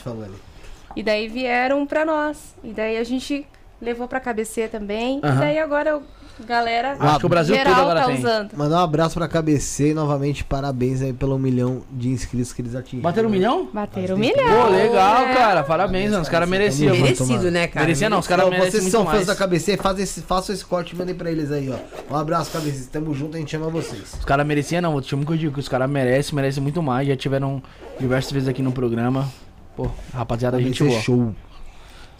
[0.94, 2.54] E daí vieram pra nós.
[2.62, 3.46] E daí a gente
[3.80, 5.20] levou pra cabeceira também.
[5.22, 5.34] Aham.
[5.36, 6.02] E daí agora o-
[6.46, 8.16] galera Acho que o Brasil geral todo agora tá tem.
[8.18, 8.52] usando.
[8.56, 12.74] Mandar um abraço pra KBC e novamente parabéns aí pelo milhão de inscritos que eles
[12.74, 13.02] atingiram.
[13.02, 13.68] Bateram um milhão?
[13.72, 14.62] Bateram um milhão.
[14.62, 15.34] Pô, legal, É.
[15.34, 15.62] cara.
[15.62, 16.22] Parabéns, mano.
[16.22, 16.94] Os caras mereciam.
[16.96, 17.84] Merecido, né, cara?
[17.84, 19.18] Merecia não, os caras merecem vocês muito são mais.
[19.18, 22.14] fãs da KBC, façam esse, façam esse corte e mandem pra eles aí, ó.
[22.14, 22.88] Um abraço, KBC.
[22.90, 24.14] Tamo junto, a gente ama vocês.
[24.18, 27.06] Os caras mereciam não, tinha que eu digo que os caras merecem, merecem muito mais.
[27.06, 27.62] Já tiveram
[27.98, 29.28] diversas vezes aqui no programa.
[29.76, 31.02] Pô, rapaziada, a gente KBC boa.
[31.02, 31.34] show.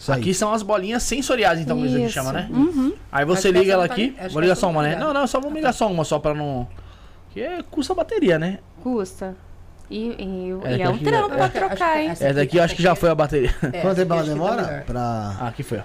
[0.00, 0.18] Isso aí.
[0.20, 2.14] Aqui são as bolinhas sensoriais, então, que a gente Isso.
[2.14, 2.48] chama, né?
[2.50, 2.94] Uhum.
[3.12, 4.16] Aí você liga ela tá aqui.
[4.18, 4.94] acho Vou ligar só uma, tá né?
[4.94, 5.12] ligada.
[5.12, 6.66] Não, não, só vou ligar só uma, só pra não.
[7.30, 8.58] Que é- custa bateria, né?
[8.82, 9.36] Custa.
[9.90, 12.08] E, e- É, e que é um trampo é, pra trocar, hein?
[12.10, 13.54] essa- Essa daqui eu acho que já foi a bateria.
[13.72, 14.84] É, Quanto tempo ela tá demora?
[14.86, 15.36] Pra.
[15.40, 15.82] Ah, aqui foi, ó.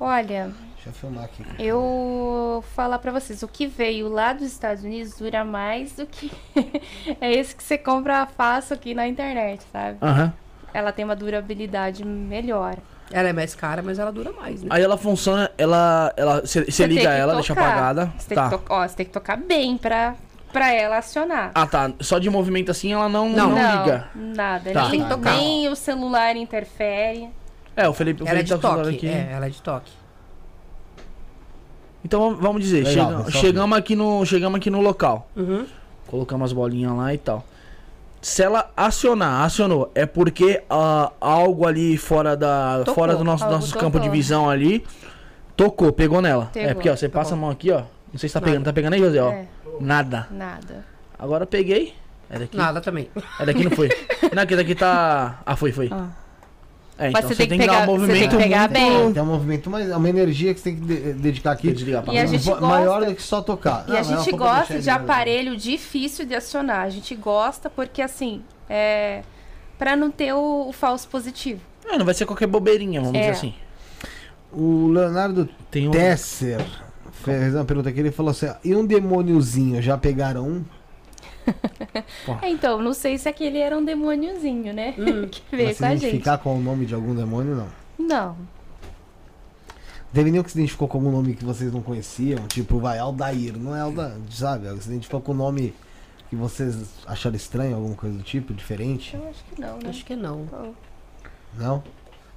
[0.00, 1.44] Olha, Deixa eu filmar aqui.
[1.58, 6.04] eu vou falar pra vocês, o que veio lá dos Estados Unidos dura mais do
[6.06, 6.30] que
[7.20, 9.98] é esse que você compra fácil aqui na internet, sabe?
[10.02, 10.32] Aham.
[10.74, 12.76] Ela tem uma durabilidade melhor.
[13.12, 14.68] Ela é mais cara, mas ela dura mais, né?
[14.70, 16.12] Aí ela funciona, ela.
[16.16, 17.68] ela Você Você liga tem que ela, deixa tocar.
[17.68, 18.12] apagada.
[18.18, 18.50] Você tem, Tá.
[18.50, 20.14] que to- ó, você tem que tocar bem pra,
[20.52, 21.52] pra ela acionar.
[21.54, 21.92] Ah, tá.
[22.00, 23.50] Só de movimento assim ela não, Não.
[23.50, 24.08] não, liga.
[24.14, 24.72] nada.
[24.72, 24.80] Tá.
[24.82, 25.36] Ele Tem que tocar.
[25.36, 27.28] Nem o celular interfere.
[27.76, 28.88] É, o Felipe, o Ela é Felipe de tá toque.
[28.96, 29.08] aqui.
[29.08, 29.92] É, ela é de toque.
[32.04, 35.28] Então vamos- dizer, Legal, chega- chegamos, aqui no, chegamos aqui no local.
[35.36, 35.66] Uhum.
[36.06, 37.44] Colocamos as bolinhas lá e tal.
[38.20, 43.44] Se ela acionar, acionou, é porque ah, algo ali fora da Tocou, fora do nosso,
[43.46, 44.10] nosso campo de tocou.
[44.10, 44.84] visão ali
[45.56, 46.50] tocou, pegou nela.
[46.52, 47.82] Pegou, é porque ó, você passa a mão aqui, ó.
[48.12, 48.50] Não sei se tá Nada.
[48.50, 49.30] pegando, tá pegando aí, José, ó.
[49.30, 49.46] É,
[49.80, 50.26] Nada.
[50.30, 50.84] nada.
[51.18, 51.94] Agora eu peguei.
[52.28, 52.56] É daqui.
[52.56, 53.08] Nada também.
[53.38, 53.88] É daqui não foi.
[54.34, 55.40] não, aqui daqui tá.
[55.46, 55.88] Ah, foi, foi.
[55.92, 56.25] Ó.
[56.98, 58.42] É, Mas então você você tem tem que dar um pegar- você tem movimento que
[58.42, 59.12] pegar muito- bem.
[59.12, 61.70] Tem um movimento, mas é uma energia que você tem que de- dedicar aqui.
[61.72, 63.84] Desligar pra E a gente Ma- Maior gosta- do que só tocar.
[63.86, 66.80] E Não, a mas é gente gosta de aparelho difícil de acionar.
[66.86, 69.22] A gente gosta porque, assim, é.
[69.78, 71.60] Pra não ter o, o falso positivo.
[71.86, 73.20] É, não vai ser qualquer bobeirinha, vamos É.
[73.20, 73.54] dizer assim.
[74.52, 75.90] O Leonardo Tem um.
[75.90, 76.64] Tesser
[77.24, 78.00] fez uma pergunta aqui.
[78.00, 79.82] Ele falou assim: e um demôniozinho?
[79.82, 80.64] Já pegaram um?
[82.42, 84.94] É, então, não sei se aquele era um demôniozinho, né?
[84.98, 85.28] Hum.
[85.30, 86.02] que veio Mas se com a gente.
[86.06, 87.68] identificar com o nome de algum demônio, não.
[88.06, 88.36] Não.
[90.12, 92.46] Teve nenhum que se identificou com algum nome que vocês não conheciam?
[92.48, 93.56] Tipo, vai, Aldair.
[93.56, 94.68] Não é Aldair, sabe?
[94.80, 95.74] Se identificou com o nome
[96.30, 99.14] que vocês acharam estranho, alguma coisa do tipo, diferente?
[99.14, 99.88] Eu acho que não, né?
[99.88, 100.46] Acho que não.
[101.56, 101.82] Não?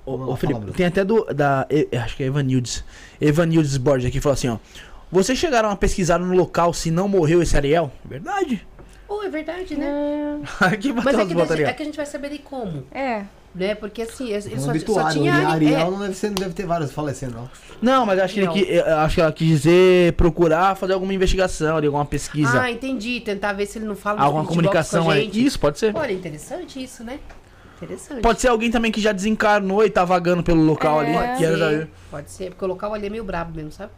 [0.06, 1.23] Ô, ô, Felipe, fala, tem até do.
[1.34, 1.68] Da,
[2.03, 2.84] acho que é Evanildes.
[3.19, 4.57] Evanildes Borges aqui falou assim, ó.
[5.11, 7.91] Vocês chegaram a pesquisar no local se não morreu esse Ariel?
[8.06, 8.65] Verdade.
[9.10, 9.88] Oh, é verdade, né?
[10.61, 13.23] É, Aqui Mas bateu é que, é que a gente vai saber de como, É.
[13.56, 13.73] né?
[13.73, 15.34] Porque assim, ele Um só, só tinha...
[15.34, 17.49] Ari- Ariel é, não deve, ser, não deve ter vários falecendo, não.
[17.81, 18.56] Não, mas acho que, ele Não.
[18.57, 22.61] eu acho que ela quis dizer procurar fazer alguma investigação, alguma pesquisa.
[22.61, 23.19] Ah, entendi.
[23.22, 25.30] Tentar ver se ele não fala alguma comunicação com a aí.
[25.34, 25.95] Isso, pode ser.
[25.95, 27.19] Olha, interessante isso, né?
[27.81, 28.22] Interessante.
[28.22, 31.06] Pode ser alguém também que já desencarnou e tá vagando pelo local É.
[31.06, 31.14] ali.
[31.18, 33.91] Pode que ser, da- pode ser, porque o local ali é meio brabo mesmo, sabe?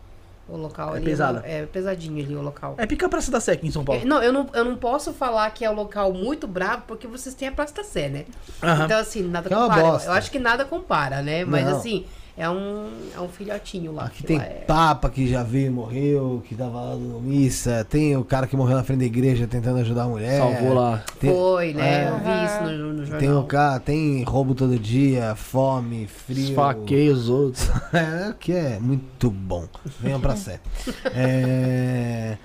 [0.51, 1.41] O local É ali pesado.
[1.45, 2.75] É, é pesadinho ali o local.
[2.77, 4.01] É pica Praça da Sé aqui em São Paulo.
[4.01, 7.07] É, Não, eu não, eu não posso falar que é um local muito brabo, porque
[7.07, 8.25] vocês têm a Praça da Sé, né?
[8.61, 8.85] Aham.
[8.85, 10.03] Então, assim, nada é compara.
[10.05, 11.45] Eu acho que nada compara, né?
[11.45, 11.77] Mas, Não.
[11.77, 12.05] assim,
[12.37, 14.05] é um, é um filhotinho lá.
[14.05, 17.19] Aqui que tem lá é- Papa que já veio e morreu, que tava lá no
[17.21, 17.85] missa.
[17.89, 20.39] Tem o cara que morreu na frente da igreja tentando ajudar a mulher.
[20.39, 21.03] Salvou lá.
[21.19, 22.05] Tem, Foi, né?
[22.05, 22.09] É.
[22.09, 23.19] Eu vi isso no, no jornal.
[23.19, 26.49] tem o cara, tem roubo todo dia, fome, frio.
[26.49, 27.69] Esfaqueia os outros.
[27.93, 29.65] É, o que é muito bom.
[29.99, 30.59] Venham pra sé.
[31.13, 32.37] É...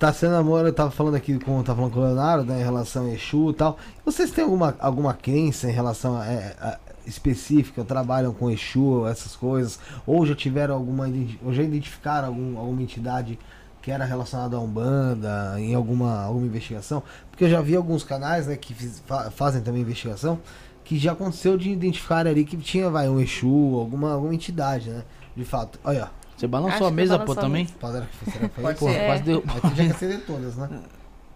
[0.00, 2.64] Tá sendo amor, eu tava falando aqui com, tava falando com o Leonardo, né, em
[2.64, 3.78] relação a Exu e tal.
[4.04, 9.78] Vocês têm alguma, alguma crença em relação a, a- específica, trabalham com Exu, essas coisas?
[10.06, 11.06] Ou já tiveram alguma,
[11.44, 13.38] ou já identificaram algum, alguma entidade
[13.80, 17.02] que era relacionada a Umbanda, em alguma, alguma investigação?
[17.30, 20.40] Porque eu já vi alguns canais, né, que fiz- fa- fazem também investigação,
[20.84, 25.02] que já aconteceu de identificar ali que tinha, vai, um Exu, alguma, alguma entidade, né?
[25.36, 25.78] De fato.
[25.84, 26.26] Olha, ó.
[26.36, 27.66] Você balançou Acho a mesa, balançou pô, também?
[27.66, 28.48] Pô, será que foi?
[28.62, 29.06] Pode ser.
[29.06, 29.42] Quase deu.
[29.48, 30.68] Aí tu tinha que acender todas, né?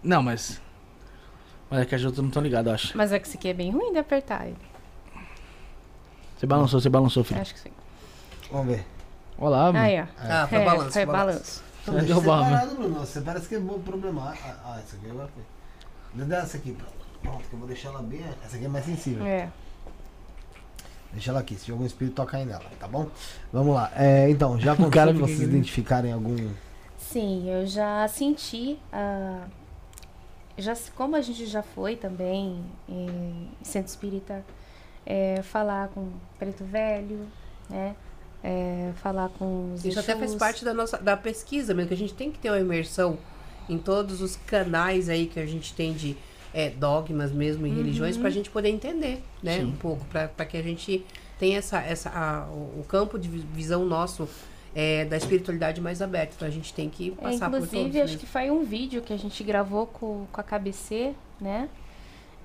[0.03, 0.61] Não, mas.
[1.69, 2.97] Mas é que as outras não estão ligadas, eu acho.
[2.97, 4.57] Mas é que isso aqui é bem ruim de apertar ele.
[6.41, 7.39] Você balançou, você balançou, filho.
[7.39, 7.69] Acho que sim.
[8.51, 8.83] Vamos ver.
[9.37, 9.77] Olha lá, mano.
[9.77, 10.05] Aí, ó.
[10.17, 10.91] Ah, foi É, balanço.
[10.91, 11.63] foi balanço.
[11.83, 12.99] Então, deixa separado, Bruno.
[12.99, 14.33] Você parece que é bom problema.
[14.43, 16.25] Ah, ah, essa aqui agora foi.
[16.25, 16.75] Dá essa aqui,
[17.21, 17.43] pronto.
[17.47, 18.23] Que eu vou deixar ela bem.
[18.43, 19.23] Essa aqui é mais sensível.
[19.23, 19.49] É.
[21.13, 23.05] Deixa ela aqui, se algum espírito tocar aí nela, tá bom?
[23.53, 23.91] Vamos lá.
[23.95, 26.35] É, então, já aconteceu cara de vocês identificarem algum.
[26.97, 29.43] Sim, eu já senti a.
[30.57, 34.43] Já, como a gente já foi também em centro espírita,
[35.05, 36.07] é, falar com
[36.39, 37.27] preto velho,
[37.69, 37.95] né?
[38.43, 41.97] É, falar com os Isso até faz parte da nossa da pesquisa mesmo, que a
[41.97, 43.17] gente tem que ter uma imersão
[43.69, 46.17] em todos os canais aí que a gente tem de
[46.53, 49.57] é, dogmas mesmo e religiões pra gente poder entender, né?
[49.59, 49.65] Sim.
[49.65, 51.05] Um pouco, pra que a gente
[51.39, 54.27] tenha essa, essa, a- o campo de vi- visão nosso
[54.75, 56.33] é, da espiritualidade mais aberto.
[56.35, 57.67] Então a gente tem que É, passar por todos.
[57.73, 58.19] inclusive, acho mesmo.
[58.19, 61.69] que foi um vídeo que a gente gravou com, com a KBC, né?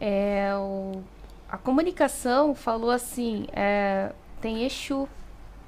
[0.01, 1.03] É, o,
[1.49, 5.09] a comunicação falou assim, é, tem Exu,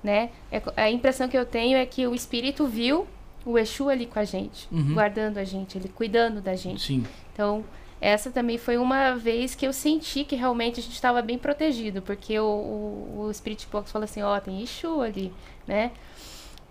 [0.02, 0.30] né?
[0.50, 3.06] É a impressão que eu tenho é que o espírito viu
[3.44, 4.94] o Exu ali com a gente, Uhum.
[4.94, 6.82] guardando a gente, ele cuidando da gente.
[6.82, 7.04] Sim.
[7.32, 7.64] Então,
[8.00, 12.02] essa também foi uma vez que eu senti que realmente a gente estava bem protegido,
[12.02, 15.32] porque o, o, o Spirit Box falou assim, ó, tem Exu ali,
[15.66, 15.92] né?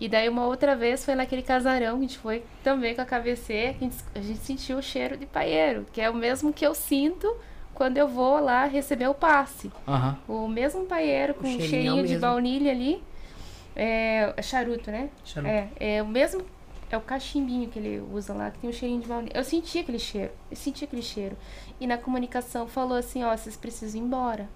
[0.00, 3.04] E daí uma outra vez foi naquele casarão, que a gente foi também com a
[3.04, 6.52] KVC, que a gente, a gente sentiu o cheiro de paieiro, que é o mesmo
[6.52, 7.34] que eu sinto
[7.78, 9.70] quando eu vou lá receber o passe.
[9.86, 10.18] Aham.
[10.26, 13.00] O mesmo paieiro com um cheirinho o cheirinho de baunilha ali,
[13.76, 15.08] é, é charuto, né?
[15.24, 15.48] Charuto.
[15.50, 16.42] É, é o mesmo.
[16.90, 19.32] É o cachimbinho que ele usa lá, que tem um cheirinho de baunilha.
[19.32, 20.32] Eu senti aquele cheiro.
[20.50, 21.36] Eu senti aquele cheiro.
[21.80, 24.48] E na comunicação falou assim, ó, vocês precisam ir embora.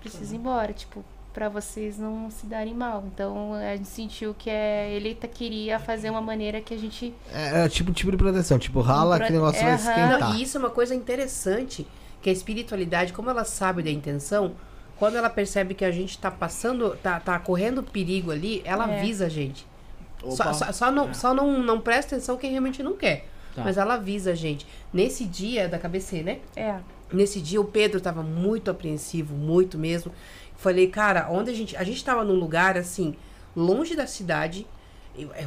[0.00, 3.04] Precisam ir embora, tipo, pra vocês não se darem mal.
[3.06, 7.14] Então a gente sentiu que é, ele tá, queria fazer uma maneira que a gente.
[7.32, 10.20] É, é tipo tipo de proteção, tipo, rala Pro- que o negócio é, vai esquentar.
[10.20, 11.86] Não, e isso é uma coisa interessante,
[12.26, 14.56] que a espiritualidade, como ela sabe da intenção,
[14.98, 18.98] quando ela percebe que a gente tá passando, tá, tá correndo perigo ali, ela É.
[18.98, 19.64] avisa a gente.
[20.20, 20.34] Opa.
[20.34, 23.28] Só, só, só não, só não, não presta atenção quem realmente não quer.
[23.54, 23.62] Tá.
[23.62, 24.66] Mas ela avisa a gente.
[24.92, 26.40] Nesse dia da KBC, né?
[26.56, 26.80] É.
[27.12, 30.10] Nesse dia o Pedro tava muito apreensivo, muito mesmo.
[30.56, 31.76] Falei, cara, onde a gente.
[31.76, 33.14] A gente tava num lugar assim,
[33.54, 34.66] longe da cidade,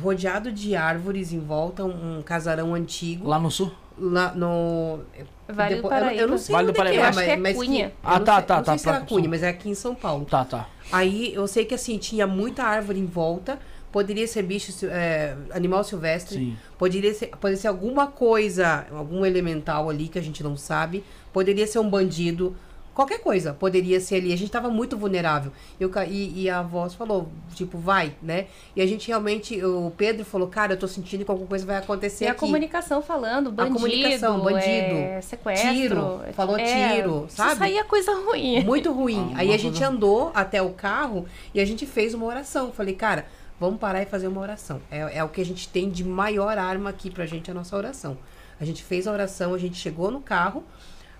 [0.01, 3.27] rodeado de árvores em volta, um, um casarão antigo.
[3.27, 3.71] Lá no sul?
[3.97, 4.99] Lá no.
[5.47, 6.21] Vale do Depois- eu- Paraíba.
[6.21, 6.93] Eu, não sei Vale do Paraíba.
[6.95, 7.85] que é, Eu acho mas, que é Cunha.
[7.87, 9.43] eu Ah, não tá, sei- tá, eu não tá, sei se era pra- Cunha, mas
[9.43, 10.25] é aqui em São Paulo.
[10.25, 10.67] Tá, tá.
[10.91, 13.59] Aí eu sei que assim, tinha muita árvore em volta.
[13.91, 16.35] Poderia ser bicho, é, animal silvestre.
[16.37, 16.57] Sim.
[16.77, 21.03] Poderia ser, poderia ser alguma coisa, algum elemental ali que a gente não sabe.
[21.33, 22.55] Poderia ser um bandido.
[22.99, 24.33] Qualquer coisa poderia ser ali.
[24.33, 25.53] A gente tava muito vulnerável.
[25.79, 28.47] Eu, e, e a voz falou, tipo, vai, né?
[28.75, 31.77] E a gente realmente, o Pedro falou, cara, eu tô sentindo que alguma coisa vai
[31.77, 32.41] acontecer E a aqui.
[32.41, 35.71] comunicação falando, bandido, comunicação, bandido, é, sequestro.
[35.71, 37.63] tiro, falou é, tiro, Isso sabe?
[37.63, 38.65] aí é coisa ruim.
[38.65, 39.31] Muito ruim.
[39.33, 42.73] Ah, Aí a gente coisa- andou até o carro e a gente fez uma oração.
[42.73, 43.27] Falei, cara,
[43.57, 44.81] vamos parar e fazer uma oração.
[44.91, 47.77] É, é o que a gente tem de maior arma aqui pra gente, a nossa
[47.77, 48.17] oração.
[48.59, 50.65] A gente fez a oração, a gente chegou no carro,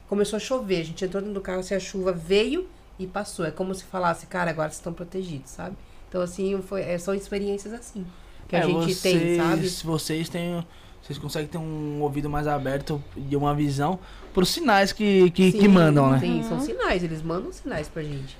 [0.09, 0.81] começou a chover.
[0.81, 2.67] A gente entrou dentro do carro, assim, a chuva veio
[2.97, 3.45] e passou.
[3.45, 5.75] É como se falasse, cara, agora vocês estão protegidos, sabe?
[6.09, 8.05] Então, assim, foi, é, são experiências assim
[8.47, 9.69] que a É, gente vocês, tem, sabe?
[9.69, 10.65] Vocês têm.
[11.03, 13.97] Vocês conseguem ter um ouvido mais aberto e uma visão
[14.33, 16.19] pros sinais que, que, que Sim, mandam, né?
[16.19, 18.37] Sim, são sinais, eles mandam sinais pra gente.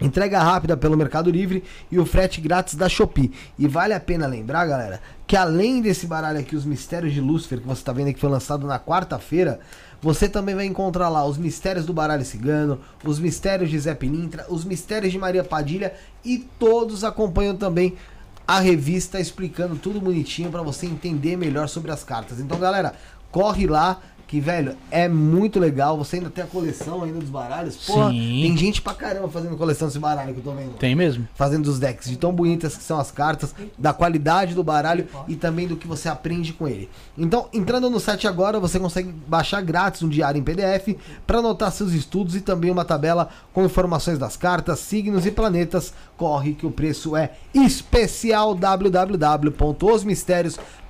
[0.00, 3.32] Entrega rápida pelo Mercado Livre e o frete grátis da Shopee.
[3.56, 7.60] E vale a pena lembrar, galera, que além desse baralho aqui, os Mistérios de Lúcifer,
[7.60, 9.60] que você está vendo que foi lançado na quarta-feira,
[10.02, 14.44] você também vai encontrar lá os Mistérios do Baralho Cigano, os Mistérios de Zé Pilintra,
[14.48, 17.94] os Mistérios de Maria Padilha e todos acompanham também
[18.46, 22.40] a revista explicando tudo bonitinho para você entender melhor sobre as cartas.
[22.40, 22.94] Então, galera,
[23.30, 24.00] corre lá
[24.34, 25.96] que, velho, é muito legal.
[25.96, 27.76] Você ainda tem a coleção ainda dos baralhos.
[27.76, 28.42] Porra, Sim.
[28.42, 30.72] tem gente pra caramba fazendo coleção desse baralho que eu tô vendo.
[30.72, 31.28] Tem mesmo?
[31.36, 35.36] Fazendo os decks de tão bonitas que são as cartas, da qualidade do baralho e
[35.36, 36.90] também do que você aprende com ele.
[37.16, 41.70] Então, entrando no site agora, você consegue baixar grátis um diário em PDF para anotar
[41.70, 45.94] seus estudos e também uma tabela com informações das cartas, signos e planetas.
[46.16, 48.56] Corre que o preço é especial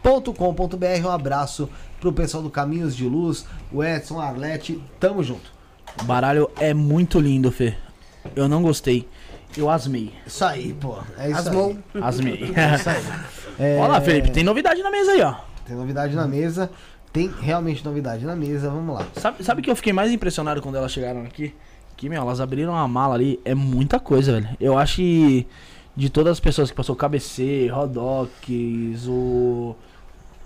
[0.05, 1.07] www.osmistérios.com.br.
[1.07, 1.69] Um abraço
[1.99, 5.51] pro pessoal do Caminhos de Luz, o Edson, a Arlete, tamo junto.
[6.01, 7.75] O baralho é muito lindo, Fê.
[8.37, 9.09] Eu não gostei.
[9.57, 10.13] Eu asmei.
[10.27, 10.99] Isso aí, pô.
[11.17, 11.77] É isso Asmou.
[11.95, 12.03] aí.
[12.03, 12.55] Asmei.
[13.57, 15.37] É, Olha lá, Felipe, tem novidade na mesa aí, ó.
[15.65, 16.69] Tem novidade na mesa.
[17.13, 18.69] Tem realmente novidade na mesa.
[18.69, 19.07] Vamos lá.
[19.15, 21.55] Sabe, sabe que eu fiquei mais impressionado quando elas chegaram aqui?
[21.97, 23.39] Que, meu, elas abriram a mala ali.
[23.45, 24.49] É muita coisa, velho.
[24.59, 25.47] Eu acho que
[25.97, 29.77] de todas as pessoas que passou o KBC, Rodox, o,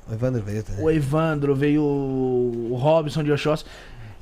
[0.09, 0.85] O Evandro veio também.
[0.85, 3.65] o Evandro, veio o Robson de Oxós.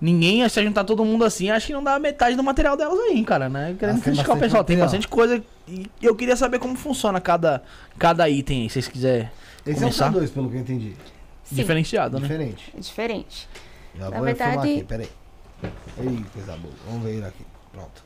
[0.01, 3.25] Ninguém, se juntar todo mundo assim, acho que não dá metade do material delas aí,
[3.25, 3.75] cara, né?
[3.79, 4.65] Querendo tem criticar o bastante pessoal.
[4.65, 4.87] Tem material.
[4.87, 5.43] bastante coisa.
[5.67, 7.63] E eu queria saber como funciona cada,
[7.99, 9.31] cada item aí, se vocês quiserem.
[9.65, 10.07] Esse começar?
[10.07, 10.95] é o K2, pelo que eu entendi.
[11.45, 12.23] Sim, Diferenciado, né?
[12.27, 12.73] Diferente.
[12.77, 13.49] é diferente.
[13.97, 15.09] Já Na vou verdade- aqui, peraí.
[15.99, 16.75] Ei, coisa boa.
[16.87, 17.45] Vamos ver aqui.
[17.73, 18.05] Pronto.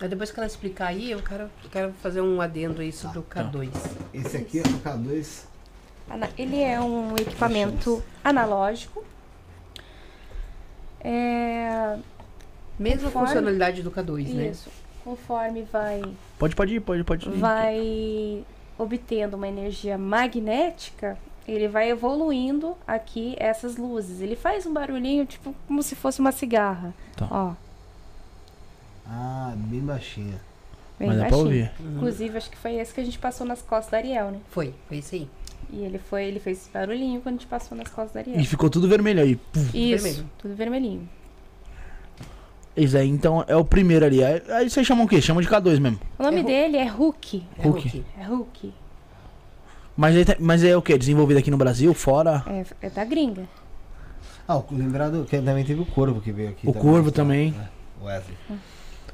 [0.00, 3.18] Aí depois que ela explicar aí, eu quero, eu quero fazer um adendo aí sobre
[3.18, 3.70] o K2.
[4.14, 5.44] Esse aqui é o K2.
[6.36, 9.04] Ele é um equipamento analógico.
[11.00, 11.96] É,
[12.78, 14.46] Mesma Conforme- funcionalidade do K2, né?
[14.48, 14.70] isso.
[15.04, 16.00] Conforme vai,
[16.38, 17.32] Pode, pode ir, pode, pode ir.
[17.32, 18.44] vai
[18.78, 24.20] obtendo uma energia magnética, ele vai evoluindo aqui essas luzes.
[24.20, 26.94] Ele faz um barulhinho, tipo, como se fosse uma cigarra.
[27.16, 27.26] Tá.
[27.30, 27.52] Ó,
[29.08, 30.40] Ah, bem baixinha.
[30.98, 31.46] bem Mas dá pra baixinho.
[31.46, 31.72] ouvir.
[31.96, 34.38] Inclusive, acho que foi esse que a gente passou nas costas da Ariel, né?
[34.50, 35.28] Foi, foi isso aí.
[35.72, 38.38] E ele foi, ele fez esse barulhinho quando a gente passou nas costas da Ariel.
[38.38, 39.40] E ficou tudo vermelho aí.
[39.72, 40.30] Isso, vermelho.
[40.38, 41.08] tudo vermelhinho.
[42.76, 44.22] Esse aí, então, é o primeiro ali.
[44.24, 45.20] Aí, aí vocês chamam o quê?
[45.20, 45.98] Chamam de K2 mesmo.
[46.18, 47.42] O nome É dele é Hulk.
[47.58, 47.88] É Hulk.
[47.88, 48.04] Hulk.
[48.18, 48.74] É Hulk.
[49.96, 50.96] Mas, aí tá- mas é o quê?
[50.96, 52.42] Desenvolvido aqui no Brasil, fora?
[52.46, 53.46] É, é da gringa.
[54.48, 56.66] Ah, o- lembrado que também teve o Corvo que veio aqui.
[56.68, 57.52] O Corvo também.
[57.52, 57.68] né?
[58.02, 58.36] Wesley.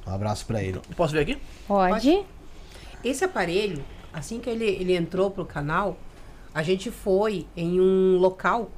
[0.07, 0.81] Um abraço pra ele.
[0.97, 1.39] Posso ver aqui?
[1.67, 2.23] Pode.
[3.05, 5.97] Esse aparelho, assim que ele, ele entrou pro canal,
[6.55, 8.71] a gente foi em um local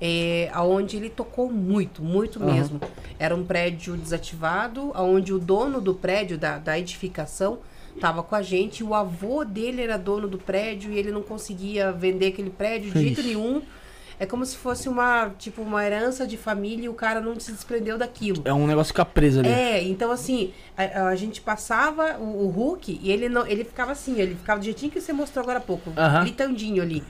[0.00, 2.52] é, onde ele tocou muito, muito Aham.
[2.52, 2.80] mesmo.
[3.18, 7.58] Era um prédio desativado, onde o dono do prédio, da, da edificação,
[7.94, 8.84] estava com a gente.
[8.84, 13.00] O avô dele era dono do prédio e ele não conseguia vender aquele prédio de
[13.00, 13.62] jeito nenhum.
[14.20, 17.52] É como se fosse uma, tipo, uma herança de família e o cara não se
[17.52, 18.42] desprendeu daquilo.
[18.44, 19.48] É um negócio que fica preso ali.
[19.48, 23.92] É, então assim, a, a gente passava o, o Hulk e ele não, ele ficava
[23.92, 26.22] assim, ele ficava do jeitinho que você mostrou agora há pouco, Aham.
[26.22, 27.04] gritandinho ali.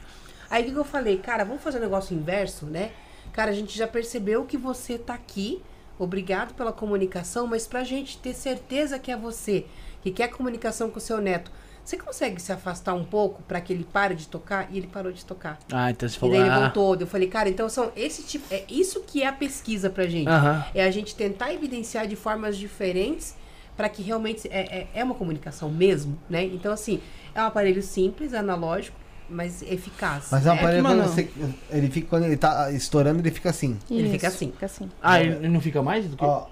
[0.51, 2.91] Aí o que, que eu falei, cara, vamos fazer um negócio inverso, né?
[3.33, 5.63] Cara, a gente já percebeu que você tá aqui,
[5.99, 9.67] obrigado pela comunicação, mas pra gente ter certeza que é você,
[10.03, 11.51] que quer comunicação com o seu neto,
[11.89, 14.69] você consegue se afastar um pouco pra que ele pare de tocar?
[14.71, 15.59] E ele parou de tocar.
[15.73, 16.35] Ah, então você E falou.
[16.35, 16.95] daí ele ah, voltou.
[16.97, 18.45] Eu falei, cara, então são esse tipo.
[18.53, 20.29] É isso que é a pesquisa pra gente.
[20.29, 20.67] Aham.
[20.75, 23.35] É a gente tentar evidenciar de formas diferentes
[23.75, 26.45] para que realmente é, é, é uma comunicação mesmo, né?
[26.45, 27.01] Então, assim,
[27.35, 28.97] é um aparelho simples, analógico,
[29.27, 30.29] mas eficaz.
[30.31, 30.61] Mas é um né?
[30.61, 31.31] aparelho que quando você.
[31.71, 33.79] Ele fica, quando ele tá estourando, ele fica assim.
[33.91, 34.51] Ele Isso, fica assim.
[34.51, 34.91] Fica assim.
[35.01, 36.25] Ah, ele ele não fica mais do que.
[36.25, 36.49] Ó,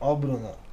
[0.00, 0.65] Ó, o Bruno.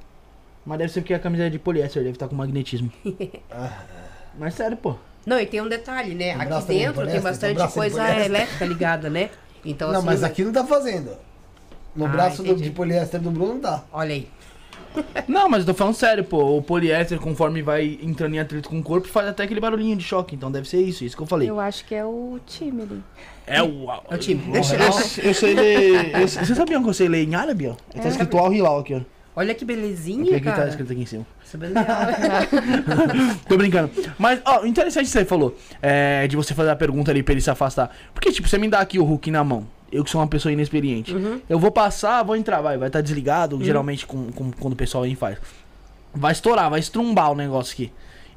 [0.66, 2.90] Mas deve ser porque a camisa é de poliéster, deve estar com magnetismo.
[4.38, 4.94] Mas sério, pô.
[5.26, 6.36] Não, e tem um detalhe, né?
[6.36, 7.20] O Aqui dentro tem poliéster, tem
[7.54, 9.30] bastante de coisa elétrica ligada, né?
[9.64, 11.12] Então, não, assim, mas aqui não tá fazendo.
[11.96, 13.84] No Ah, braço do, de poliéster do Bruno não tá.
[13.92, 14.28] Olha aí.
[15.26, 16.56] Não, mas eu tô falando sério, pô.
[16.58, 20.04] O poliéster, conforme vai entrando em atrito com o corpo, faz até aquele barulhinho de
[20.04, 20.34] choque.
[20.36, 21.48] Então deve ser isso, isso que eu falei.
[21.48, 23.02] Eu acho que é o time ali.
[23.46, 23.86] É o.
[24.10, 24.42] É o time.
[24.48, 26.20] Eu, eu- eu sei ler.
[26.28, 27.74] vocês sabiam que eu sei ler em árabe, ó?
[27.94, 28.00] É.
[28.00, 29.00] Tá escrito Al Hilal aqui, ó.
[29.36, 30.68] Olha que belezinha, aqui tá cara.
[30.68, 31.26] escrito aqui em cima.
[31.44, 31.60] Isso é.
[33.48, 33.90] Tô brincando.
[34.18, 35.56] Mas, ó, interessante que você falou.
[35.82, 37.94] É, de você fazer a pergunta ali pra ele se afastar.
[38.14, 39.66] Porque, tipo, você me dá aqui o Hulk na mão.
[39.90, 41.14] Eu que sou uma pessoa inexperiente.
[41.14, 41.40] Uhum.
[41.48, 42.76] Eu vou passar, vou entrar, vai.
[42.78, 45.38] Vai estar desligado, geralmente com, com- quando o pessoal vem faz.
[46.14, 47.92] Vai estourar, vai estrumbar o negócio aqui.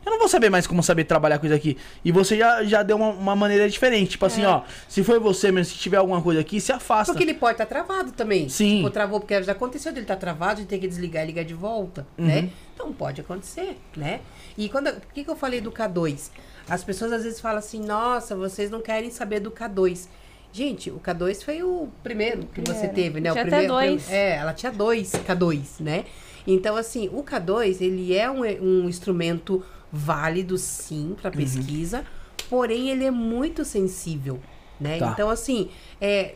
[0.06, 1.78] Eu não vou saber mais como saber trabalhar com isso aqui.
[2.04, 4.12] E você já, já deu uma, uma maneira diferente.
[4.12, 4.62] Tipo assim, ó.
[4.88, 7.12] Se foi você mesmo, se tiver alguma coisa aqui, se afasta.
[7.12, 8.48] Porque ele pode estar travado também.
[8.48, 8.78] Sim.
[8.78, 11.54] Tipo, travou, porque já aconteceu dele estar travado, de ter que desligar e ligar de
[11.54, 12.50] volta, né?
[12.74, 14.22] Então pode acontecer, né?
[14.58, 14.94] E quando.
[14.94, 16.30] Por que, que eu falei do K2?
[16.70, 20.08] As pessoas às vezes falam assim, nossa, vocês não querem saber do K2.
[20.52, 22.94] Gente, o K2 foi o primeiro que você Primeiro.
[22.96, 23.32] teve, né?
[23.32, 24.10] Tinha o até primeiro, dois.
[24.12, 26.06] É, ela tinha dois K2, né?
[26.46, 32.06] Então, assim, o K2, ele é um, um instrumento válido, sim, para pesquisa,
[32.50, 34.40] porém ele é muito sensível,
[34.80, 34.98] né?
[35.00, 35.12] Tá.
[35.12, 35.70] Então, assim,
[36.00, 36.36] é,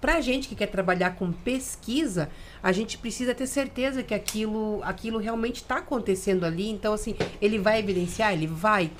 [0.00, 2.30] pra gente que quer trabalhar com pesquisa,
[2.62, 6.68] a gente precisa ter certeza que aquilo, aquilo realmente está acontecendo ali.
[6.70, 8.32] Então, assim, ele vai evidenciar?
[8.32, 8.90] Ele vai.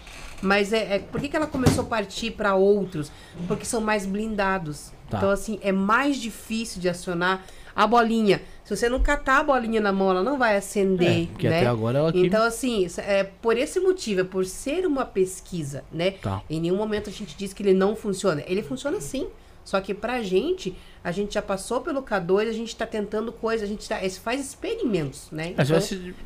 [0.42, 3.10] Mas é, é- por que, que ela começou a partir para outros?
[3.46, 4.92] Porque são mais blindados.
[5.08, 5.18] Tá.
[5.18, 7.44] Então, assim, é mais difícil de acionar
[7.74, 8.40] a bolinha.
[8.64, 11.58] Se você não catar a bolinha na mão, ela não vai acender, É, porque né?
[11.58, 15.82] até agora ela aqui- Então, assim, é por esse motivo, é por ser uma pesquisa,
[15.92, 16.12] né?
[16.12, 16.42] Tá.
[16.48, 18.42] Em nenhum momento a gente diz que ele não funciona.
[18.46, 19.26] Ele funciona sim.
[19.64, 23.68] Só que pra gente, a gente já passou pelo K2, a gente tá tentando coisas,
[23.68, 25.54] a gente tá, faz experimentos, né?
[25.56, 25.64] Então,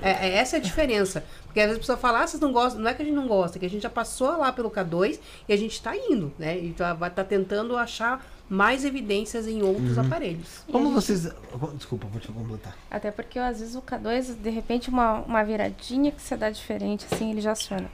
[0.01, 1.25] é, é essa a diferença.
[1.45, 2.81] Porque às vezes a pessoa fala, ah, vocês não gostam.
[2.81, 4.71] Não é que a gente não gosta, é que a gente já passou lá pelo
[4.71, 6.59] K2 e a gente tá indo, né?
[6.59, 10.65] E tá, tá tentando achar mais evidências em outros aparelhos.
[10.71, 11.29] Como gente- vocês.
[11.77, 12.77] Desculpa, vou te completar.
[12.91, 17.07] Até porque às vezes o K2, de repente, uma, uma viradinha que você dá diferente,
[17.11, 17.91] assim, ele já aciona.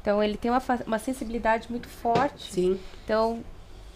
[0.00, 2.52] Então ele tem uma, uma sensibilidade muito forte.
[2.52, 2.78] Sim.
[3.04, 3.42] Então,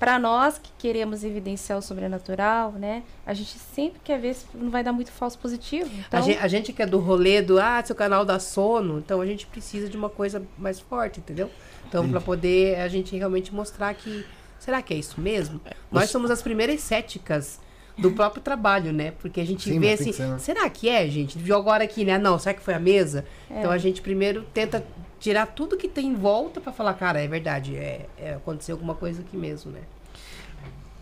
[0.02, 3.04] para nós que queremos evidenciar o sobrenatural, né?
[3.24, 5.88] A gente sempre quer ver se não vai dar muito falso positivo.
[6.08, 8.98] Então, A, gente, a gente que é do rolê do, ah, seu canal dá sono,
[8.98, 11.48] então a gente precisa de uma coisa mais forte, entendeu?
[11.88, 14.26] Então, pra poder a gente realmente mostrar que.
[14.58, 15.60] Será que é isso mesmo?
[15.88, 17.60] Nós somos as primeiras céticas
[17.96, 19.12] do próprio trabalho, né?
[19.20, 20.38] Porque a gente Sim, vê assim, que ser, né?
[20.38, 21.38] será que é, gente?
[21.38, 22.18] Viu agora aqui, né?
[22.18, 23.24] Não, será que foi a mesa?
[23.48, 23.60] É.
[23.60, 24.84] Então a gente primeiro tenta
[25.22, 28.96] tirar tudo que tem em volta pra falar, cara, é verdade, é, é, aconteceu alguma
[28.96, 29.82] coisa aqui mesmo, né?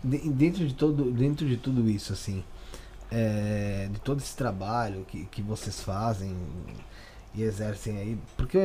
[0.03, 2.43] De- dentro de todo dentro de tudo isso assim
[3.11, 6.35] é, de todo esse trabalho que, que vocês fazem
[7.35, 8.57] e exercem aí porque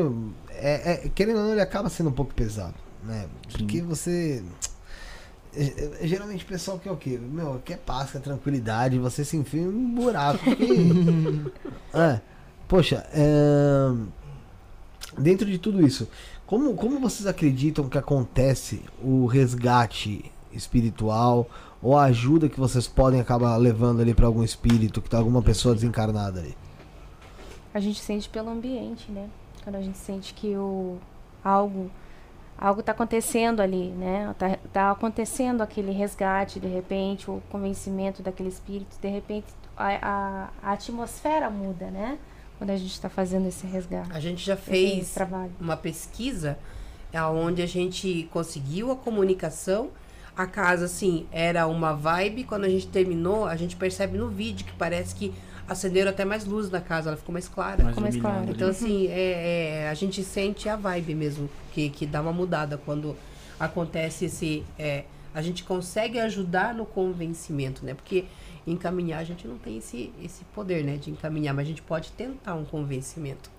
[0.50, 3.26] é, é- querendo ou não ele acaba sendo um pouco pesado né?
[3.52, 4.42] Porque você
[5.54, 7.18] é- é- geralmente o pessoal quer o quê?
[7.18, 10.40] Meu quer paz quer tranquilidade você se enfia em um buraco
[11.94, 12.20] é,
[12.66, 13.90] poxa é,
[15.18, 16.08] dentro de tudo isso
[16.46, 21.48] como, como vocês acreditam que acontece o resgate espiritual
[21.82, 25.42] ou a ajuda que vocês podem acabar levando ali para algum espírito que tá alguma
[25.42, 26.56] pessoa desencarnada ali?
[27.76, 29.28] a gente sente pelo ambiente, né?
[29.62, 30.96] Quando a gente sente que o
[31.44, 31.90] algo
[32.56, 34.34] algo está acontecendo ali, né?
[34.38, 40.48] Tá, tá acontecendo aquele resgate, de repente, o convencimento daquele espírito, de repente a, a,
[40.62, 42.18] a atmosfera muda, né?
[42.58, 44.10] Quando a gente está fazendo esse resgate.
[44.12, 45.52] A gente já fez trabalho.
[45.60, 46.58] uma pesquisa
[47.32, 49.90] onde a gente conseguiu a comunicação.
[50.36, 52.44] A casa, assim, era uma vibe.
[52.44, 55.32] Quando a gente terminou, a gente percebe no vídeo que parece que
[55.68, 57.82] acenderam até mais luz na casa, ela ficou mais clara.
[57.82, 58.42] Mais Ficou mais claro.
[58.42, 58.52] ali.
[58.52, 62.78] Então, assim, é, é, a gente sente a vibe mesmo, que, que dá uma mudada
[62.78, 63.16] quando
[63.58, 64.64] acontece esse.
[64.78, 65.04] é,
[65.34, 67.92] a gente consegue ajudar no convencimento, né?
[67.92, 68.24] Porque
[68.66, 70.96] encaminhar a gente não tem esse, esse poder, né?
[70.96, 73.50] De encaminhar, mas a gente pode tentar um convencimento,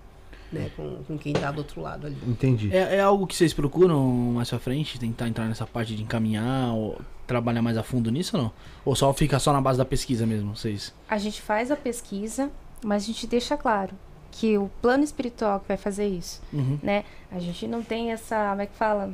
[0.52, 0.70] né?
[0.76, 2.16] Com, com quem tá do outro lado ali.
[2.26, 2.74] Entendi.
[2.74, 4.98] É, é algo que vocês procuram mais pra frente?
[4.98, 8.52] Tentar entrar nessa parte de encaminhar ou trabalhar mais a fundo nisso ou não?
[8.84, 10.94] Ou só fica só na base da pesquisa mesmo, vocês?
[11.08, 12.50] A gente faz a pesquisa,
[12.84, 13.94] mas a gente deixa claro
[14.30, 16.78] que o plano espiritual que vai fazer isso, Uhum.
[16.82, 17.04] né?
[17.32, 19.10] A gente não tem essa, como é que fala?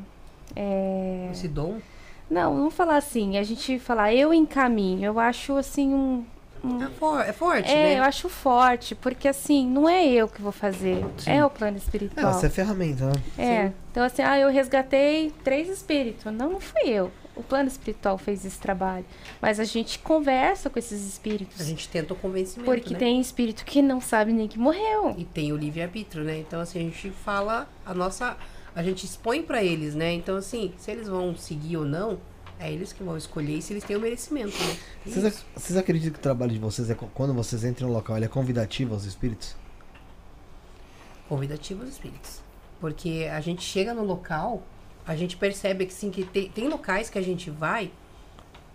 [0.57, 1.29] É...
[1.33, 1.79] Esse dom.
[2.31, 3.37] Não, não falar assim.
[3.37, 5.05] A gente falar eu encaminho.
[5.05, 6.25] Eu acho assim um.
[6.65, 7.99] um- É, for- é forte, é, né?
[7.99, 11.79] eu acho forte, porque assim, não é eu que vou fazer, é o plano É,
[11.79, 12.33] espiritual.
[12.33, 13.13] você é ferramenta, né?
[13.37, 13.75] É, Sim.
[13.91, 16.25] então assim, ah, eu resgatei três espíritos.
[16.25, 17.11] Não, não fui eu.
[17.37, 19.05] O plano espiritual fez esse trabalho.
[19.43, 21.61] Mas a gente conversa com esses espíritos.
[21.61, 22.99] A gente tenta o convencimento, Porque né?
[23.01, 25.17] tem espírito que não sabe nem que morreu.
[25.19, 26.39] E tem o livre-arbítrio, né?
[26.39, 28.37] Então, assim, a gente fala a nossa...
[28.75, 30.13] A gente expõe pra eles, né?
[30.13, 32.19] Então, assim, se eles vão seguir ou não,
[32.59, 34.77] é eles que vão escolher e se eles têm o merecimento, né?
[35.07, 38.17] Vocês, ac- vocês acreditam que o trabalho de vocês é quando vocês entram no local,
[38.17, 39.55] ele é convidativo aos espíritos?
[41.29, 42.41] convidativo aos espíritos.
[42.81, 44.63] Porque a gente chega no local,
[45.07, 47.91] a gente percebe que sim, que tem, tem locais que a gente vai,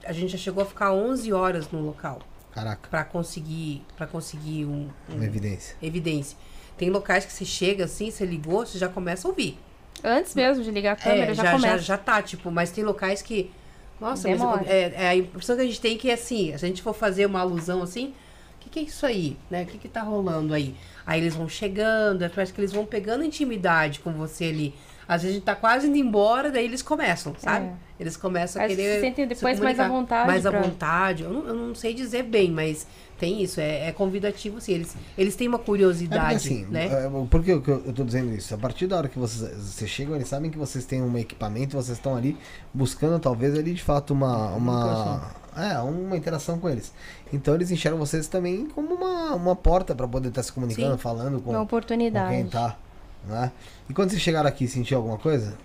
[0.03, 2.19] a gente já chegou a ficar 11 horas no local
[2.51, 5.75] Caraca, para conseguir para conseguir um, um- uma evidência.
[5.81, 6.37] evidência.
[6.77, 9.59] Tem locais que você chega assim, você ligou, você já começa a ouvir.
[10.03, 11.77] Antes mesmo de ligar a câmera, é, já, já, começa.
[11.77, 13.51] já, já tá, tipo, mas tem locais que.
[13.99, 16.67] Nossa, mas é, é a impressão que a gente tem que é assim, se a
[16.67, 18.13] gente for fazer uma alusão assim,
[18.55, 19.35] o que, que é isso aí?
[19.49, 19.63] Né?
[19.63, 20.73] O que, que tá rolando aí?
[21.05, 24.73] Aí eles vão chegando, é, parece que eles vão pegando intimidade com você ali.
[25.09, 27.65] Às vezes a gente tá quase indo embora, daí eles começam, sabe?
[27.65, 27.71] É.
[27.99, 28.93] Eles começam a Aí querer.
[28.95, 31.23] se sentem se depois mais à vontade Mais à pra- vontade.
[31.23, 32.85] Eu não, eu não sei dizer bem, mas
[33.17, 33.59] tem isso.
[33.59, 34.73] É, é convidativo, sim.
[34.73, 36.85] Eles, eles têm uma É curiosidade, assim, né?
[36.85, 38.53] é, por que eu, eu tô dizendo isso?
[38.53, 41.75] A partir da hora que vocês, vocês chegam, eles sabem que vocês têm um equipamento,
[41.75, 42.37] vocês estão ali
[42.73, 44.51] buscando talvez ali de fato uma.
[44.53, 46.93] uma é, uma interação com eles.
[47.33, 50.97] Então eles enxergam vocês também como uma, uma porta para poder estar se comunicando, Sim.
[50.99, 52.33] falando com, Uma com oportunidade.
[52.35, 52.77] quem tá.
[53.25, 53.51] Né?
[53.89, 55.55] E quando vocês chegaram aqui, sentiu alguma coisa?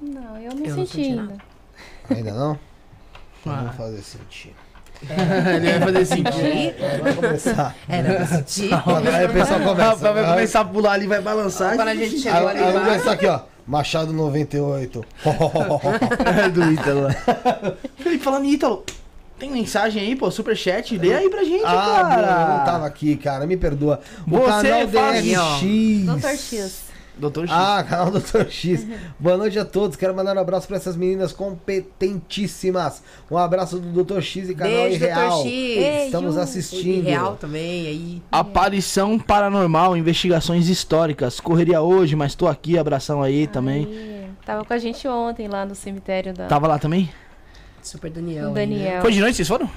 [0.00, 1.36] Não, eu não Eu não senti senti ainda.
[2.10, 2.58] Ainda não?
[3.40, 3.58] Então Ah.
[3.62, 4.54] Vamos fazer sentir.
[5.06, 6.36] Ele vai fazer sentido.
[6.36, 7.76] Aí, Vai começar.
[7.88, 8.70] era pra sentir.
[8.74, 10.12] Aí o pessoal começa.
[10.12, 11.76] vai começar a pular ali, vai balançar.
[11.76, 13.40] Quando a gente Aí, chegou aí ali vai embaixo, começar aqui, ó.
[13.66, 15.04] Machado 98.
[16.44, 17.08] É do Ítalo.
[17.98, 18.84] Felipe, falando em Ítalo,
[19.38, 20.96] tem mensagem aí, pô, superchat?
[20.98, 21.72] Lê aí pra gente, ah,
[22.02, 22.22] cara.
[22.52, 23.46] Eu não tava aqui, cara.
[23.46, 24.00] Me perdoa.
[24.26, 26.04] O Você canal faz- DRX.
[26.06, 26.86] Doutor X.
[27.18, 27.50] Doutor X.
[27.56, 28.46] Ah, canal Dr.
[28.50, 28.86] X.
[29.18, 29.96] Boa noite a todos.
[29.96, 33.02] Quero mandar um abraço pra essas meninas competentíssimas.
[33.30, 34.20] Um abraço do Dr.
[34.20, 35.42] X e canal Beijo, Irreal.
[35.42, 35.48] Dr.
[35.48, 36.04] X.
[36.06, 36.40] Estamos Beijo.
[36.40, 37.04] assistindo.
[37.06, 38.22] Real também, aí.
[38.30, 41.40] Aparição paranormal, investigações históricas.
[41.40, 43.88] Correria hoje, mas tô aqui, abração aí também.
[44.44, 47.10] Tava com a gente ontem lá no cemitério da Tava lá também?
[47.86, 48.50] Super Daniel.
[48.52, 49.00] Daniel.
[49.02, 49.70] Foi de noite, vocês foram?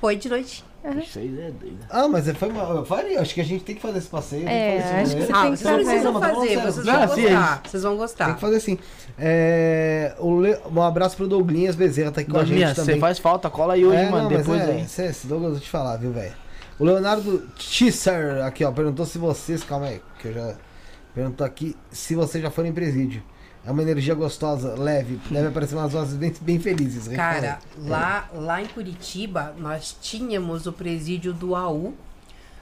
[0.00, 0.64] Foi de noite.
[0.84, 1.78] Vocês é doido.
[1.88, 2.62] Ah, mas foi uma.
[2.64, 4.44] Eu falei, acho que a gente tem que fazer esse passeio.
[4.44, 6.12] tem É, fazer acho que você Ah, tem que vocês fazer.
[6.12, 7.62] tá fazer, vocês vão Ah, sim, é gostar.
[7.64, 8.34] Vocês vão Tem gostar.
[8.34, 8.78] que fazer assim.
[9.18, 12.94] É, Le- Um abraço pro Douglinhas Bezerra, tá aqui com a gente Douglas, também.
[12.96, 14.28] você faz falta, cola aí hoje, É, mano.
[14.28, 14.82] não, depois é, aí.
[14.82, 16.34] Esse Douglas, eu vou te falar, viu, velho?
[16.78, 19.64] O Leonardo Tisser, aqui, ó, perguntou se vocês.
[19.64, 20.54] Calma aí, que eu já.
[21.14, 23.22] Perguntou aqui se vocês já foram em presídio.
[23.66, 27.08] É uma energia gostosa, leve, deve aparecer umas vozes bem, bem felizes.
[27.08, 27.90] Cara, Recomendo.
[27.90, 31.94] lá, lá em Curitiba, nós tínhamos o presídio do AU.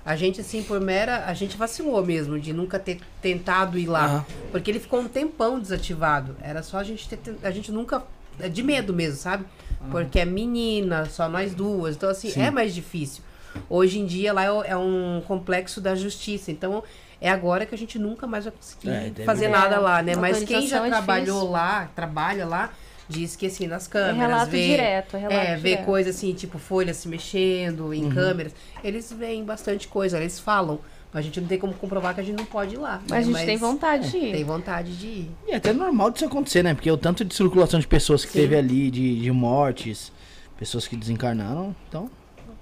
[0.05, 1.25] A gente, assim, por mera.
[1.27, 4.25] A gente vacilou mesmo de nunca ter tentado ir lá.
[4.51, 6.37] Porque ele ficou um tempão desativado.
[6.41, 7.37] Era só a gente ter.
[7.43, 8.03] A gente nunca.
[8.39, 9.45] é De medo mesmo, sabe?
[9.91, 11.97] Porque é menina, só nós duas.
[11.97, 12.43] Então, assim, Sim.
[12.43, 13.23] é mais difícil.
[13.69, 16.51] Hoje em dia lá é é um complexo da justiça.
[16.51, 16.83] Então,
[17.23, 20.17] é agora que a gente nunca mais vai conseguir É, fazer É, nada lá, né?
[20.17, 21.51] Mas quem já é trabalhou difícil.
[21.51, 22.71] lá, trabalha lá,
[23.09, 24.17] diz que assim, nas câmeras.
[24.19, 28.53] relato vê, direto, é relato É, vê coisa assim, tipo folhas se mexendo em câmeras.
[28.83, 30.81] Eles veem bastante coisa, eles falam.
[31.13, 33.01] Mas a gente não tem como comprovar que a gente não pode ir lá.
[33.09, 33.39] Mas a né?
[33.39, 34.33] gente tem vontade de ir.
[34.33, 35.31] Tem vontade de ir.
[35.47, 36.73] E é até normal disso acontecer, né?
[36.75, 38.39] Porque o tanto de circulação de pessoas que Sim.
[38.41, 40.11] teve ali, de, de mortes,
[40.59, 42.11] pessoas que desencarnaram, então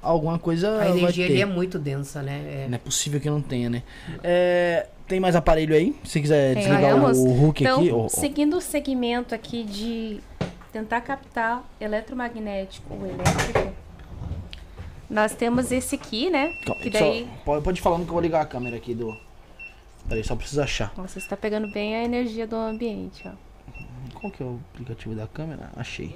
[0.03, 1.33] alguma coisa A vai energia ter.
[1.33, 2.65] ali é muito densa, né?
[2.65, 2.69] É.
[2.69, 3.83] Não é possível que não tenha, né?
[4.23, 5.95] É, tem mais aparelho aí?
[6.05, 7.93] Se quiser Tem, desligar o, o Hulk Então, aqui.
[7.93, 8.09] ó.
[8.09, 10.21] seguindo o segmento aqui de
[10.73, 13.75] tentar captar eletromagnético ou elétrico,
[15.09, 16.53] nós temos esse aqui, né?
[16.65, 17.29] Calma, Que só- daí.
[17.45, 19.17] pode, pode ir falando que eu vou ligar a câmera aqui do.
[20.09, 20.93] Peraí, só preciso achar.
[20.97, 23.33] Nossa, está pegando bem a energia do ambiente, ó.
[24.15, 25.71] Qual que é o aplicativo da câmera?
[25.77, 26.15] Achei.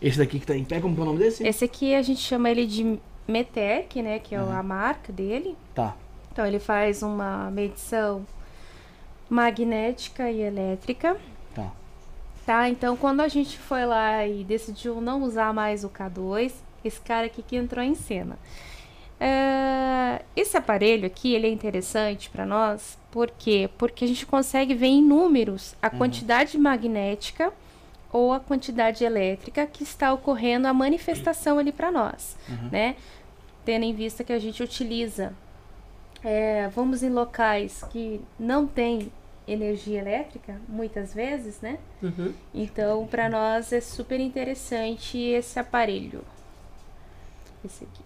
[0.00, 1.46] Esse daqui que tá em pé, como que é o nome desse?
[1.46, 4.18] Esse aqui a gente chama ele de Metec, né?
[4.18, 5.56] Que é a marca dele.
[5.74, 5.96] Tá.
[6.30, 8.26] Então ele faz uma medição
[9.28, 11.16] magnética e elétrica.
[11.54, 11.72] Tá.
[12.44, 16.52] Tá, então quando a gente foi lá e decidiu não usar mais o K2,
[16.84, 18.38] esse cara aqui que entrou em cena.
[19.18, 23.68] É, esse aparelho aqui, ele é interessante para nós, por quê?
[23.78, 27.50] Porque a gente consegue ver em números a quantidade magnética
[28.16, 32.34] ou a quantidade elétrica que está ocorrendo a manifestação ali para nós,
[32.72, 32.96] né?
[33.62, 35.34] Tendo em vista que a gente utiliza,
[36.24, 39.12] é, vamos em locais que não tem
[39.46, 41.78] energia elétrica, muitas vezes, né?
[42.02, 42.32] Uhum.
[42.54, 46.24] Então, para nós é super interessante esse aparelho.
[47.64, 48.02] Esse aqui.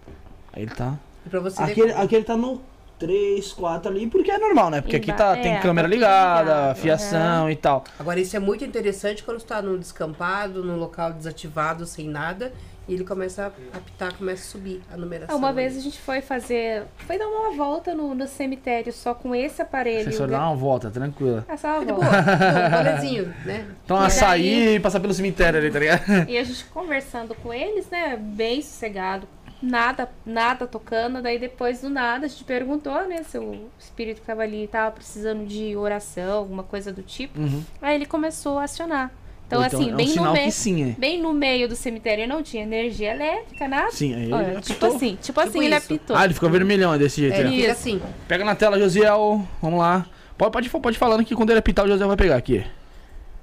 [0.53, 0.97] Aí ele tá.
[1.25, 2.61] Ver Aquele, como- aquele tá no
[3.01, 4.79] três, quatro ali, porque é normal, né?
[4.79, 7.83] Porque aqui tá, Emba- tem é, câmera tá ligada, ligado, fiação e tal.
[7.99, 12.53] Agora, isso é muito interessante quando está num descampado, num local desativado, sem nada,
[12.87, 15.35] e ele começa a apitar, começa a subir a numeração.
[15.35, 15.79] Uma vez ali.
[15.79, 16.83] a gente foi fazer.
[17.07, 20.11] Foi dar uma volta no, no cemitério só com esse aparelho.
[20.11, 21.43] Você só dá uma volta, tranquila.
[21.47, 21.93] É só uma volta.
[21.93, 23.65] boa, um rolezinho, né?
[23.85, 26.29] Então, E açaí e passar pelo cemitério ali, tá ligado?
[26.29, 28.15] E a gente conversando com eles, né?
[28.17, 29.27] Bem sossegado.
[29.61, 31.21] Nada, nada tocando.
[31.21, 33.23] Daí depois do nada a gente perguntou, né?
[33.23, 37.39] Se o espírito que tava ali tava precisando de oração, alguma coisa do tipo.
[37.39, 37.63] Uhum.
[37.81, 39.11] Aí ele começou a acionar.
[39.51, 40.95] Então, Ou assim, é um bem, no meio, sim, é.
[40.97, 43.91] bem no meio do cemitério não tinha energia elétrica, nada.
[43.91, 44.95] Sim, aí ele Olha, tipo apitou.
[44.95, 45.85] assim, tipo, assim, ele isso.
[45.85, 46.15] apitou.
[46.15, 47.35] Ah, ele ficou vermelhão desse jeito.
[47.35, 47.55] É, ele né?
[47.57, 47.71] Isso.
[47.71, 48.01] assim.
[48.29, 49.45] Pega na tela, Josiel.
[49.61, 50.05] Vamos lá.
[50.37, 52.63] Pode, pode, pode ir falando que quando ele apitar, o Josiel vai pegar aqui.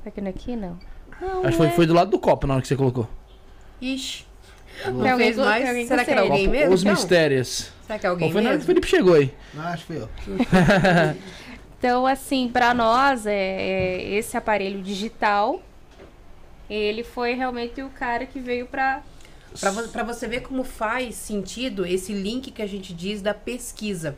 [0.03, 0.79] Tá aqui, aqui não.
[1.21, 1.71] Não, Acho que foi, é.
[1.71, 3.07] foi do lado do copo na hora que você colocou.
[3.79, 4.28] Ixi.
[4.85, 5.61] Tem Não alguém fez mais?
[5.61, 6.33] tem alguém Será que era sede.
[6.33, 6.75] alguém mesmo?
[6.75, 6.93] Os Não.
[6.93, 7.71] mistérios.
[7.87, 8.81] Será que é alguém Ou foi na hora que o mesmo?
[8.83, 9.35] Felipe chegou aí.
[9.55, 10.09] Não, acho que foi eu.
[11.79, 15.63] Então, assim, pra nós, é, é, esse aparelho digital,
[16.69, 19.01] ele foi realmente o cara que veio pra.
[19.61, 23.33] Pra, vo- pra você ver como faz sentido esse link que a gente diz da
[23.33, 24.17] pesquisa.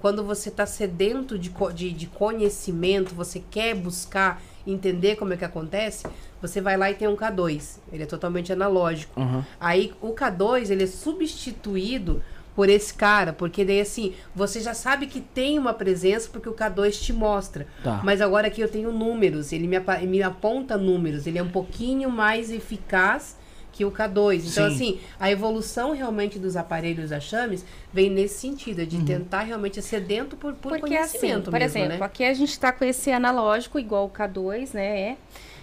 [0.00, 5.36] Quando você está sedento de, co- de, de conhecimento, você quer buscar entender como é
[5.36, 6.06] que acontece,
[6.40, 7.78] você vai lá e tem um K2.
[7.92, 9.18] Ele é totalmente analógico.
[9.20, 9.42] Uhum.
[9.60, 12.22] Aí o K2 ele é substituído
[12.54, 16.52] por esse cara, porque daí assim, você já sabe que tem uma presença porque o
[16.54, 17.66] K2 te mostra.
[17.82, 18.00] Tá.
[18.04, 21.48] Mas agora aqui eu tenho números, ele me, apa- me aponta números, ele é um
[21.50, 23.36] pouquinho mais eficaz
[23.74, 24.36] que o K2.
[24.38, 24.74] Então, Sim.
[24.74, 29.04] assim, a evolução realmente dos aparelhos da Chames vem nesse sentido, é de Uhum.
[29.04, 32.04] tentar realmente ser sedento por, por Porque, assim, conhecimento por mesmo, exemplo, né?
[32.04, 35.00] aqui a gente tá com esse analógico, igual o K2, né?
[35.00, 35.16] É,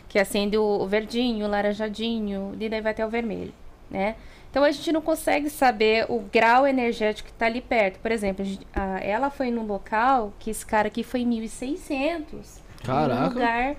[0.09, 3.53] que acende o, verdinho, o laranjadinho, e daí vai até o vermelho,
[3.89, 4.15] né?
[4.49, 7.97] Então a gente não consegue saber o grau energético que tá ali perto.
[7.99, 11.25] Por exemplo, a gente- a- ela foi num local que esse cara aqui foi em
[11.25, 12.59] 1600.
[12.83, 13.21] Caraca.
[13.21, 13.75] Num lugar.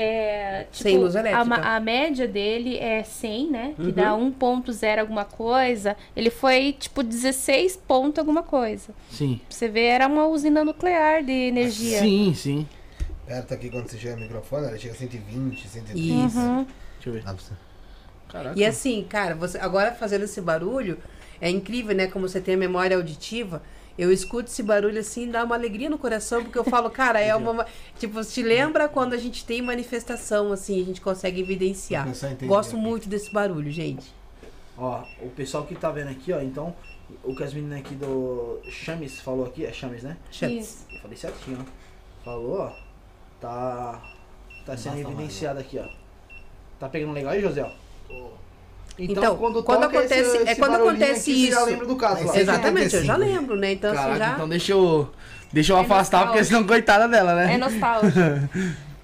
[0.00, 1.44] É, tipo, Sem luz a, elétrica.
[1.44, 3.72] ma- a média dele é 100, né?
[3.76, 3.90] Que Uhum.
[3.92, 5.96] dá 1.0 alguma coisa.
[6.14, 8.94] Ele foi, tipo, 16 ponto alguma coisa.
[9.10, 9.40] Sim.
[9.48, 11.98] Pra você ver, era uma usina nuclear de energia.
[11.98, 12.68] Sim, sim.
[13.26, 16.26] Perto aqui, quando você chega no microfone, ela chega a 120, 130.
[16.26, 16.38] Isso.
[16.38, 16.66] Uhum.
[16.94, 17.22] Deixa eu ver.
[17.24, 17.52] Você.
[18.28, 18.58] Caraca.
[18.58, 20.98] E assim, cara, você agora fazendo esse barulho,
[21.40, 22.06] é incrível, né?
[22.06, 23.62] Como você tem a memória auditiva.
[23.98, 27.34] Eu escuto esse barulho assim, dá uma alegria no coração, porque eu falo, cara, é
[27.34, 27.66] uma.
[27.98, 32.06] Tipo, te lembra quando a gente tem manifestação, assim, a gente consegue evidenciar.
[32.42, 34.14] Gosto muito desse barulho, gente.
[34.76, 36.72] Ó, o pessoal que tá vendo aqui, ó, então,
[37.24, 40.16] o que as meninas aqui do Chames falou aqui, é Chames, né?
[40.30, 40.86] Chames.
[40.92, 42.24] Eu falei certinho, ó.
[42.24, 42.72] Falou, ó.
[43.40, 44.00] Tá.
[44.64, 45.88] Tá sendo Nossa, evidenciado aqui, ó.
[46.78, 47.68] Tá pegando legal aí, José?
[48.98, 51.64] Então, quando toca acontece- é quando barulhinho acontece você já isso.
[51.66, 52.30] lembra do caso lá.
[52.32, 53.18] Esse Exatamente, eu já 75.
[53.18, 53.72] lembro, né?
[53.72, 54.32] Então, Caraca, assim, já.
[54.34, 55.10] então deixa eu.
[55.52, 56.68] Deixa eu É afastar, porque senão nostálgico.
[56.68, 57.54] coitada dela, né?
[57.54, 58.18] É nostálgico.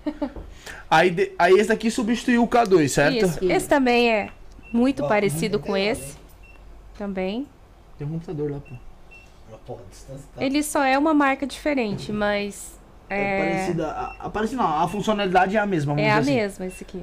[0.91, 3.25] Aí, aí esse aqui substituiu o K2, certo?
[3.25, 3.39] Isso.
[3.51, 4.29] Esse também é
[4.73, 6.17] muito Ó, parecido muito com legal, esse.
[6.97, 7.47] Também.
[7.99, 8.59] Tem um computador lá,
[9.67, 9.79] pô.
[10.39, 12.79] Ele só é uma marca diferente, mas.
[13.09, 13.87] É, É, parecida.
[13.91, 16.35] A, a, parecida não, a funcionalidade é a mesma, vamos é a assim.
[16.35, 17.03] mesma esse aqui.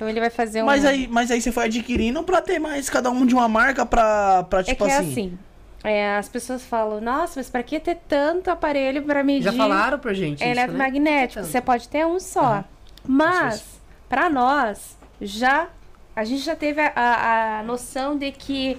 [0.00, 0.66] Então ele vai fazer um.
[0.66, 3.84] Mas aí, mas aí você foi adquirindo pra ter mais cada um de uma marca
[3.84, 5.10] pra, pra É tipo que é assim.
[5.10, 5.38] assim.
[5.84, 9.42] é, as pessoas falam, nossa, mas pra que ter tanto aparelho pra medir?
[9.44, 10.78] Já falaram pra gente Ele é isso, né?
[10.78, 11.52] magnético, Tanto.
[11.52, 12.64] você pode ter um só.
[13.06, 13.62] Mas,
[14.08, 15.68] pra nós, já.
[16.16, 18.78] A gente já teve a, a- a noção de que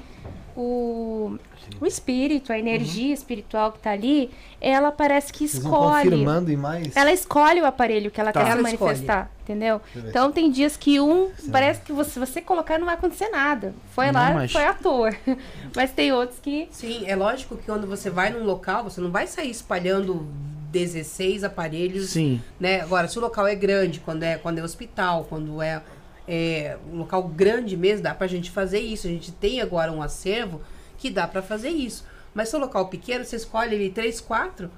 [0.62, 1.38] o,
[1.80, 4.30] o espírito, a energia espiritual que tá ali,
[4.60, 6.10] ela parece que Vocês escolhe.
[6.10, 6.96] confirmando e mais...
[6.96, 8.42] Ela escolhe o aparelho que ela Tá.
[8.42, 8.92] quer se Ela escolhe.
[8.92, 9.82] manifestar, entendeu?
[9.96, 10.10] eu ver.
[10.10, 13.74] Então tem dias que um parece que você, se você colocar não vai acontecer nada.
[13.94, 15.12] Foi Não, lá, mas- foi à toa.
[15.76, 19.10] Mas tem outros que Sim, é lógico que quando você vai num local, você não
[19.10, 20.28] vai sair espalhando
[20.72, 22.42] 16 aparelhos Sim.
[22.60, 22.82] né?
[22.82, 25.82] Agora, se o local é grande, quando é, quando é hospital, quando é,
[26.27, 29.07] é um local grande mesmo, dá pra gente fazer isso.
[29.07, 30.61] A gente tem agora um acervo
[30.98, 32.06] que dá pra fazer isso.
[32.34, 34.69] Mas se o local pequeno, você escolhe ali três, quatro,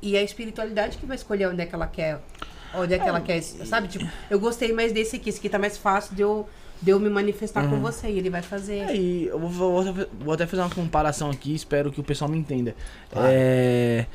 [0.00, 2.20] e é a espiritualidade que vai escolher onde é que ela quer.
[2.74, 3.40] Onde é que ela quer.
[3.42, 3.88] Sabe?
[3.88, 5.30] Tipo, eu gostei mais desse aqui.
[5.30, 6.46] Esse aqui tá mais fácil de eu,
[6.82, 8.08] de eu me manifestar com você.
[8.08, 8.82] E ele vai fazer.
[8.82, 12.36] Aí, eu vou, vou- vou até fazer uma comparação aqui, espero que o pessoal me
[12.38, 12.74] entenda.
[13.10, 13.28] Claro.
[13.30, 14.06] É,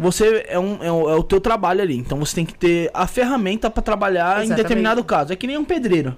[0.00, 2.90] você é, um, é, o, é o teu trabalho ali, então você tem que ter
[2.94, 4.56] a ferramenta pra trabalhar em Exatamente.
[4.62, 5.32] determinado caso.
[5.32, 6.16] É que nem um pedreiro.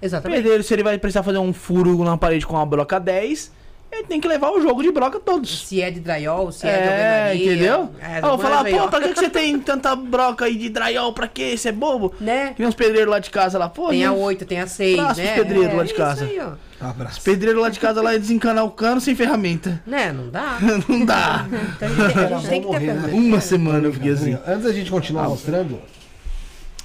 [0.00, 0.38] Exatamente.
[0.38, 3.52] pedreiro, se ele vai precisar fazer um furo na parede com uma broca 10,
[3.92, 5.66] ele tem que levar o jogo de broca todos.
[5.66, 7.44] Se é de drywall, se é, de É, alvenaria.
[7.52, 7.90] entendeu?
[8.00, 11.12] É, Aí eu falar, pô, pra que, que você tem tanta broca aí de drywall?
[11.12, 11.56] Pra quê?
[11.56, 12.12] Você é bobo?
[12.20, 12.54] Né?
[12.58, 13.90] Nem uns pedreiros lá de casa lá, pô.
[13.90, 15.32] Tem a gente, 8, tem a 6, Abraço né?
[15.34, 16.24] pros pedreiros lá de isso casa.
[16.24, 16.52] aí, ó.
[16.82, 17.18] Abraço.
[17.18, 19.80] Os pedreiros lá de casa lá desencanar o cano sem ferramenta.
[19.86, 20.12] Né?
[20.12, 20.58] Não dá.
[20.88, 21.46] Não dá.
[21.76, 23.10] Então a gente tem, a gente tem que ter morrer, né?
[23.12, 24.36] Uma semana eu fiquei assim.
[24.46, 25.78] Antes da gente continuar mostrando,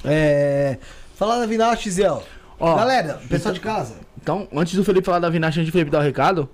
[0.06, 0.78] é.
[1.15, 2.10] Falar da Vinache, Zé.
[2.60, 3.95] Ó, Galera, pessoal de casa.
[4.22, 6.49] Então, antes do Felipe falar da Vinache, antes do Felipe dar o recado,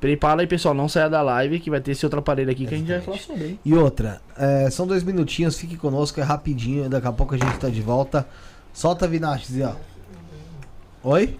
[0.00, 2.74] prepara aí, pessoal, não saia da live que vai ter esse outro aparelho aqui que
[2.74, 3.44] a gente vai falar sobre.
[3.44, 3.58] hein?
[3.64, 7.56] E outra, é, são dois minutinhos, fique conosco, é rapidinho, daqui a pouco a gente
[7.58, 8.26] tá de volta.
[8.72, 9.72] Solta a Vinache, Zé.
[11.02, 11.38] Oi?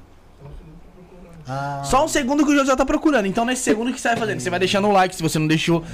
[1.48, 3.27] Ah, Só um segundo que o José tá procurando.
[3.27, 4.40] Então, nesse segundo, que você vai fazendo?
[4.40, 5.85] Você vai deixando o like se você não deixou.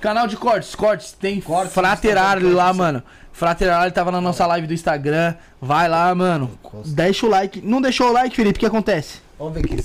[0.00, 1.12] Canal de cortes, cortes.
[1.12, 3.02] Tem Cortes, Fraterari lá, mano.
[3.32, 5.34] Fraterari tava na nossa live do Instagram.
[5.60, 6.50] Vai lá, mano.
[6.86, 7.60] Deixa o like.
[7.62, 8.56] Não deixou o like, Felipe?
[8.56, 9.20] O que acontece?
[9.38, 9.78] vamos ver quem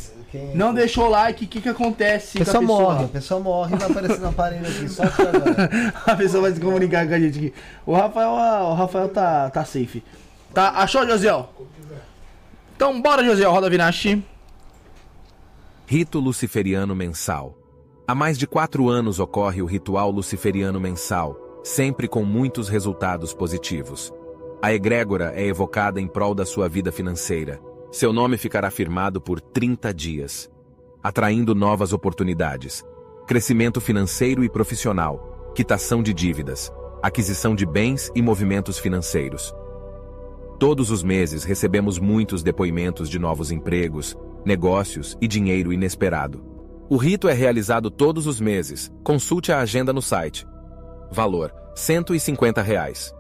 [0.54, 2.38] Não deixou o like, o que que acontece?
[2.38, 2.82] A pessoa a pessoa?
[2.94, 4.90] morre, a pessoa morre e vai aparecer no aparelho aqui.
[4.90, 5.04] Só
[6.12, 7.54] a pessoa vai se comunicar com a gente aqui.
[7.86, 10.04] O Rafael, ah, o Rafael tá, tá safe.
[10.54, 11.50] Tá, achou, Josiel?
[12.76, 14.22] Então, bora, Josiel, roda Vinache.
[15.88, 17.56] Rito Luciferiano Mensal.
[18.08, 24.12] Há mais de quatro anos ocorre o ritual luciferiano mensal, sempre com muitos resultados positivos.
[24.64, 27.62] A egrégora é evocada em prol da sua vida financeira.
[27.92, 30.50] Seu nome ficará firmado por 30 dias,
[31.04, 32.84] atraindo novas oportunidades,
[33.28, 39.54] crescimento financeiro e profissional, quitação de dívidas, aquisição de bens e movimentos financeiros.
[40.58, 46.46] Todos os meses recebemos muitos depoimentos de novos empregos, negócios e dinheiro inesperado.
[46.88, 48.92] O rito é realizado todos os meses.
[49.04, 50.48] Consulte a agenda no site.
[51.12, 53.14] Valor: 150 reais.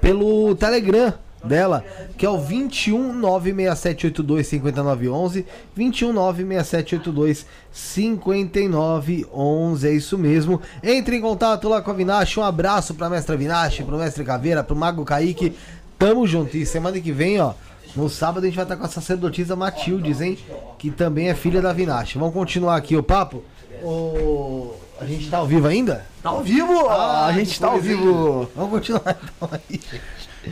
[0.00, 1.14] pelo Telegram
[1.44, 1.84] dela,
[2.16, 10.60] que é o 21 96782 5911, 21 96782 5911, é isso mesmo.
[10.82, 14.64] Entre em contato lá com a Vinache, um abraço pra mestra Vinache, pro mestre Caveira,
[14.64, 15.54] pro Mago Kaique.
[15.98, 16.56] Tamo junto.
[16.56, 17.54] E semana que vem, ó,
[17.96, 20.36] no sábado a gente vai estar com a sacerdotisa Matildes, hein?
[20.78, 22.18] Que também é filha da Vinache.
[22.18, 23.42] Vamos continuar aqui o papo?
[23.82, 24.74] O...
[25.00, 26.06] A gente tá ao vivo ainda?
[26.22, 26.88] Tá ao vivo!
[26.88, 28.48] Ah, a gente tá ao vivo.
[28.54, 29.80] Vamos continuar então aí.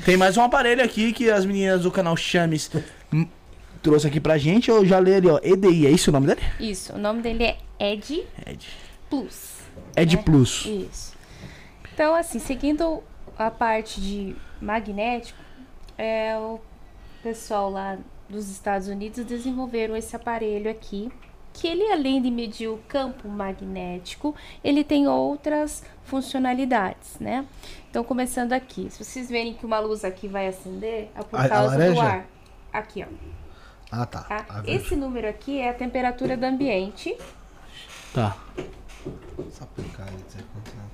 [0.04, 2.70] Tem mais um aparelho aqui que as meninas do canal Chames
[3.82, 4.70] trouxe aqui pra gente.
[4.70, 5.38] Eu já li ali, ó.
[5.42, 6.40] EDI, é isso o nome dele?
[6.58, 8.68] Isso, o nome dele é Ed Ed.
[9.10, 9.58] Plus.
[9.96, 10.22] Ed né?
[10.22, 10.66] Plus.
[10.66, 11.12] Isso.
[11.92, 13.02] Então, assim, seguindo
[13.38, 15.38] a parte de magnético,
[15.98, 16.58] é, o
[17.22, 17.98] pessoal lá
[18.28, 21.12] dos Estados Unidos desenvolveram esse aparelho aqui,
[21.52, 27.44] que ele, além de medir o campo magnético, ele tem outras funcionalidades, né?
[27.92, 31.42] Então, começando aqui, se vocês verem que uma luz aqui vai acender, é por A-
[31.44, 32.02] a causa do laranja?
[32.02, 32.24] ar.
[32.72, 33.14] Aqui, ó.
[33.90, 34.22] Ah, tá.
[34.22, 34.46] tá?
[34.48, 34.62] A.
[34.66, 37.14] Esse número aqui é a temperatura do ambiente.
[38.14, 38.34] Tá.
[39.60, 40.42] Aconteceu.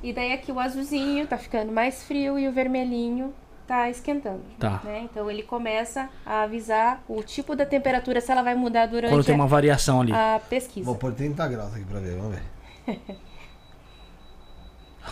[0.02, 3.32] E daí aqui o azulzinho tá ficando mais frio e o vermelhinho
[3.64, 4.42] tá esquentando.
[4.58, 4.80] Tá.
[4.82, 5.02] né?
[5.04, 9.24] Então ele começa a avisar o tipo da temperatura se ela vai mudar durante Quando
[9.24, 10.12] tem uma variação ali.
[10.12, 10.84] a pesquisa.
[10.84, 13.00] Vou pôr 30 graus aqui pra ver, vamos ver.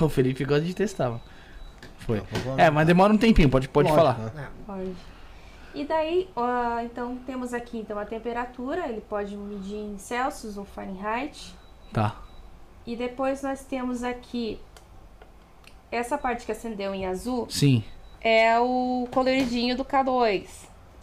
[0.01, 1.11] O Felipe gosta de testar.
[1.11, 1.23] mano.
[2.07, 2.23] Foi.
[2.45, 4.33] Vamos É, mas demora um tempinho, pode, pode Lógico, falar.
[4.33, 4.49] né?
[4.65, 4.95] Pode.
[5.75, 10.65] E daí, ó, então temos aqui então a temperatura, ele pode medir em Celsius ou
[10.65, 11.55] Fahrenheit.
[11.93, 12.17] Tá.
[12.87, 14.59] E depois nós temos aqui
[15.91, 17.85] essa parte que acendeu em azul Sim.
[18.21, 20.47] é o coloridinho do K2.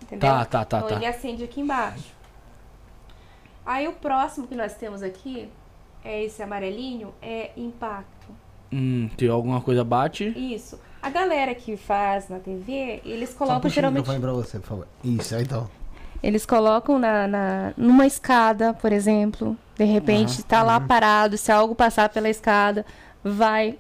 [0.02, 0.30] Entendeu?
[0.30, 0.96] Tá, tá, tá, Então tá.
[0.96, 2.12] ele acende aqui embaixo.
[3.66, 5.50] Aí o próximo que nós temos aqui
[6.04, 8.28] é esse amarelinho, é impacto.
[8.72, 10.26] Hum, tem alguma coisa bate.
[10.36, 10.80] Isso.
[11.04, 14.08] A galera que faz na TV, eles Só colocam o geralmente.
[14.08, 14.88] microfone pra você, por favor.
[15.04, 15.70] Isso, aí então.
[16.24, 19.58] Eles colocam na, na, numa escada, por exemplo.
[19.78, 21.38] De repente, tá lá parado.
[21.38, 22.86] Se algo passar pela escada,
[23.22, 23.78] vai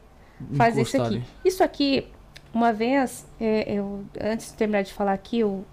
[0.57, 1.05] fazer isso aqui.
[1.15, 1.23] ali.
[1.45, 2.07] Isso aqui,
[2.53, 5.63] uma vez, é, eu, antes de terminar de falar aqui, eu,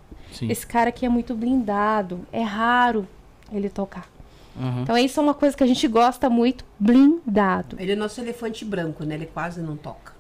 [0.43, 2.25] esse cara aqui é muito blindado.
[2.33, 3.09] É raro
[3.53, 4.09] ele tocar.
[4.55, 4.83] Uhum.
[4.83, 7.75] Então, isso é uma coisa que a gente gosta muito, blindado.
[7.77, 9.17] Ele é nosso elefante branco, né?
[9.17, 10.20] Ele quase não toca.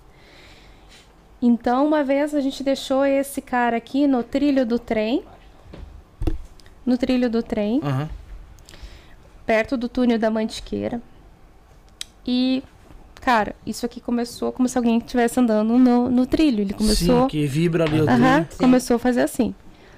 [1.42, 5.24] Então, uma vez a gente deixou esse cara aqui no trilho do trem,
[6.84, 8.08] no trilho do trem, Aham.
[9.46, 11.00] perto do túnel da Mantiqueira.
[12.26, 12.62] E,
[13.22, 16.60] cara, isso aqui começou como se alguém estivesse andando no, no trilho.
[16.60, 17.22] Ele começou.
[17.22, 18.46] Sim, que vibra ali o trilho.
[18.58, 19.54] começou a fazer assim,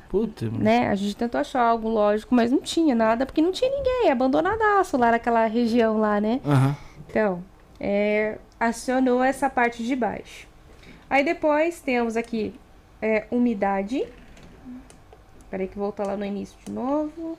[0.08, 0.58] Puta, mano.
[0.62, 0.88] né?
[0.90, 4.96] A gente tentou achar algo lógico, mas não tinha nada, porque não tinha ninguém, abandonadaço
[4.96, 6.40] lá naquela região lá, né?
[6.46, 6.76] Aham.
[7.08, 7.42] Então,
[7.80, 10.51] é, acionou essa parte de baixo.
[11.12, 12.54] Aí depois temos aqui
[13.02, 14.02] é, umidade.
[15.50, 17.36] Peraí que volta lá no início de novo.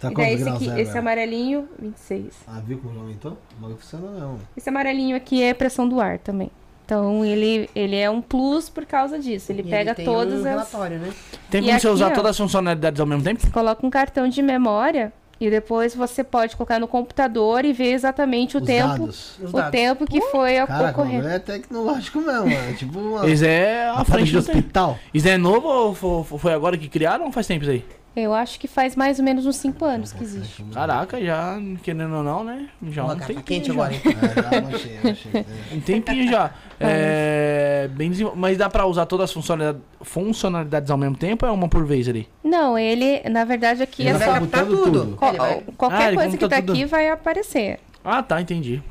[0.00, 0.98] Tá e daí esse aqui, né, esse velho?
[1.00, 2.32] amarelinho, 26.
[2.46, 3.32] Ah, viu como não aumentou?
[3.32, 4.38] O bagulho funciona não.
[4.56, 6.48] Esse amarelinho aqui é pressão do ar também.
[6.84, 9.50] Então ele, ele é um plus por causa disso.
[9.50, 10.44] Ele E pega tem todas um as.
[10.44, 11.12] relatório, né?
[11.50, 12.14] Tem E como você aqui, usar ó.
[12.14, 13.50] todas as funcionalidades ao mesmo tempo?
[13.50, 18.56] Coloca um cartão de memória e depois você pode colocar no computador e ver exatamente
[18.56, 18.88] o Os tempo.
[18.88, 19.38] dados.
[19.42, 19.70] Os O dados.
[19.72, 21.28] tempo que foi Caraca, o ocorrendo.
[21.28, 22.74] é tecnológico mesmo, mano.
[22.76, 24.98] Tipo uma, Isso é a uma frente do hospital.
[25.12, 27.84] Isso é novo ou fo- foi agora que criaram ou faz tempo isso aí?
[28.16, 30.62] Eu acho que faz mais ou menos uns 5 anos que existe.
[30.72, 32.68] Caraca, já, querendo ou não, né?
[32.90, 33.72] Já Ó, um tá tempinho quente já.
[33.72, 34.00] agora, hein?
[34.04, 35.30] É, já achei, já achei.
[35.40, 35.74] É.
[35.74, 36.52] Um tempinho já.
[36.80, 41.50] É, bem desenvol- Mas dá pra usar todas as funcionalidades, funcionalidades ao mesmo tempo ou
[41.52, 42.28] é uma por vez ali?
[42.42, 44.34] Não, ele, na verdade, aqui Ele é vai só.
[44.34, 44.82] captar tudo.
[44.84, 45.18] tudo.
[45.22, 46.72] Ele vai- qualquer Ah, ele coisa que computa tá tudo.
[46.72, 47.80] aqui vai aparecer.
[48.04, 48.82] Ah, tá, entendi.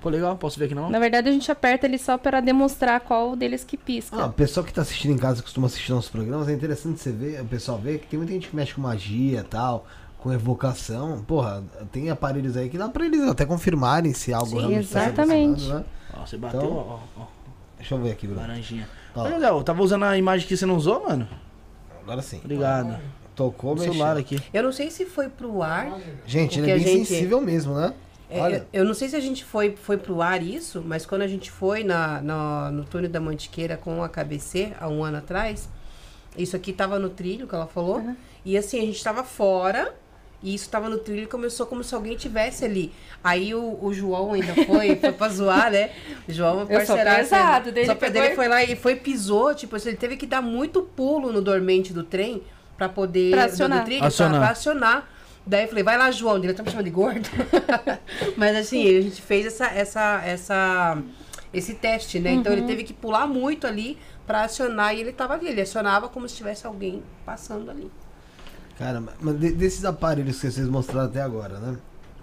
[0.00, 0.88] Pô, legal, posso ver aqui não?
[0.90, 4.16] Na verdade, a gente aperta ele só para demonstrar qual deles que pisca.
[4.16, 7.10] Ah, o pessoal que tá assistindo em casa, costuma assistir nossos programas, é interessante você
[7.10, 9.86] ver, o pessoal ver que tem muita gente que mexe com magia e tal,
[10.18, 11.24] com evocação.
[11.26, 15.04] Porra, tem aparelhos aí que dá pra eles até confirmarem se algo Sim, realmente tá
[15.04, 15.66] exatamente.
[15.66, 15.84] né?
[16.20, 17.26] Ó, você bateu, Então- ó, ó, ó,
[17.76, 18.40] Deixa eu ver aqui, Bruno.
[18.42, 18.88] laranjinha.
[19.14, 19.22] Ó.
[19.24, 21.28] Olha, Léo, tava usando a imagem que você não usou, mano?
[22.02, 22.40] Agora sim.
[22.42, 22.98] Obrigado.
[23.34, 23.92] Tocou, O mexeu.
[23.92, 24.40] celular aqui.
[24.52, 25.98] Eu não sei se foi pro ar.
[26.26, 27.92] Gente, ele é bem gente- sensível mesmo, né?
[28.30, 28.66] É, Olha.
[28.72, 31.28] eu, eu não sei se a gente foi, foi pro ar isso, mas quando a
[31.28, 35.68] gente foi na, na- no túnel da Mantiqueira com a KBC, há um ano atrás,
[36.36, 38.02] isso aqui tava no trilho, que ela falou.
[38.44, 39.94] E assim, a gente tava fora,
[40.42, 42.92] e isso tava no trilho e começou como se alguém tivesse ali.
[43.24, 45.90] Aí o, o João ainda foi, foi pra zoar, né?
[46.28, 47.18] O João é sou parceiraço.
[47.20, 50.16] pesado, dele Só pegou dele e- foi lá e foi pisou, tipo, assim, ele teve
[50.16, 52.42] que dar muito pulo no dormente do trem
[52.76, 53.32] pra poder.
[53.32, 53.78] Pra acionar.
[53.80, 54.40] Do trilho, pra- Acionar.
[54.40, 55.10] pra acionar.
[55.46, 56.36] Daí eu falei, vai lá, João.
[56.36, 57.28] Ele tá me chamando de gordo.
[58.36, 60.98] Mas assim, a gente fez essa, essa, essa,
[61.52, 62.32] esse teste, né?
[62.32, 63.96] Então ele teve que pular muito ali
[64.26, 65.48] pra acionar e ele tava ali.
[65.48, 67.90] Ele acionava como se tivesse alguém passando ali.
[68.78, 71.76] Cara, mas de- desses aparelhos que vocês mostraram até agora, né?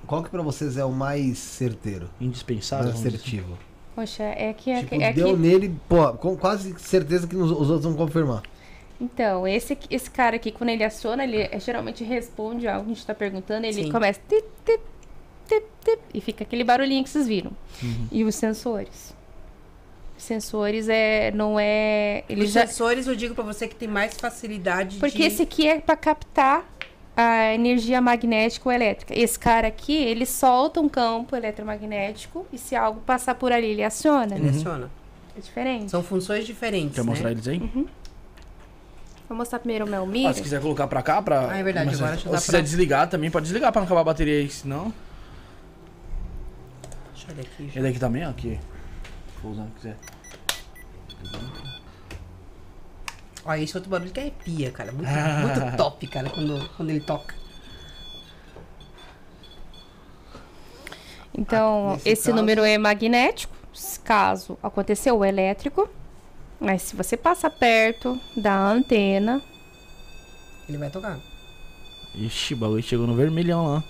[0.06, 2.10] Qual que pra vocês é o mais certeiro?
[2.22, 2.86] Indispensável.
[2.88, 3.10] Mais dizer.
[3.10, 3.58] assertivo?
[3.96, 4.70] Poxa, é que.
[4.72, 7.84] É, Tipo, que- é deu que nele, pô, com quase certeza que os os outros
[7.84, 8.44] vão confirmar.
[9.02, 12.96] então, esse, esse cara aqui, quando ele aciona, ele é- geralmente responde algo que a
[12.96, 13.92] gente tá perguntando, ele Sim.
[13.92, 14.20] começa.
[14.28, 14.82] Tip, tip,
[15.48, 17.52] tip, tip, e fica aquele barulhinho que vocês viram.
[17.82, 18.08] Uhum.
[18.12, 19.12] E os sensores?
[20.24, 22.24] Sensores é, não é.
[22.30, 25.24] Ele Os já, sensores, eu digo pra você que tem mais facilidade Porque de...
[25.24, 26.64] esse aqui é para captar
[27.16, 29.14] a energia magnética ou elétrica.
[29.18, 33.84] Esse cara aqui, ele solta um campo eletromagnético e se algo passar por ali, ele
[33.84, 34.36] aciona.
[34.36, 34.90] Ele aciona.
[35.38, 35.91] É diferente.
[35.91, 37.10] São funções diferentes, Quer né?
[37.10, 37.60] mostrar eles aí?
[39.28, 40.34] Vou mostrar primeiro o meu Ah, miro.
[40.34, 41.52] se quiser colocar pra cá, pra.
[41.52, 43.44] Ah, é verdade, começar- agora deixa eu Ou dar se pra- quiser desligar também, pode
[43.45, 44.94] desligar pra não acabar a bateria aí, senão.
[47.14, 47.72] Deixa eu olhar aqui.
[47.78, 48.60] Ele aqui também, ó, aqui.
[49.44, 49.98] Vou usar se quiser.
[53.45, 54.91] Ó, esse outro barulho que arrepia, cara.
[54.91, 55.10] Muito,
[55.61, 57.36] muito top, cara, quando, quando ele toca.
[61.38, 63.53] Então, Ah, esse caso- número é magnético,
[64.03, 65.90] caso aconteceu o elétrico.
[66.60, 69.41] Mas se você passa perto da antena,
[70.70, 71.20] Ele vai tocar.
[72.15, 73.84] Ixi, o bagulho chegou no vermelhão lá.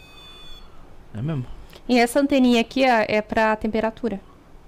[1.14, 1.46] É mesmo?
[1.88, 4.20] e essa anteninha aqui é, é para temperatura.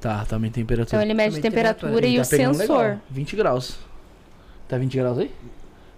[0.06, 0.88] Tá, também temperatura.
[0.88, 2.08] Então ele mede Também temperatura, temperatura.
[2.08, 2.78] e o tá pegando sensor.
[2.78, 3.78] legal, 20 graus.
[4.68, 5.32] Tá 20 graus aí?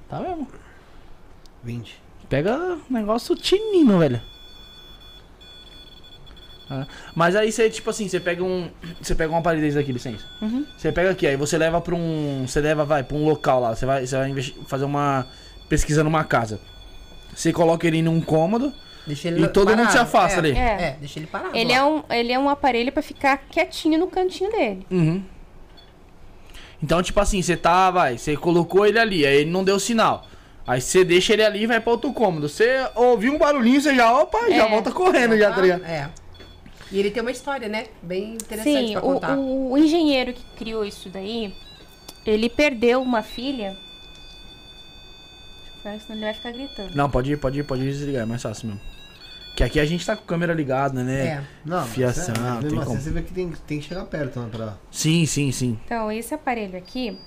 [0.07, 0.47] Tá mesmo.
[1.61, 2.01] 20.
[2.29, 4.21] Pega negócio tinino, velho.
[6.69, 8.69] Ah, Mas aí você, tipo assim, você pega um.
[9.01, 10.23] Você pega um aparelho desse aqui, licença.
[10.41, 10.65] Uhum.
[10.77, 12.45] Você pega aqui, aí você leva pra um.
[12.47, 13.75] Você leva, vai, pra um local lá.
[13.75, 15.27] Você vai, você vai fazer uma
[15.67, 16.61] pesquisa numa casa.
[17.35, 18.71] Você coloca ele num cômodo.
[19.07, 19.91] Deixa ele E todo mundo parado.
[19.93, 20.51] se afasta é, ali.
[20.51, 20.81] É.
[20.89, 21.55] É, deixa ele parado.
[21.55, 24.85] Ele é, um, ele é um aparelho para ficar quietinho no cantinho dele.
[24.91, 25.23] Uhum.
[26.83, 30.27] Então, tipo assim, você tá, vai, você colocou ele ali, aí ele não deu sinal.
[30.67, 32.49] Aí você deixa ele ali e vai pra outro cômodo.
[32.49, 34.69] Você ouviu um barulhinho, você já, opa, já É.
[34.69, 35.85] volta correndo, já, tá ligado?
[35.85, 36.09] É.
[36.91, 37.85] E ele tem uma história, né?
[38.01, 39.37] Bem interessante Sim, pra o, contar.
[39.37, 41.53] o- o engenheiro que criou isso daí,
[42.25, 43.77] ele perdeu uma filha.
[45.83, 46.95] Deixa eu ver, Senão ele vai ficar gritando.
[46.95, 48.81] Não, pode ir, pode ir, pode desligar, é mais fácil mesmo.
[49.57, 51.25] Que aqui a gente tá com a câmera ligada, né?
[51.25, 51.43] É.
[51.65, 53.01] Não, Fiação, é, mas tem assim como.
[53.01, 54.49] você vê que tem, tem que chegar perto, né?
[54.51, 54.77] Pra...
[54.91, 55.79] Sim, sim, sim.
[55.83, 57.17] Então, esse aparelho aqui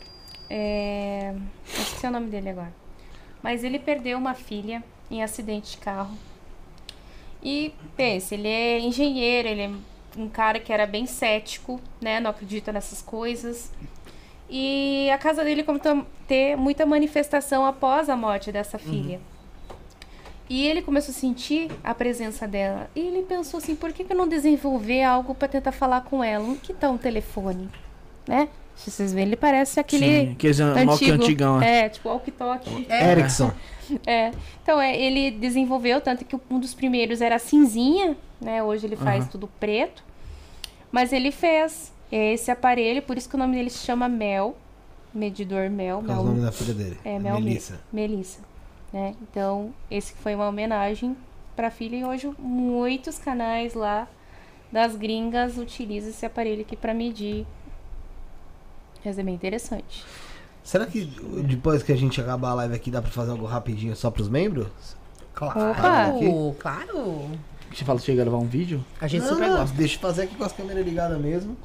[0.49, 1.35] é.
[1.67, 2.73] Esqueci o nome dele agora.
[3.43, 4.81] Mas ele perdeu uma filha
[5.11, 6.17] em acidente de carro.
[7.43, 9.71] E pense, ele é engenheiro, ele é
[10.17, 12.21] um cara que era bem cético, né?
[12.21, 13.73] Não acredita nessas coisas.
[14.49, 19.21] E a casa dele começou a ter muita manifestação após a morte dessa filha.
[20.51, 22.91] E ele começou a sentir a presença dela.
[22.97, 26.25] E ele pensou assim, por que, que eu não desenvolver algo para tentar falar com
[26.25, 26.45] ela?
[26.45, 27.71] Um que tá um telefone,
[28.27, 28.49] né?
[28.75, 31.83] Se vocês verem, ele parece aquele Sim, aqueles Nokia antigão, é.
[31.83, 32.89] é, tipo walkie-talkie.
[32.91, 33.53] Erickson.
[34.07, 34.33] É.
[34.63, 38.63] Então, é, ele desenvolveu, tanto que um dos primeiros era cinzinha, né?
[38.63, 39.31] Hoje ele faz Aham.
[39.31, 40.03] tudo preto.
[40.91, 44.57] Mas ele fez esse aparelho, por isso que o nome dele se chama Mel.
[45.13, 46.03] Medidor Mel.
[46.05, 46.99] Qual é o Mel nome da filha dele?
[47.05, 47.81] É, Mel Melissa.
[47.93, 48.50] Melissa.
[48.93, 49.15] Né?
[49.23, 51.17] Então, esse foi uma homenagem
[51.55, 54.09] pra filha e hoje muitos canais lá
[54.73, 57.47] das gringas utilizam esse aparelho aqui pra medir.
[59.05, 60.05] Mas é bem interessante.
[60.63, 61.05] Será que
[61.47, 64.29] depois que a gente acabar a live aqui dá pra fazer algo rapidinho só pros
[64.29, 64.69] membros?
[65.35, 66.53] Claro, Opa.
[66.59, 67.31] claro.
[67.73, 68.85] Você fala que chega a gravar um vídeo?
[69.01, 69.77] A gente Não, super não, gosta.
[69.77, 71.57] Deixa eu fazer aqui com as câmeras ligadas mesmo.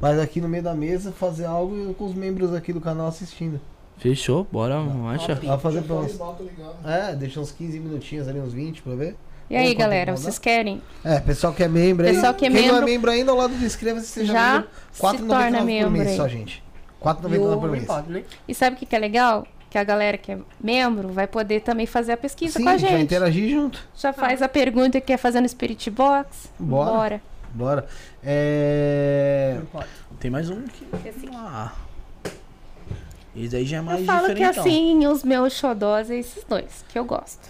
[0.00, 3.60] Mas aqui no meio da mesa fazer algo com os membros aqui do canal assistindo.
[3.98, 5.34] Fechou, bora, marcha.
[5.36, 6.76] Vai fazer pra ligado.
[6.86, 9.16] É, deixa uns 15 minutinhos ali, uns 20 pra ver.
[9.48, 10.16] E aí, galera, continuar?
[10.22, 10.82] vocês querem?
[11.04, 12.14] É, pessoal que é membro aí.
[12.14, 14.52] Pessoal que é Quem não é membro- membro ainda, ao lado do inscreva-se, seja Já
[14.54, 14.68] membro.
[14.90, 16.16] se 4,99 torna por membro mês aí.
[16.16, 16.62] só, gente.
[17.00, 17.80] E 4,99 por mês.
[17.82, 18.24] repórter, né?
[18.48, 19.46] E sabe o que, que é legal?
[19.70, 22.76] Que a galera que é membro vai poder também fazer a pesquisa Sim, com a
[22.76, 23.04] gente vai gente.
[23.04, 23.80] interagir junto.
[23.96, 26.48] Já faz a pergunta que quer fazer no Spirit Box?
[26.58, 26.90] Bora.
[26.92, 27.22] Bora.
[27.52, 27.86] Bora.
[28.22, 29.58] É.
[30.20, 30.86] Tem mais um aqui.
[31.06, 31.36] Esse aqui.
[31.36, 31.72] Ah.
[33.36, 36.84] Esse aí já é mais Eu falo que assim, os meus xodós é esses dois,
[36.88, 37.40] que eu gosto.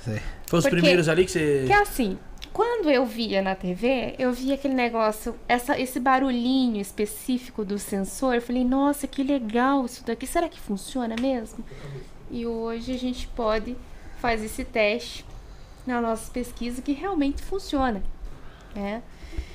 [0.47, 1.65] Foi os porque- primeiros ali que você...
[1.67, 2.19] Que assim,
[2.53, 8.37] quando eu via na TV, eu via aquele negócio, essa, esse barulhinho específico do sensor.
[8.37, 10.27] Eu falei, nossa, que legal isso daqui.
[10.27, 11.65] Será que funciona mesmo?
[12.31, 13.77] E hoje a gente pode
[14.21, 15.25] fazer esse teste
[15.87, 18.03] na nossa pesquisa que realmente funciona.
[18.75, 19.03] Né?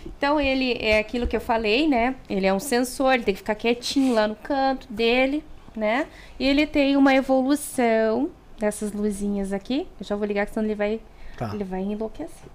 [0.06, 2.16] Então ele é aquilo que eu falei, né?
[2.30, 5.44] Ele é um sensor, ele tem que ficar quietinho lá no canto dele,
[5.80, 6.06] né?
[6.40, 8.30] E ele tem uma evolução
[8.60, 9.88] dessas luzinhas aqui.
[10.00, 11.00] Eu já vou ligar, que senão ele vai,
[11.38, 11.52] Tá.
[11.54, 12.50] ele vai enlouquecer.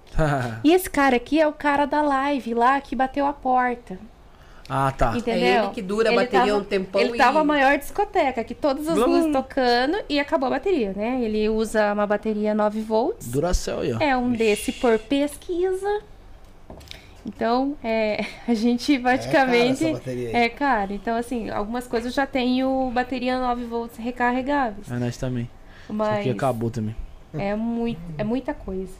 [0.62, 3.98] E esse cara aqui é o cara da live lá que bateu a porta.
[4.68, 5.16] ah, tá.
[5.16, 5.42] Entendeu?
[5.44, 8.42] É ele que dura a bateria tava, um tempão Ele e- tava a maior discoteca,
[8.44, 9.06] que todas as Blum.
[9.06, 11.20] luzes tocando e acabou a bateria, né?
[11.22, 13.28] Ele usa uma bateria 9 volts.
[13.28, 13.98] Duracell aí, ó.
[14.00, 16.00] É um desse por pesquisa.
[17.26, 19.84] Então, é, a gente praticamente.
[19.84, 20.34] essa bateria aí.
[20.34, 20.92] É caro.
[20.92, 24.90] Então, assim, algumas coisas eu já tenho bateria 9 volts recarregáveis.
[24.90, 25.48] É nós também.
[25.84, 26.94] Isso Mas aqui acabou também.
[27.32, 28.92] é, muito, é muita coisa.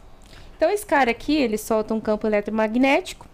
[0.56, 3.26] Então, esse cara aqui, ele solta um campo eletromagnético.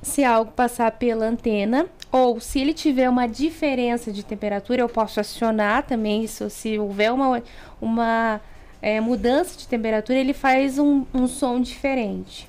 [0.00, 5.18] Se algo passar pela antena, ou se ele tiver uma diferença de temperatura, eu posso
[5.18, 6.24] acionar também.
[6.28, 7.42] Se, se houver uma,
[7.80, 8.40] uma
[8.80, 12.47] é, mudança de temperatura, ele faz um, um som diferente.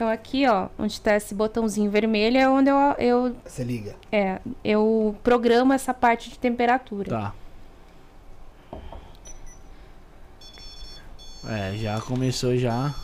[0.00, 3.94] Então, aqui, ó, onde está esse botãozinho vermelho, é onde eu, eu, Você liga.
[4.10, 7.10] é, eu programo essa parte de temperatura.
[7.10, 7.34] Tá.
[11.46, 12.94] É, já começou já.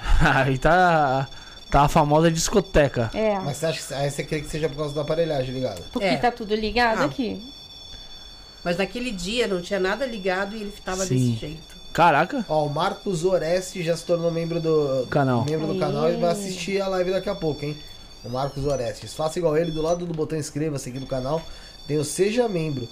[0.20, 1.26] Aí tá.
[1.70, 3.10] Tá a famosa discoteca.
[3.14, 5.80] É, Mas você acha que aí você quer que seja por causa da aparelhagem ligada?
[5.92, 6.16] porque É.
[6.18, 7.06] tá tudo ligado Ah.
[7.06, 7.42] aqui.
[8.62, 11.14] Mas naquele dia não tinha nada ligado e ele tava Sim.
[11.32, 11.77] desse jeito.
[11.98, 12.46] Caraca.
[12.48, 15.44] Ó, o Marcos Oreste já se tornou membro do Canal.
[15.44, 17.76] membro do canal e vai assistir a live daqui a pouco, hein?
[18.24, 19.14] O Marcos Orestes.
[19.14, 21.42] Faça igual ele, do lado do botão inscreva-se aqui no canal.
[21.88, 22.88] Tem o Seja Membro.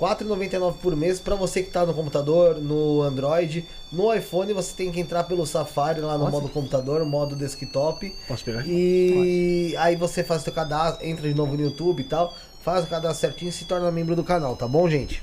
[0.00, 3.64] R$ 4,99 por mês para você que tá no computador, no Android.
[3.92, 6.30] No iPhone você tem que entrar pelo Safari lá no Nossa.
[6.32, 8.12] modo computador, modo desktop.
[8.26, 9.70] Posso pegar aqui?
[9.70, 12.84] E aí você faz o seu cadastro, entra de novo no YouTube e tal, faz
[12.84, 15.22] o cadastro certinho e se torna membro do canal, tá bom, gente?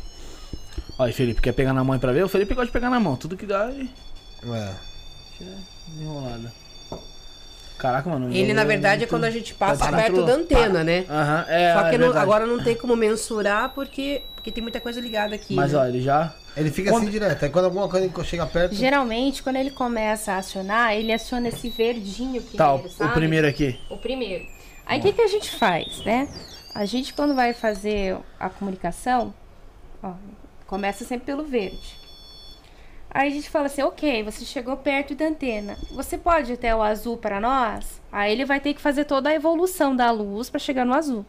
[0.97, 2.23] Olha, Felipe, quer pegar na mão aí pra ver?
[2.23, 3.15] O Felipe gosta de pegar na mão.
[3.15, 3.89] Tudo que dá e.
[4.49, 4.73] É.
[5.99, 6.51] Enrolada.
[7.77, 8.33] Caraca, mano.
[8.33, 11.05] Ele, na eu- verdade, é quando a gente passa Para perto da antena, né?
[11.09, 11.73] Aham, é.
[11.73, 15.35] Só que é não- agora não tem como mensurar porque, porque tem muita coisa ligada
[15.35, 15.53] aqui.
[15.53, 15.79] Mas né?
[15.79, 16.33] ó, ele já.
[16.55, 17.43] Ele fica Quando- assim direto.
[17.43, 18.73] Aí quando alguma coisa chega perto.
[18.73, 22.73] Geralmente, quando ele começa a acionar, ele aciona esse verdinho primeiro, Tá,
[23.05, 23.77] o, o primeiro aqui.
[23.89, 24.45] O primeiro.
[24.85, 26.29] Aí, o que, que a gente faz, né?
[26.73, 29.33] A gente, quando vai fazer a comunicação,
[30.01, 30.13] ó,
[30.67, 32.05] começa sempre pelo verde.
[33.09, 35.77] Aí a gente fala assim, ok, você chegou perto da antena.
[35.91, 38.01] Você pode ir até o azul para nós?
[38.11, 41.25] Aí ele vai ter que fazer toda a evolução da luz para chegar no azul.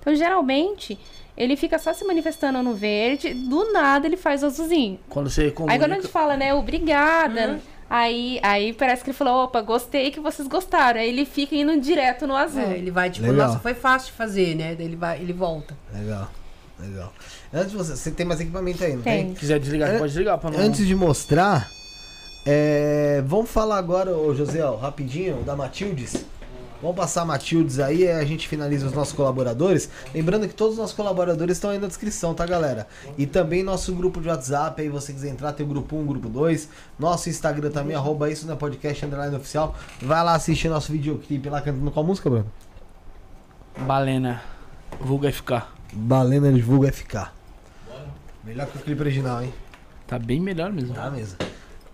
[0.00, 0.98] Então, geralmente,
[1.34, 5.00] ele fica só se manifestando no verde, do nada ele faz o azulzinho.
[5.08, 5.72] Quando você comunica...
[5.72, 10.10] Aí quando a gente fala, né, obrigada, aí, aí parece que ele falou, opa, gostei
[10.10, 11.00] que vocês gostaram.
[11.00, 12.60] Aí ele fica indo direto no azul.
[12.60, 13.46] É, ele vai tipo, Legal.
[13.46, 14.74] nossa, foi fácil de fazer, né?
[14.74, 15.74] Daí ele vai, ele volta.
[15.90, 16.30] Legal.
[16.78, 17.12] Legal.
[17.54, 19.26] Antes de você, você tem mais equipamento aí, não Tem.
[19.26, 19.34] tem?
[19.34, 20.58] Se quiser desligar, pode desligar pra não...
[20.58, 21.70] Antes de mostrar,
[22.44, 26.26] é, vamos falar agora, ô José, ó, rapidinho, da Matildes.
[26.82, 29.88] Vamos passar a Matildes aí e a gente finaliza os nossos colaboradores.
[30.12, 32.88] Lembrando que todos os nossos colaboradores estão aí na descrição, tá, galera?
[33.16, 36.28] E também nosso grupo de WhatsApp, aí você quiser entrar, tem o grupo 1, grupo
[36.28, 36.68] 2.
[36.98, 39.74] Nosso Instagram também, arroba isso na podcast underline oficial.
[40.02, 42.52] Vai lá assistir nosso videoclipe lá cantando qual música, Bruno?
[43.78, 44.42] Balena.
[45.00, 45.62] Vulga FK.
[45.92, 47.43] Balena Divulga FK.
[48.46, 49.52] Melhor que o clipe original, hein?
[50.06, 50.94] Tá bem melhor mesmo.
[50.94, 51.38] Tá mesmo.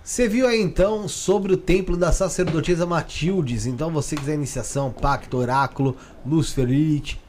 [0.03, 3.65] Você viu aí então sobre o templo da sacerdotisa Matildes.
[3.65, 7.19] Então você quiser iniciação, pacto, oráculo, luz ferite.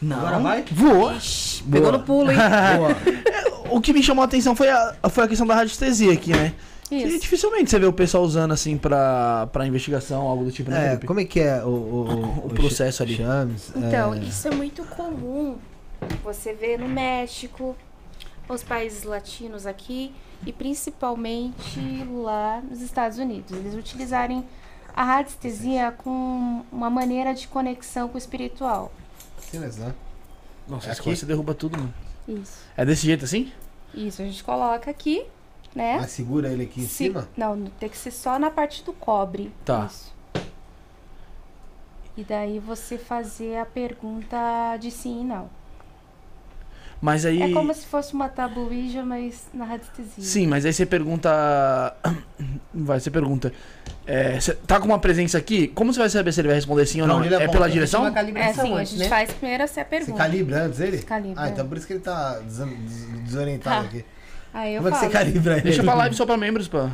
[0.00, 0.18] Não.
[0.18, 0.64] Agora vai?
[0.70, 1.12] Vou.
[1.70, 2.38] Pegou no pulo, hein?
[2.76, 2.96] Boa.
[3.70, 6.52] O que me chamou a atenção foi a, foi a questão da radiestesia aqui, né?
[6.90, 7.20] Isso.
[7.20, 10.78] dificilmente você vê o pessoal usando assim pra, pra investigação, algo do tipo, né?
[10.78, 11.06] É, Felipe?
[11.06, 13.16] como é que é o, o, O processo ali.
[13.16, 15.56] Chames, Então, é, isso é muito comum.
[16.22, 17.74] Você vê no México,
[18.46, 20.12] os países latinos aqui
[20.44, 21.80] e principalmente
[22.10, 23.52] lá nos Estados Unidos.
[23.52, 24.44] Eles utilizarem
[24.94, 28.92] a radiestesia com uma maneira de conexão com o espiritual.
[29.38, 29.94] Silas, né?
[30.68, 31.16] Nossa, É aqui?
[31.16, 31.94] você derruba tudo, mano.
[32.28, 32.60] Isso.
[32.76, 33.52] É desse jeito assim?
[33.94, 35.24] Isso, a gente coloca aqui,
[35.74, 35.98] né?
[35.98, 37.28] Mas segura ele aqui em Se- cima?
[37.36, 39.52] Não, tem que ser só na parte do cobre.
[39.64, 39.86] Tá.
[39.86, 40.12] Isso.
[42.16, 45.48] E daí você fazer a pergunta de sim e não.
[47.02, 47.42] Mas aí.
[47.42, 50.22] É como se fosse uma tabuija, mas na radiestesia.
[50.24, 51.28] Sim, mas aí você pergunta.
[52.72, 53.52] Vai, você pergunta.
[54.06, 55.66] É, você tá com uma presença aqui?
[55.68, 57.24] Como você vai saber se ele vai responder sim ou não?
[57.24, 57.52] ele É aponta?
[57.52, 58.06] pela direção?
[58.06, 59.08] É assim, a gente né?
[59.08, 60.18] faz primeiro essa Você pergunta.
[60.18, 60.98] calibra antes ele?
[60.98, 61.42] Você calibra.
[61.42, 62.40] Ah, então por isso que ele tá
[63.24, 63.88] desorientado Tá.
[63.88, 64.04] aqui.
[64.54, 65.10] Aí eu Como é que falo.
[65.12, 65.62] você calibra ele?
[65.62, 66.88] Deixa pra live só pra membros, pô.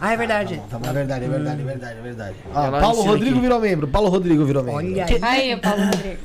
[0.00, 0.56] Ah, é verdade.
[0.56, 2.36] Tá bom, tá bom, é verdade, é verdade, é verdade, é verdade.
[2.54, 3.40] Ela Paulo Rodrigo aqui.
[3.40, 3.88] virou membro.
[3.88, 4.78] Paulo Rodrigo virou membro.
[4.78, 5.18] Olha aí.
[5.22, 6.18] Aí, Paulo Rodrigo.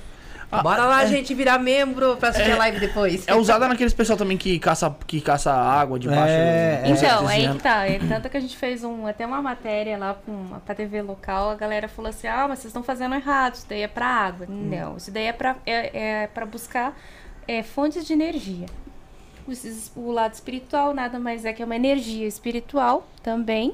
[0.61, 3.27] Bora lá, gente, virar membro pra assistir a live depois.
[3.27, 6.23] É usada naqueles pessoal também que caça, que caça água debaixo.
[6.33, 6.89] É, do- é.
[6.91, 7.85] Então, do aí que tá.
[7.87, 11.49] É, tanto que a gente fez um, até uma matéria lá com, pra TV local,
[11.51, 14.45] a galera falou assim, ah, mas vocês estão fazendo errado, isso daí é pra água.
[14.49, 16.97] Não, isso daí é pra, é, é pra buscar
[17.47, 18.65] é, fontes de energia.
[19.47, 23.73] O, o lado espiritual nada mais é que uma energia espiritual também.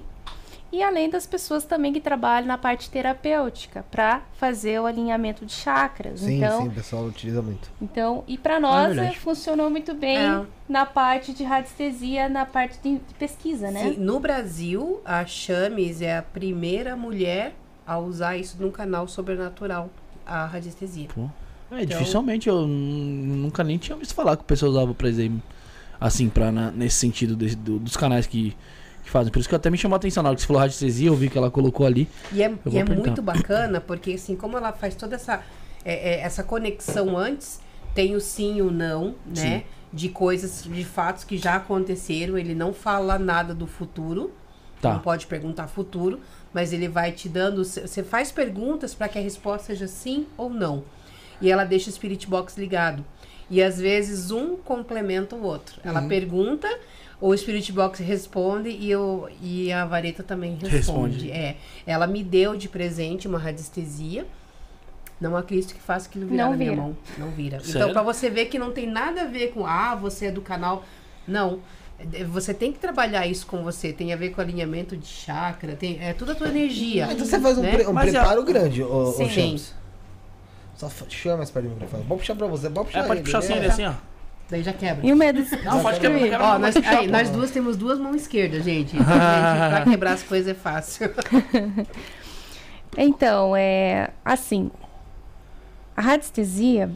[0.72, 5.54] E além das pessoas também que trabalham na parte terapêutica, pra fazer o alinhamento de
[5.54, 6.20] chakras.
[6.20, 7.70] Sim, então, sim, o pessoal utiliza muito.
[7.82, 10.44] então, e para nós é, funcionou muito bem É.
[10.68, 13.84] na parte de radiestesia, na parte de, de pesquisa, né?
[13.94, 17.54] Sim, no Brasil, a Chames é a primeira mulher
[17.86, 19.90] a usar isso num canal sobrenatural,
[20.26, 21.08] a radiestesia.
[21.72, 25.42] É, dificilmente eu nunca nem tinha visto falar que o pessoal usava pra exemplo,
[26.00, 28.56] assim, pra, na- nesse sentido desse- do- dos canais que,
[29.08, 29.32] que fazem.
[29.32, 31.16] Por isso que até me chamou a atenção na hora que você falou radiestesia, eu
[31.16, 32.08] vi que ela colocou ali.
[32.32, 35.42] E é, e é muito bacana, porque assim, como ela faz toda essa,
[35.84, 37.60] é, é, essa conexão antes,
[37.96, 39.64] tem o sim e o não, né?
[39.92, 42.38] De coisas, de fatos que já aconteceram.
[42.38, 44.32] Ele não fala nada do futuro.
[44.82, 44.94] Tá.
[44.94, 46.20] Não pode perguntar futuro,
[46.54, 47.64] mas ele vai te dando.
[47.66, 50.84] Você faz perguntas para que a resposta seja sim ou não.
[51.42, 53.04] E ela deixa o Spirit Box ligado.
[53.50, 55.80] E às vezes um complementa o outro.
[55.84, 56.08] Ela Uhum.
[56.10, 56.68] pergunta,
[57.20, 60.76] o Spirit Box responde e, eu, e a vareta também responde.
[60.76, 61.32] Responde.
[61.32, 61.58] É.
[61.86, 64.26] Ela me deu de presente uma radiestesia.
[65.20, 66.82] Não Cristo que faça aquilo virar Não na minha vira.
[66.84, 66.98] mão.
[67.18, 67.60] Não vira.
[67.60, 67.72] Sério?
[67.80, 70.42] Então, pra você ver que não tem nada a ver com, ah, você é do
[70.42, 70.86] canal.
[71.28, 71.60] Não.
[72.14, 73.92] É, Você tem que trabalhar isso com você.
[73.92, 75.76] Tem a ver com alinhamento de chakra.
[75.76, 77.08] Tem, é tudo a tua energia.
[77.12, 77.72] Então você faz um, né?
[77.76, 79.12] pre- um preparo grande, ô, ô.
[80.76, 82.04] Só chama mais perto do microfone.
[82.04, 83.58] Vamos puxar pra você, pode puxar É, pode ele, puxar assim, né?
[83.58, 83.94] ele assim, ó.
[84.50, 85.06] Daí já quebra.
[85.06, 86.44] E o medo de Não, pode quebrar, quebra.
[86.44, 88.96] Ó, nós, aí, nós duas temos duas mãos esquerdas, gente.
[88.98, 91.10] Então, gente, pra quebrar as coisas é fácil.
[92.98, 94.72] Então, é assim,
[95.96, 96.90] a radiestesia,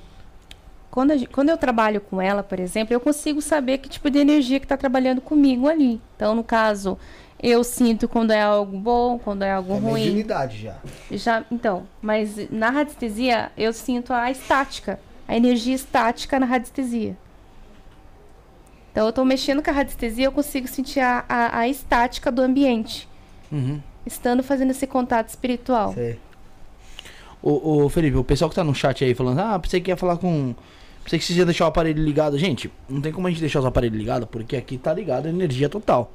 [0.89, 4.17] quando, a quando eu trabalho com ela, por exemplo, eu consigo saber que tipo de
[4.19, 6.01] energia que está trabalhando comigo ali.
[6.15, 6.97] Então, no caso,
[7.41, 10.01] eu sinto quando é algo bom, quando é algo É ruim.
[10.05, 10.75] mediunidade já.
[11.11, 17.15] Já, então, mas na radiestesia eu sinto a estática, a energia estática na radiestesia.
[18.91, 22.41] Então, eu estou mexendo com a radiestesia, eu consigo sentir a, a, a estática do
[22.41, 23.07] ambiente,
[23.51, 23.79] Uhum.
[24.05, 25.93] estando fazendo esse contato espiritual.
[25.93, 26.17] Sei.
[27.41, 29.97] Ô, ô, Felipe, o pessoal que tá no chat aí falando, ah, pensei que ia
[29.97, 30.53] falar com.
[31.03, 32.37] Pensei que você ia deixar o aparelho ligado.
[32.37, 35.29] Gente, não tem como a gente deixar os aparelhos ligados, porque aqui tá ligado a
[35.29, 36.11] energia total.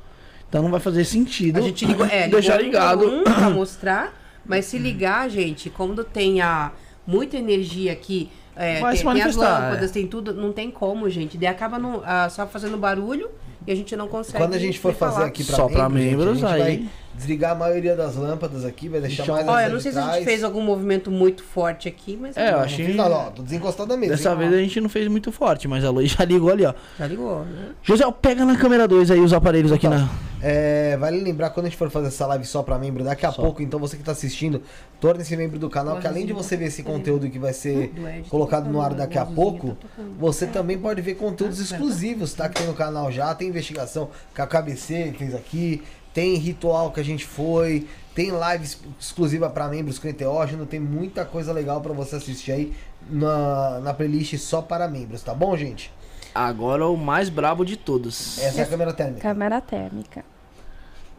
[0.49, 3.23] Então não vai fazer sentido A gente ligou, é, deixar ligado.
[3.25, 6.71] pra mostrar, mas se ligar, gente, quando tem a,
[7.05, 9.93] muita energia aqui, é, Vai tem, se tem as manifestar, lâmpadas, é.
[9.93, 11.37] tem tudo, não tem como, gente.
[11.39, 13.29] Daí acaba no- ah, só fazendo barulho
[13.67, 14.39] e a gente não consegue.
[14.39, 15.27] Quando a gente for fazer falar.
[15.27, 18.63] aqui pra Só pra gente, membros, a gente aí- vai desligar a maioria das lâmpadas
[18.65, 21.43] aqui, vai deixar Deixa- mais Olha, não sei se a gente fez algum movimento muito
[21.43, 22.93] forte aqui, mas É, eu Não achei.
[22.95, 24.13] nada, ó, tô desencostado da mesa.
[24.17, 24.37] Dessa hein?
[24.39, 26.75] vez a gente não fez muito forte, mas a Luiz já ligou ali, ó.
[26.99, 27.69] já ligou, né?
[27.83, 30.09] José, pega na câmera 2 aí os aparelhos aqui Então, na.
[30.49, 33.33] É, vale lembrar quando a gente for fazer essa live só pra membro, daqui a
[33.33, 33.43] Só.
[33.43, 34.63] pouco, então você que tá assistindo,
[35.01, 38.29] torne-se membro do canal, que além de você ver esse conteúdo que vai ser Ed,
[38.29, 42.49] colocado tá no ar daqui a pouco, tá você também pode ver conteúdos exclusivos, tá?
[42.49, 45.83] Que tem no canal já, tem investigação que a KBC fez aqui,
[46.15, 50.79] tem ritual que a gente foi, tem live ex- exclusiva pra membros com enteógeno, tem
[50.79, 52.73] muita coisa legal pra você assistir aí
[53.11, 55.93] na, na playlist só para membros, tá bom, gente?
[56.33, 58.39] Agora o mais brabo de todos.
[58.39, 59.21] Essa é a câmera térmica.
[59.23, 60.25] Câmera térmica.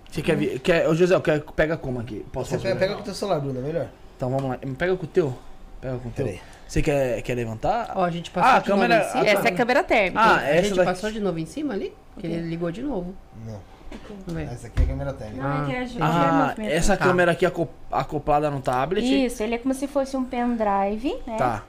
[0.09, 0.59] Você quer ver.
[0.59, 0.87] Quer...
[0.87, 1.41] Ô, José, quer...
[1.55, 2.25] pega como aqui?
[2.31, 3.87] Posso Você pega, pega com o teu celular, Bruno, é melhor?
[4.15, 4.57] Então vamos lá.
[4.77, 5.37] Pega com o teu.
[5.81, 6.39] Pega com o teu.
[6.67, 7.93] Você quer, quer levantar?
[7.95, 9.23] Ó, a gente passou Ah, a de câmera- novo em cima.
[9.23, 10.19] Ah, Essa é a câmera térmica.
[10.21, 10.89] Ah, a essa gente daqui.
[10.89, 11.93] passou de novo em cima ali?
[12.19, 13.13] Que ele ligou de novo.
[13.45, 15.43] Não, essa aqui é a câmera térmica.
[15.47, 17.05] Não, é que a gente Ah, essa Tá.
[17.05, 19.05] câmera aqui aco- acoplada no tablet.
[19.25, 21.37] Isso, ele é como se fosse um pendrive, né?
[21.37, 21.63] Tá.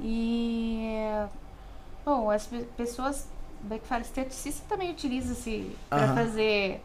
[0.00, 1.02] E.
[2.04, 3.28] Bom, as pe- pessoas.
[3.60, 4.00] Como é que fala?
[4.02, 5.70] Esteticista também utiliza esse.
[5.90, 6.80] Pra fazer.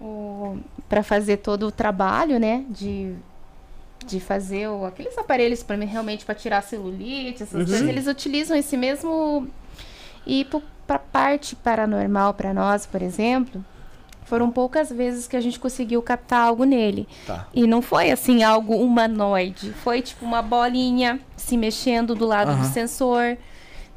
[0.00, 0.58] O,
[0.88, 2.64] pra fazer todo o trabalho, né?
[2.68, 3.14] De.
[4.06, 7.64] De fazer o, aqueles aparelhos para mim realmente para tirar celulite, essas Uhum.
[7.64, 9.48] coisas, eles utilizam esse mesmo
[10.26, 10.46] e
[10.86, 13.64] para parte paranormal para nós, por exemplo,
[14.26, 17.08] foram poucas vezes que a gente conseguiu captar algo nele.
[17.26, 17.46] Tá.
[17.54, 22.60] E não foi assim algo humanoide, foi tipo uma bolinha se mexendo do lado Aham.
[22.60, 23.38] do sensor,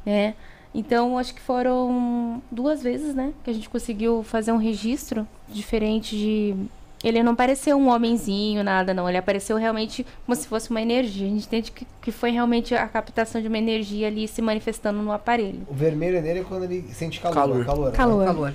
[0.06, 0.32] né?
[0.74, 6.16] Então acho que foram duas vezes, né, que a gente conseguiu fazer um registro diferente
[6.16, 6.56] de
[7.02, 9.08] ele não pareceu um homenzinho, nada não.
[9.08, 11.26] Ele apareceu realmente como se fosse uma energia.
[11.26, 15.00] A gente entende que, que foi realmente a captação de uma energia ali se manifestando
[15.00, 15.64] no aparelho.
[15.68, 17.34] O vermelho nele é quando ele sente calor.
[17.36, 17.64] Calor.
[17.64, 17.90] Calor.
[17.90, 17.96] né?
[17.96, 18.26] Calor.
[18.26, 18.54] Calor.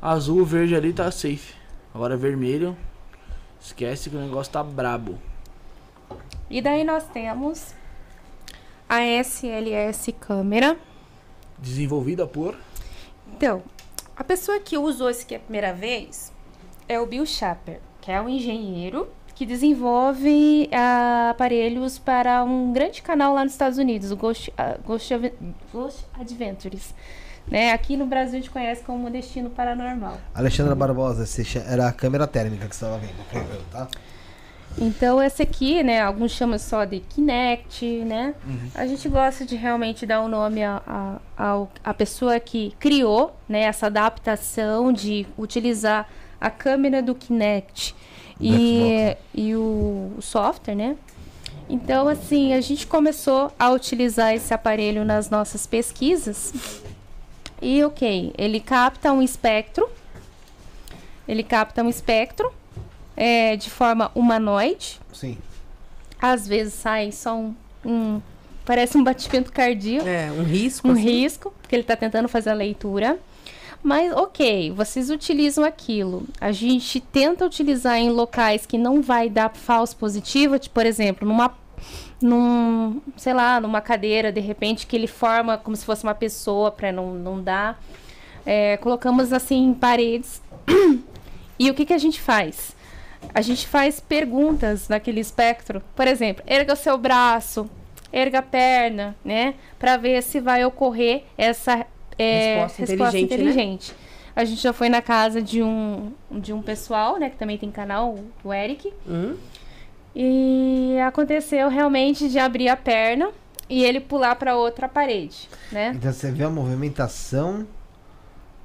[0.00, 1.54] Azul, verde ali tá safe.
[1.92, 2.76] Agora vermelho.
[3.60, 5.18] Esquece que o negócio tá brabo.
[6.48, 7.74] E daí nós temos
[8.88, 10.76] a SLS câmera.
[11.64, 12.54] Desenvolvida por.
[13.36, 13.62] Então,
[14.14, 16.32] a pessoa que usou isso aqui a primeira vez
[16.88, 23.02] é o Bill Shaper, que é um engenheiro que desenvolve ah, aparelhos para um grande
[23.02, 25.12] canal lá nos Estados Unidos, o Ghost, ah, Ghost,
[25.72, 26.94] Ghost Adventures.
[27.46, 27.72] Né?
[27.72, 30.18] Aqui no Brasil a gente conhece como Destino Paranormal.
[30.34, 31.24] Alexandra Barbosa,
[31.66, 33.88] era a câmera térmica que você estava vendo, tá?
[34.76, 38.34] Então, esse aqui, né, alguns chamam só de Kinect, né?
[38.74, 41.20] A gente gosta de realmente dar o nome a, a,
[41.50, 46.08] ao- à pessoa que criou, né, essa adaptação de utilizar
[46.40, 47.94] a câmera do Kinect
[48.40, 50.96] e, e o, o software, né?
[51.70, 56.52] Então, assim, a gente começou a utilizar esse aparelho nas nossas pesquisas.
[57.62, 59.88] E, ok, ele capta um espectro.
[61.26, 62.52] Ele capta um espectro
[63.16, 65.00] é, de forma humanoide.
[65.12, 65.38] Sim.
[66.20, 67.54] Às vezes sai só um.
[67.84, 68.20] um-
[68.64, 70.88] parece um batimento cardíaco, É, um risco.
[70.88, 71.02] um assim.
[71.02, 73.18] risco, porque ele está tentando fazer a leitura.
[73.82, 76.22] Mas, ok, vocês utilizam aquilo.
[76.40, 81.28] A gente tenta utilizar em locais que não vai dar falso positivo, tipo, por exemplo,
[81.28, 81.54] numa.
[82.22, 86.70] Num, sei lá, numa cadeira, de repente, que ele forma como se fosse uma pessoa
[86.70, 87.78] para não, não dar.
[88.46, 90.40] É, colocamos assim em paredes.
[91.58, 92.74] e o que, que a gente faz?
[93.32, 95.82] A gente faz perguntas naquele espectro.
[95.94, 97.68] Por exemplo, erga o seu braço,
[98.12, 99.54] erga a perna, né?
[99.78, 101.86] Para ver se vai ocorrer essa
[102.18, 103.62] é, Resposta resposta, inteligente, né?
[103.62, 103.94] inteligente.
[104.36, 107.30] A gente já foi na casa de um, de um pessoal, né?
[107.30, 108.92] Que também tem canal, o Eric.
[109.08, 109.36] Hum?
[110.14, 113.30] E aconteceu realmente de abrir a perna
[113.68, 115.92] e ele pular para outra parede, né?
[115.96, 117.66] Então você vê a movimentação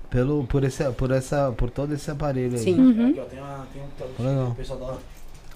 [0.10, 2.64] pelo, por, esse, por, essa, por todo esse aparelho aí.
[2.64, 2.80] Sim.
[2.80, 3.10] Uhum.
[3.10, 4.48] Aqui, ó, tem, uma, tem um Legal.
[4.50, 4.86] o pessoal da.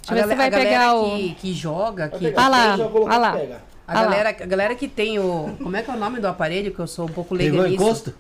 [0.10, 1.10] Deixa A, eu ver se vai pegar o.
[1.18, 3.32] que, que joga, que, Ah lá, ah lá.
[3.34, 3.58] a,
[3.88, 4.02] Ah lá.
[4.04, 5.56] galera, a galera que tem o.
[5.62, 6.74] Como é que é o nome do aparelho?
[6.74, 7.84] Que eu sou um pouco leiga Pegou nisso.
[7.84, 8.14] encosto?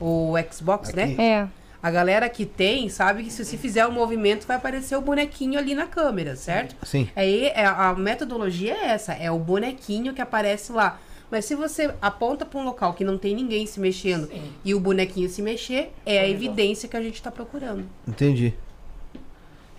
[0.00, 1.04] O Xbox, né?
[1.04, 1.20] Aqui.
[1.20, 1.48] É.
[1.80, 5.56] A galera que tem sabe que se você fizer o movimento vai aparecer o bonequinho
[5.58, 6.74] ali na câmera, certo?
[6.84, 7.08] Sim.
[7.14, 10.98] Aí é, a metodologia é essa, é o bonequinho que aparece lá.
[11.30, 14.28] Mas se você aponta para um local que não tem ninguém se mexendo
[14.64, 17.84] e o bonequinho se mexer, é a evidência que a gente está procurando.
[18.06, 18.54] Entendi.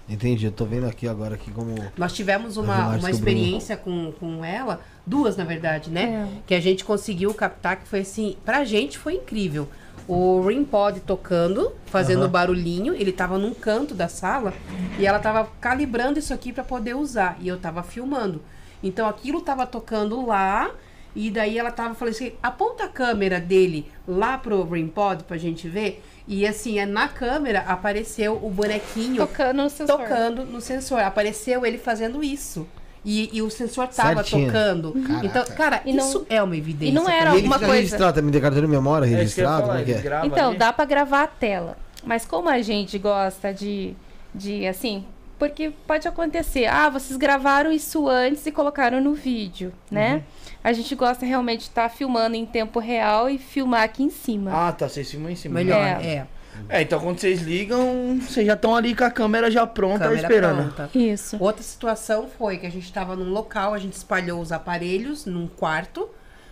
[0.07, 0.47] Entendi.
[0.47, 1.76] Eu tô vendo aqui agora aqui como.
[1.95, 6.27] Nós tivemos uma, uma que experiência com, com ela, duas na verdade, né?
[6.27, 6.41] É.
[6.47, 9.67] Que a gente conseguiu captar, que foi assim, pra gente foi incrível.
[10.07, 12.30] O Ring Pod tocando, fazendo Aham.
[12.30, 14.53] barulhinho, ele tava num canto da sala
[14.97, 17.38] e ela tava calibrando isso aqui pra poder usar.
[17.39, 18.41] E eu tava filmando.
[18.81, 20.71] Então aquilo tava tocando lá.
[21.15, 25.38] E daí ela tava falando assim: aponta a câmera dele lá pro Ring Pod pra
[25.38, 26.03] gente ver.
[26.27, 29.98] E assim, é na câmera apareceu o bonequinho Tocando no sensor.
[29.98, 30.99] tocando no sensor.
[30.99, 32.68] Apareceu ele fazendo isso.
[33.03, 34.45] E, e o sensor tava Certinho.
[34.48, 34.94] tocando.
[35.23, 36.91] Então, cara, E não- isso é uma evidência.
[36.91, 37.73] e não era alguma coisa.
[37.73, 39.61] registrado também, tem carteira de memória É registrado?
[39.61, 40.26] falar, Como é que é?
[40.26, 40.57] Então, ali.
[40.57, 41.77] dá pra gravar a tela.
[42.03, 43.94] Mas como a gente gosta de,
[44.36, 45.06] de assim,
[45.40, 50.16] porque pode acontecer, ah, vocês gravaram isso antes e colocaram no vídeo, né?
[50.16, 50.22] Uhum.
[50.64, 54.52] A gente gosta realmente de estar filmando em tempo real e filmar aqui em cima.
[54.53, 54.90] Ah, tá.
[54.90, 55.56] Vocês filmam em cima.
[55.56, 56.06] Melhor, É.
[56.06, 56.28] é.
[56.68, 60.22] É, então quando vocês ligam, vocês já estão ali com a câmera já pronta Câmera
[60.22, 60.74] esperando.
[60.74, 60.90] pronta.
[60.94, 61.38] Isso.
[61.40, 65.48] Outra situação foi que a gente estava num local, a gente espalhou os aparelhos num
[65.48, 66.10] quarto,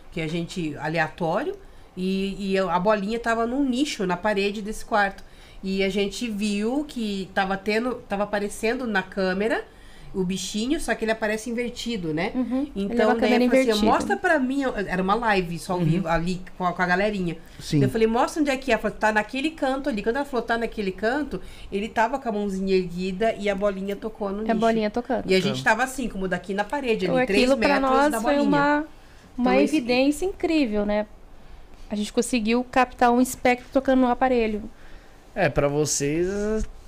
[0.10, 1.58] que a gente aleatório,
[1.96, 5.26] e, e a bolinha estava num nicho na parede desse quarto.
[5.64, 9.64] E a gente viu que estava tendo, tava aparecendo na câmera
[10.14, 12.32] o bichinho, só que ele aparece invertido, né?
[12.34, 12.68] Uhum.
[12.76, 13.86] Então, a daí eu falei assim, invertida.
[13.86, 17.38] mostra pra mim, era uma live só ao vivo ali com a, com a galerinha.
[17.60, 17.84] Sim.
[17.84, 18.74] Eu falei, mostra onde é que é.
[18.74, 20.02] Ela falou, tá naquele canto ali.
[20.02, 23.96] Quando ela falou, tá naquele canto, ele tava com a mãozinha erguida e a bolinha
[23.96, 25.30] tocou no É a bolinha tocando.
[25.30, 27.92] E a gente tava assim, como daqui na parede, Então, ali, três aquilo pra metros
[27.92, 28.48] nós da foi bolinha.
[28.50, 28.78] uma,
[29.38, 31.06] uma Então, esse- evidência incrível, né?
[31.90, 34.64] A gente conseguiu captar um espectro tocando no aparelho.
[35.40, 36.28] É, pra vocês.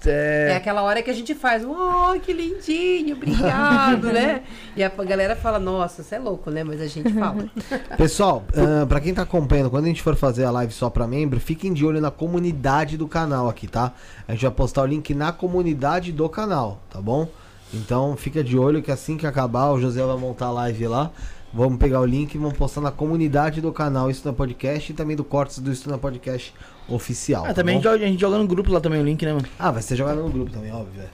[0.04, 0.56] É É.
[0.56, 4.42] aquela hora que a gente faz, oh, que lindinho, obrigado, né?
[4.76, 6.64] E a galera fala, nossa, você é louco, né?
[6.64, 7.46] Mas a gente fala.
[7.96, 11.06] Pessoal, ah, pra quem tá acompanhando, quando a gente for fazer a live só pra
[11.06, 13.92] membro, fiquem de olho na comunidade do canal aqui, tá?
[14.28, 17.28] A gente vai postar o link na comunidade do canal, tá bom?
[17.72, 21.12] Então fica de olho que assim que acabar, o José vai montar a live lá.
[21.54, 24.96] Vamos pegar o link e vamos postar na comunidade do canal Isso na Podcast e
[24.96, 26.54] também do Cortes do Isso na Podcast
[26.88, 27.44] oficial.
[27.46, 27.84] Ah, tá também a bom?
[27.84, 29.48] gente, joga, a gente joga no grupo lá também o link, né, mano?
[29.58, 31.02] Ah, vai ser jogado no grupo também, óbvio.
[31.02, 31.08] é.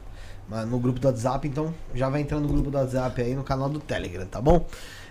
[0.47, 3.43] Mas no grupo do WhatsApp, então já vai entrando no grupo do WhatsApp aí no
[3.43, 4.65] canal do Telegram, tá bom?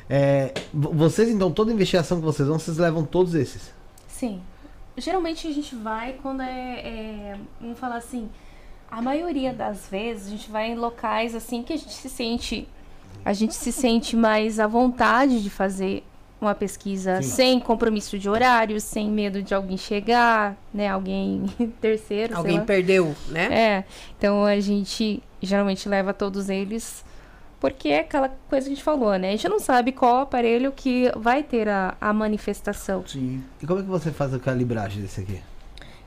[0.08, 3.72] É, vo- vocês, então, toda investigação que vocês vão, vocês levam todos esses.
[4.06, 4.40] Sim.
[4.96, 6.80] Geralmente a gente vai quando é,
[7.32, 7.36] é.
[7.60, 8.28] Vamos falar assim.
[8.90, 12.68] A maioria das vezes a gente vai em locais assim que a gente se sente.
[13.24, 16.04] A gente se sente mais à vontade de fazer
[16.40, 17.28] uma pesquisa Sim.
[17.30, 20.88] sem compromisso de horário, sem medo de alguém chegar, né?
[20.88, 21.46] Alguém
[21.80, 22.34] terceiro.
[22.34, 22.64] sei Alguém lá.
[22.64, 23.44] perdeu, né?
[23.50, 23.84] É.
[24.18, 27.04] Então a gente geralmente leva todos eles.
[27.60, 29.28] Porque é aquela coisa que a gente falou, né?
[29.28, 33.02] A gente não sabe qual aparelho que vai ter a, a manifestação.
[33.06, 33.42] Sim.
[33.62, 35.40] E como é que você faz a calibragem desse aqui?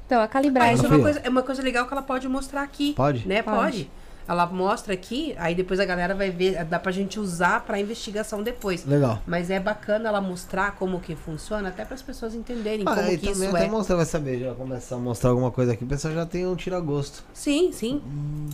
[0.05, 0.75] Então, a Ah, calibragem.
[0.75, 2.93] isso é uma, coisa, é uma coisa legal que ela pode mostrar aqui.
[2.93, 3.27] Pode?
[3.27, 3.41] Né?
[3.41, 3.57] Pode.
[3.57, 3.91] Pode.
[4.27, 8.43] Ela mostra aqui, aí depois a galera vai ver, dá pra gente usar pra investigação
[8.43, 8.85] depois.
[8.85, 9.21] Legal.
[9.25, 13.07] Mas é bacana ela mostrar como que funciona, até para as pessoas entenderem Ah, como
[13.09, 13.69] que também isso até é.
[13.69, 16.55] mostrar, vai saber, já começar a mostrar alguma coisa aqui, o pessoal já tem um
[16.57, 17.23] tira-gosto.
[17.33, 18.01] Sim, sim.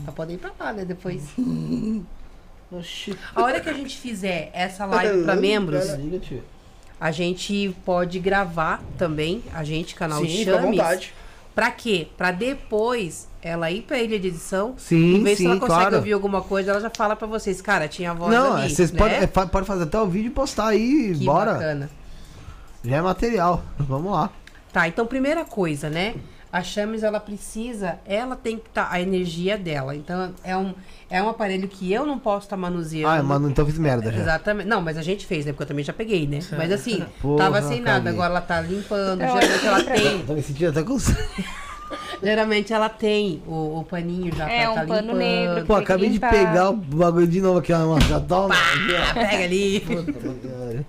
[0.03, 0.85] Pra poder ir pra lá, né?
[0.85, 1.23] Depois.
[2.71, 3.15] Oxi.
[3.35, 5.85] A hora que a gente fizer essa live pra membros,
[6.21, 6.43] tio.
[6.99, 11.11] a gente pode gravar também, a gente, canal Sim, Chames.
[11.55, 12.07] Pra quê?
[12.17, 14.73] Pra depois ela ir pra ilha de edição.
[14.77, 15.95] Sim, vez se sim, ela consegue claro.
[15.97, 18.91] ouvir alguma coisa, ela já fala pra vocês, cara, tinha a voz Não, ali, vocês
[18.91, 18.97] né?
[18.97, 21.53] podem é, pode fazer até o vídeo e postar aí, Que bora.
[21.53, 21.89] bacana.
[22.83, 23.63] Já é material.
[23.77, 24.29] Vamos lá.
[24.71, 26.15] Tá, então primeira coisa, né?
[26.53, 29.95] A Chames, ela precisa, ela tem que estar, a energia dela.
[29.95, 30.71] Então, é um,
[31.09, 33.07] é um aparelho que eu não posso estar manuseando.
[33.07, 34.19] Ah, mano, então eu fiz merda já.
[34.19, 34.67] Exatamente.
[34.67, 35.51] Não, mas a gente fez, né?
[35.51, 36.41] Porque eu também já peguei, né?
[36.55, 37.95] Mas assim, Porra, tava sem nada.
[37.95, 38.11] caguei.
[38.11, 39.23] Agora ela tá limpando.
[39.23, 40.25] Então, geralmente ela tem.
[40.27, 40.95] Tô me sentindo até com.
[42.21, 45.17] Geralmente ela tem o, o paninho já É, pra um tá pano limpando.
[45.17, 45.65] negro.
[45.65, 48.55] Pô, acabei de pegar o bagulho de novo aqui, ó, já toma.
[48.55, 49.79] Ah, pega ali.
[49.81, 50.85] Puta pariu.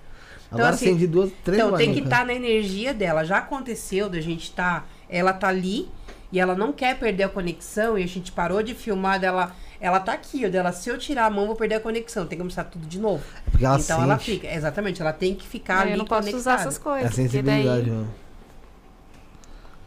[0.51, 3.25] Agora assim, acendi duas, três Então tem que estar na energia dela.
[3.25, 4.83] Já aconteceu da gente tá.
[5.09, 5.89] Ela tá ali
[6.31, 9.55] e ela não quer perder a conexão e a gente parou de filmar dela.
[9.79, 10.71] Ela tá aqui, ó, dela.
[10.71, 12.23] Se eu tirar a mão, vou perder a conexão.
[12.25, 13.23] Tem que começar tudo de novo.
[13.51, 14.31] Porque ela então ela sente.
[14.31, 14.47] fica.
[14.53, 16.37] Exatamente, ela tem que ficar Aí ali eu não posso conectada.
[16.39, 17.05] usar essas É coisas.
[17.05, 18.13] a porque sensibilidade, daí mano.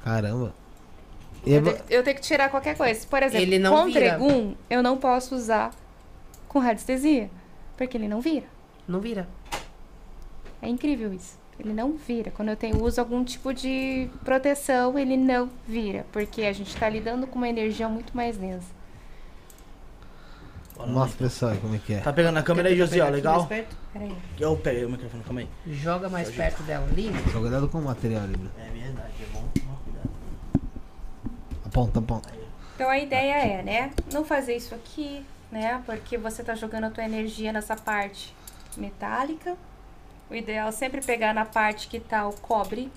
[0.04, 0.54] Caramba.
[1.44, 3.06] E é eu, tenho, eu tenho que tirar qualquer coisa.
[3.06, 4.00] Por exemplo, Ele não com vira.
[4.00, 5.70] pregum, eu não posso usar
[6.48, 7.30] com radiestesia.
[7.76, 8.46] Porque ele não vira.
[8.86, 9.28] Não vira.
[10.60, 11.38] É incrível isso.
[11.58, 12.30] Ele não vira.
[12.30, 16.06] Quando eu tenho uso algum tipo de proteção, ele não vira.
[16.12, 18.78] Porque a gente tá lidando com uma energia muito mais densa.
[20.86, 21.98] Mostra pessoal como é que é.
[21.98, 23.38] Tá pegando a câmera aí, Josiel, legal?
[23.38, 23.76] mais perto?
[23.92, 24.14] Peraí.
[24.38, 25.48] Eu peguei o microfone, calma aí.
[25.74, 27.10] Joga mais perto dela ali.
[27.32, 28.50] Só cuidado com o material ali, Bruno.
[28.56, 30.10] É verdade, é bom tomar cuidado.
[31.66, 32.32] Aponta, aponta.
[32.76, 33.90] Então a ideia é, né?
[34.12, 35.82] Não fazer isso aqui, né?
[35.84, 38.32] Porque você tá jogando a tua energia nessa parte
[38.76, 39.56] metálica.
[40.30, 42.90] O ideal é sempre pegar na parte que tá o cobre,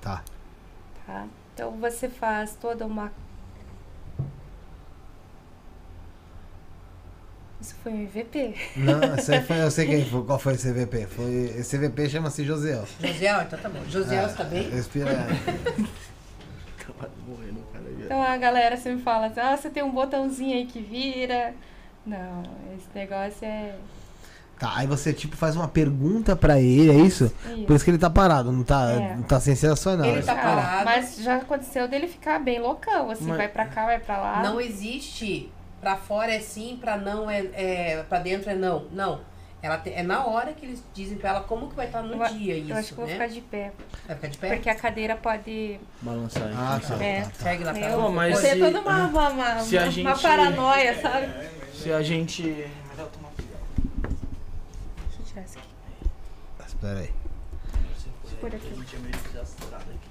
[0.00, 0.22] Tá.
[1.06, 1.26] tá?
[1.54, 3.12] Então você faz toda uma.
[7.60, 8.54] Isso foi um EVP.
[8.76, 11.06] Não, esse aí foi, eu sei quem foi, qual foi esse CVP.
[11.06, 12.86] Foi, esse CVP chama-se Josiel.
[13.00, 13.84] Josiel, então tá bom.
[13.86, 14.70] Josiel, você tá bem?
[14.70, 15.10] Respira.
[17.26, 17.84] Morrendo, cara.
[18.00, 21.54] Então a galera sempre fala assim: ah, você tem um botãozinho aí que vira.
[22.06, 22.42] Não,
[22.76, 23.74] esse negócio é.
[24.60, 27.32] Tá, aí você tipo faz uma pergunta pra ele, é isso?
[27.48, 27.64] isso.
[27.66, 29.16] Por isso que ele tá parado, não tá, É.
[29.16, 30.06] não tá sensacional.
[30.06, 30.84] Ele tá Ah, parado.
[30.84, 34.42] Mas já aconteceu dele ficar bem loucão, assim, Mas- vai pra cá, vai pra lá.
[34.42, 35.50] Não existe
[35.80, 38.84] pra fora é sim, pra não é, é para dentro é não.
[38.92, 39.20] Não.
[39.62, 42.22] Ela te- é na hora que eles dizem pra ela como que vai estar no
[42.22, 43.12] Eu dia isso, Eu acho que eu vou né?
[43.12, 43.72] ficar de pé.
[44.06, 44.48] Vai ficar de pé?
[44.54, 45.80] Porque a cadeira pode.
[46.02, 46.54] Balançar aí.
[46.54, 47.02] Ah, tá.
[47.02, 47.20] É.
[47.22, 47.34] tá, tá.
[47.44, 49.82] Segue lá pra Eu, Pô, mas eu tenho se- toda uma, uma, uma, se a
[49.84, 51.28] uma gente- paranoia, sabe?
[51.74, 52.42] Se a gente.
[52.42, 53.60] Melhor tomar cuidado.
[55.08, 55.68] Deixa eu tirar isso aqui.
[55.68, 56.08] Espera aí.
[56.56, 56.64] Por aqui.
[56.64, 56.69] A gente é meio
[59.22, 60.10] desastrado aqui.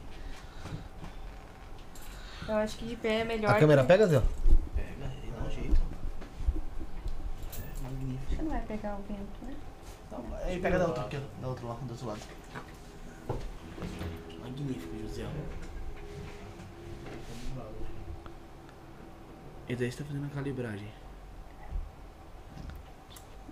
[2.47, 3.51] Eu acho que de pé é melhor.
[3.55, 4.21] A câmera que- pega, Zé?
[4.75, 5.79] Pega e dá um jeito.
[7.57, 8.29] É magnífico.
[8.35, 9.55] Você não vai pegar o vento, né?
[10.43, 11.41] Aí pega da outra aqui, ó.
[11.41, 12.21] Da outra lá, do outro lado.
[14.39, 15.27] Magnífico, José.
[19.67, 20.91] E daí você tá fazendo a calibragem.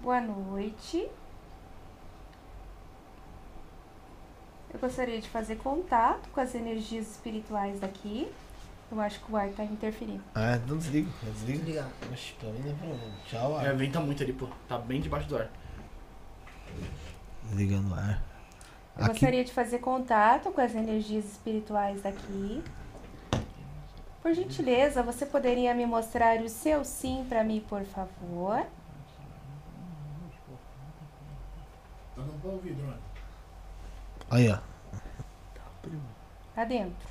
[0.01, 1.07] Boa noite.
[4.73, 8.29] Eu gostaria de fazer contato com as energias espirituais daqui.
[8.91, 10.23] Eu acho que o ar tá interferindo.
[10.33, 11.09] Ah, então desliga.
[11.23, 11.57] Desliga.
[11.59, 11.89] Desligar.
[12.11, 13.13] Oxi, pra mim não é problema.
[13.27, 13.75] Tchau, É, ar.
[13.75, 14.47] venta muito ali, pô.
[14.67, 15.49] Tá bem debaixo do ar.
[17.43, 18.21] Desligando o ar.
[18.97, 22.63] Eu Aqui, gostaria de fazer contato com as energias espirituais daqui.
[24.21, 28.65] Por gentileza, você poderia me mostrar o seu sim para mim, por favor?
[32.15, 33.06] Tá dando pra ouvir, Drone.
[34.29, 34.57] Aí, ó.
[36.53, 37.07] Tá dentro.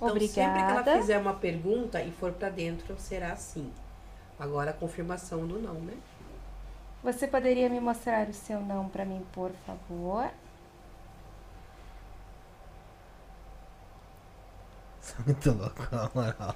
[0.00, 1.00] Então, sempre que ela Obrigada.
[1.00, 3.72] fizer uma pergunta e for pra dentro, será sim.
[4.38, 5.94] Agora a confirmação do não, né?
[7.02, 10.30] Você poderia me mostrar o seu não para mim, por favor?
[15.00, 16.54] Você é muito louco, na moral.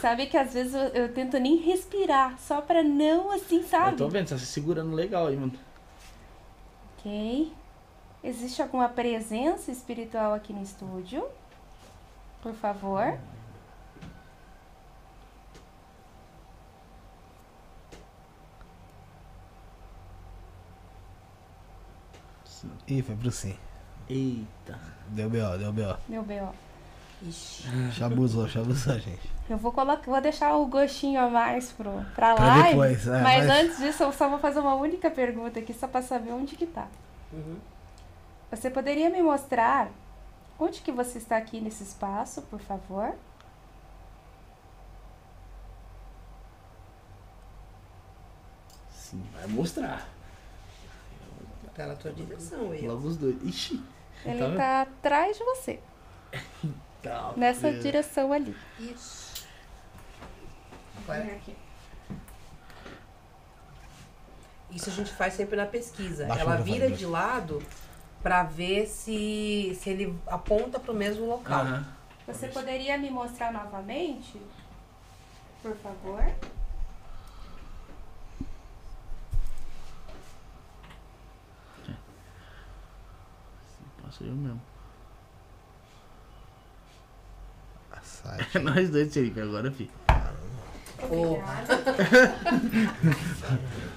[0.00, 3.92] Sabe que às vezes eu, eu tento nem respirar, só pra não assim, Eu sabe?
[3.92, 5.52] tô vendo, você tá se segurando legal aí, mano.
[6.98, 7.52] Ok.
[8.22, 11.26] Existe alguma presença espiritual aqui no estúdio?
[12.42, 13.18] Por favor.
[22.88, 23.56] Ih, foi pro sim.
[24.08, 24.78] Eita.
[25.08, 25.96] Deu B.O., deu B.O.
[26.08, 26.48] Meu B.O.
[27.26, 27.64] Ixi.
[27.92, 29.30] Chabuzou, chabuzou, gente.
[29.48, 32.68] Eu vou colocar, vou deixar o gostinho a mais pro, pra Pra live.
[32.70, 35.86] depois, é, mas, mas- antes disso, eu só vou fazer uma única pergunta aqui, só
[35.86, 36.86] pra saber onde que tá.
[37.32, 37.56] Uhum.
[38.52, 39.90] Você poderia me mostrar
[40.58, 43.14] onde que você está aqui nesse espaço, por favor?
[48.94, 50.08] Sim, vai mostrar.
[51.74, 52.86] Tá na tua direção aí.
[52.86, 52.92] ó.
[52.92, 53.42] Logo os dois.
[53.42, 53.82] Ixi.
[54.24, 55.80] Ele Tá tá atrás de você,
[57.02, 57.32] Tá.
[57.36, 58.56] nessa direção ali.
[58.78, 59.44] Isso.
[60.98, 61.38] Agora,
[64.70, 66.26] isso a gente faz sempre na pesquisa.
[66.26, 67.60] Baixa Ela vira de lado
[68.22, 71.60] pra ver se, se ele aponta pro mesmo local.
[71.60, 71.86] Aham.
[72.26, 74.40] Você poderia me mostrar novamente,
[75.60, 76.24] por favor?
[84.02, 84.60] Passa eu mesmo.
[88.54, 89.90] É nós dois, Felipe, agora, fi.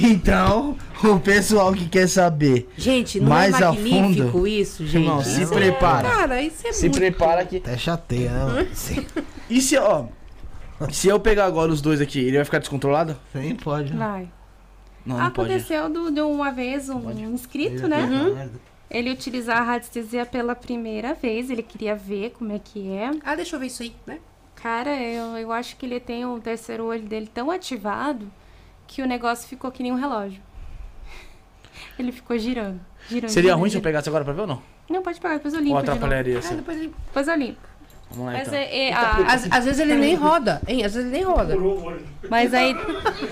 [0.00, 4.46] Então, o pessoal que quer saber Gente, não Mais é a magnífico fundo.
[4.46, 5.02] isso, gente?
[5.04, 6.08] Irmão, se Isso prepara.
[6.08, 6.98] É, cara, isso é se muito...
[6.98, 7.58] prepara que.
[7.58, 8.68] Até chateia, né?
[8.72, 9.06] Sim.
[9.48, 10.06] E se, ó.
[10.90, 13.16] Se eu pegar agora os dois aqui, ele vai ficar descontrolado?
[13.32, 13.92] Sim, pode.
[13.92, 13.98] né?
[13.98, 14.28] Vai.
[15.06, 15.52] Não, não pode.
[15.52, 18.02] Aconteceu do- de uma vez um inscrito, né?
[18.04, 18.48] Uhum.
[18.90, 23.10] Ele utilizar a radiestesia pela primeira vez, ele queria ver como é que é.
[23.24, 24.18] Ah, deixa eu ver isso aí, né?
[24.56, 28.26] Cara, eu, eu acho que ele tem o terceiro olho dele tão ativado
[28.86, 30.40] que o negócio ficou que nem um relógio.
[31.98, 32.80] Ele ficou girando.
[33.08, 34.62] girando Seria girando, ruim se eu pegasse agora pra ver ou não?
[34.88, 35.76] Não, pode pegar, depois eu limpo.
[35.76, 35.96] Ou de novo.
[35.98, 36.56] atrapalharia Ah, assim?
[36.56, 36.94] depois ele...
[37.06, 37.74] Depois eu limpo.
[38.10, 38.58] Vamos lá Mas, então.
[38.60, 40.84] é, é, a- Às, às vezes ele nem roda, hein?
[40.84, 41.56] Às vezes ele nem roda.
[42.28, 42.74] mas aí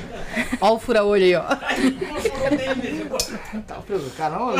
[0.60, 1.42] Ó o fura-olho aí, ó.
[3.66, 4.54] Tá, filho, caramba.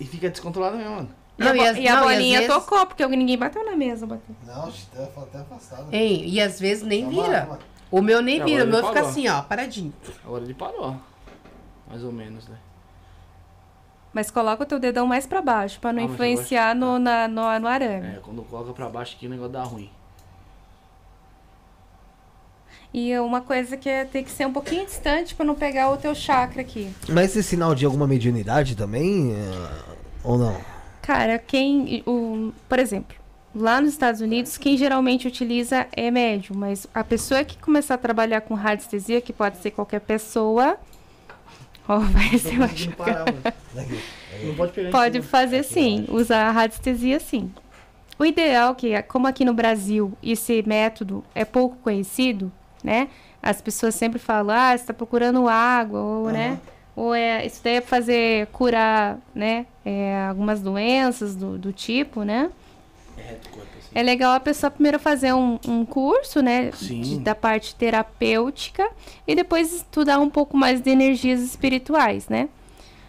[0.00, 1.10] e fica descontrolado mesmo, mano.
[1.38, 3.76] e a, bo- as- e a não, bolinha às vezes- tocou, porque ninguém bateu na
[3.76, 4.06] mesa.
[4.06, 4.34] Bateu.
[4.46, 5.86] Não, até, até afastado.
[5.92, 6.22] Hein?
[6.26, 7.40] E às vezes nem lá, vira.
[7.40, 7.58] vamos lá.
[7.90, 9.08] O meu nem É, vira, o meu fica parou.
[9.08, 9.92] assim, ó, paradinho.
[10.24, 10.96] Agora ele parou.
[11.88, 12.56] Mais ou menos, né?
[14.12, 17.42] Mas coloca o teu dedão mais pra baixo, pra não Ah, influenciar no, na, no,
[17.60, 18.06] no arame.
[18.16, 19.90] É, quando coloca pra baixo aqui o negócio dá ruim.
[22.92, 25.96] E uma coisa que é ter que ser um pouquinho distante pra não pegar o
[25.96, 26.92] teu chakra aqui.
[27.08, 29.32] Mas esse é sinal de alguma mediunidade também?
[29.34, 29.82] é,
[30.22, 30.60] Ou não?
[31.02, 32.02] Cara, quem.
[32.06, 33.16] O, por exemplo,
[33.54, 37.98] lá nos Estados Unidos, quem geralmente utiliza é médium, mas a pessoa que começar a
[37.98, 40.76] trabalhar com radiestesia, que pode ser qualquer pessoa.
[41.88, 43.24] Ó, vai ser machucar.
[44.42, 47.52] Não pode fazer sim, usar a radiestesia sim.
[48.18, 52.50] O ideal, que como aqui no Brasil esse método é pouco conhecido,
[52.82, 53.08] né?
[53.42, 56.58] As pessoas sempre falam, ah, você está procurando água, ou, né?
[56.96, 59.66] Ou é, isso daí é fazer, curar, né?
[59.84, 62.50] é, algumas doenças do, do tipo, né?
[63.94, 66.72] É legal a pessoa primeiro fazer um, um curso, né?
[66.72, 67.00] Sim.
[67.00, 68.88] de- da parte terapêutica
[69.26, 72.48] e depois estudar um pouco mais de energias espirituais, né?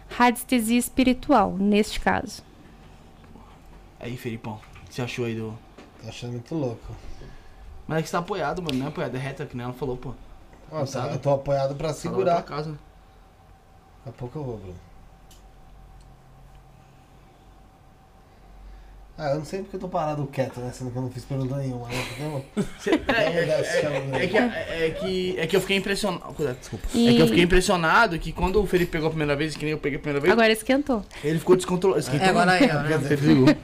[0.08, 2.42] Radiestesia espiritual, neste caso.
[3.98, 5.56] Aí, Felipão, o que você achou aí do.
[6.02, 6.94] Tô achando muito louco.
[7.88, 8.78] Mas é que você tá apoiado, mano.
[8.78, 10.12] Não é apoiado, é reta que nem ela falou, pô.
[10.92, 12.42] Tá, eu tô apoiado pra segurar.
[12.42, 12.70] pra casa.
[14.04, 14.76] Daqui a pouco eu vou, Bruno.
[19.18, 20.70] Ah, eu não sei porque eu tô parado quieto, né?
[20.72, 21.88] Sendo que eu não fiz pergunta nenhuma.
[21.88, 22.42] Né?
[23.08, 26.34] É, é, é que, é, que, é que eu fiquei impressionado.
[26.34, 26.86] Cuidado, desculpa.
[26.92, 29.64] E É que eu fiquei impressionado que quando o Felipe pegou a primeira vez, que
[29.64, 31.02] nem eu peguei a primeira vez, agora esquentou.
[31.24, 32.00] ele ficou descontrolado.
[32.00, 32.58] Esquentou, É, agora
[32.98, 33.54] dizer, desligou.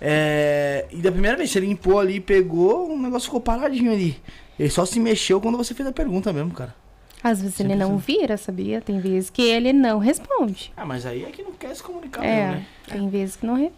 [0.00, 4.20] É, e da primeira vez, você limpou ali, pegou, o negócio ficou paradinho ali.
[4.58, 6.74] Ele só se mexeu quando você fez a pergunta mesmo, cara.
[7.22, 8.80] Às vezes ele não vira, sabia?
[8.80, 10.72] Tem vezes que ele não responde.
[10.76, 12.66] Ah, mas aí é que não quer se comunicar mesmo, É, né?
[12.88, 13.70] tem vezes que não re...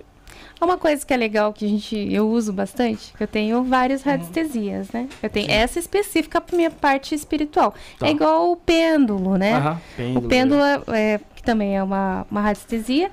[0.65, 4.05] Uma coisa que é legal que a gente eu uso bastante, que eu tenho várias
[4.05, 4.11] Uhum.
[4.13, 5.09] radiestesias, né?
[5.23, 7.75] Eu tenho essa específica para minha parte espiritual.
[7.99, 8.07] Tá.
[8.07, 9.55] É igual o pêndulo, né?
[9.55, 10.29] Aham, O pêndulo.
[10.29, 10.83] pêndulo, é,
[11.15, 13.11] é- que também é uma, uma radiestesia,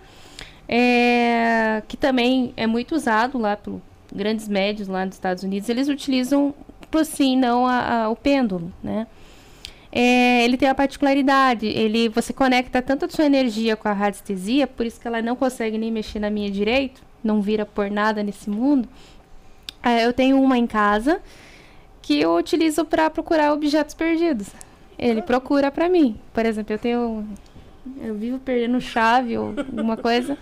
[0.67, 3.81] é, que também é muito usado lá por
[4.13, 5.67] grandes médios lá nos Estados Unidos.
[5.69, 6.53] Eles utilizam,
[6.89, 9.07] por sim, não a- a- o pêndulo, né?
[9.91, 14.65] É, ele tem a particularidade, ele, você conecta tanto a sua energia com a radiestesia,
[14.65, 18.23] por isso que ela não consegue nem mexer na minha direito, não vira por nada
[18.23, 18.87] nesse mundo.
[19.83, 21.21] É, eu tenho uma em casa
[22.01, 24.49] que eu utilizo para procurar objetos perdidos.
[24.97, 26.19] Ele procura para mim.
[26.33, 27.27] Por exemplo, eu tenho
[28.01, 30.37] eu vivo perdendo chave ou alguma coisa.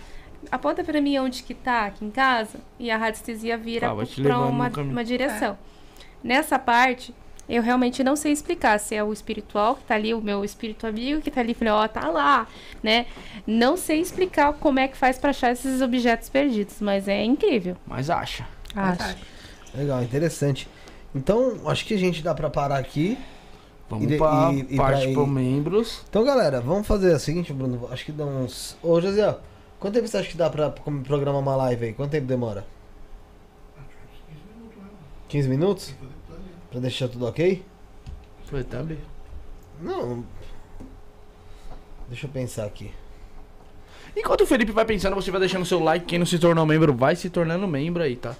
[0.50, 4.38] Aponta para mim onde que tá aqui em casa e a radiestesia vira te para
[4.40, 5.56] uma, uma direção.
[6.22, 7.14] Nessa parte,
[7.50, 10.86] eu realmente não sei explicar se é o espiritual que tá ali, o meu espírito
[10.86, 12.46] amigo que tá ali, falei, ó, tá lá,
[12.82, 13.06] né?
[13.46, 17.76] Não sei explicar como é que faz para achar esses objetos perdidos, mas é incrível.
[17.86, 18.46] Mas acha.
[18.74, 19.16] Acho.
[19.74, 20.68] Legal, interessante.
[21.14, 23.18] Então, acho que a gente dá pra parar aqui.
[23.88, 26.04] Vamos E pra e- e parte pra- pro membros.
[26.08, 27.88] Então, galera, vamos fazer o seguinte, Bruno.
[27.90, 28.76] Acho que dá uns.
[28.80, 29.36] Ô, José,
[29.80, 31.92] quanto tempo você acha que dá pra como programar uma live aí?
[31.92, 32.64] Quanto tempo demora?
[35.28, 35.94] 15 minutos?
[36.70, 37.62] Pra deixar tudo ok?
[38.44, 38.98] Foi, tá bem.
[39.80, 40.24] Não.
[42.08, 42.90] Deixa eu pensar aqui.
[44.16, 46.06] Enquanto o Felipe vai pensando, você vai deixando seu like.
[46.06, 48.34] Quem não se tornou membro, vai se tornando membro aí, tá?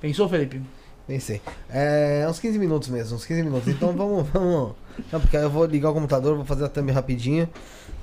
[0.00, 0.62] Pensou, Felipe?
[1.06, 1.40] Pensei.
[1.68, 3.68] É uns 15 minutos mesmo, uns 15 minutos.
[3.68, 4.74] Então vamos, vamos.
[5.10, 7.48] Não, porque aí eu vou ligar o computador, vou fazer a thumb rapidinho.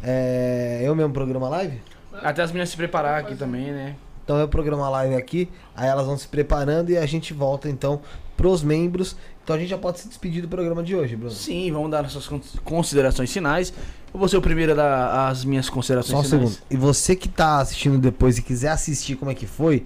[0.03, 1.81] É, eu mesmo programa a live?
[2.13, 3.95] Até as meninas se preparar aqui também, né?
[4.23, 7.69] Então eu programo a live aqui, aí elas vão se preparando e a gente volta
[7.69, 8.01] então
[8.35, 9.15] pros membros.
[9.47, 11.31] Então a gente já pode se despedir do programa de hoje, Bruno.
[11.33, 13.71] Sim, vamos dar nossas con- considerações finais.
[14.13, 16.49] Eu vou ser o primeiro a dar as minhas considerações Só um finais.
[16.55, 16.67] segundo.
[16.69, 19.85] E você que tá assistindo depois e quiser assistir como é que foi,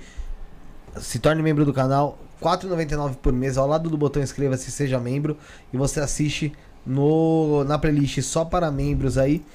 [0.99, 3.55] se torne membro do canal, 4,99 por mês.
[3.55, 5.37] Ao lado do botão inscreva-se, seja membro.
[5.71, 6.51] E você assiste
[6.83, 9.45] no, na playlist só para membros aí.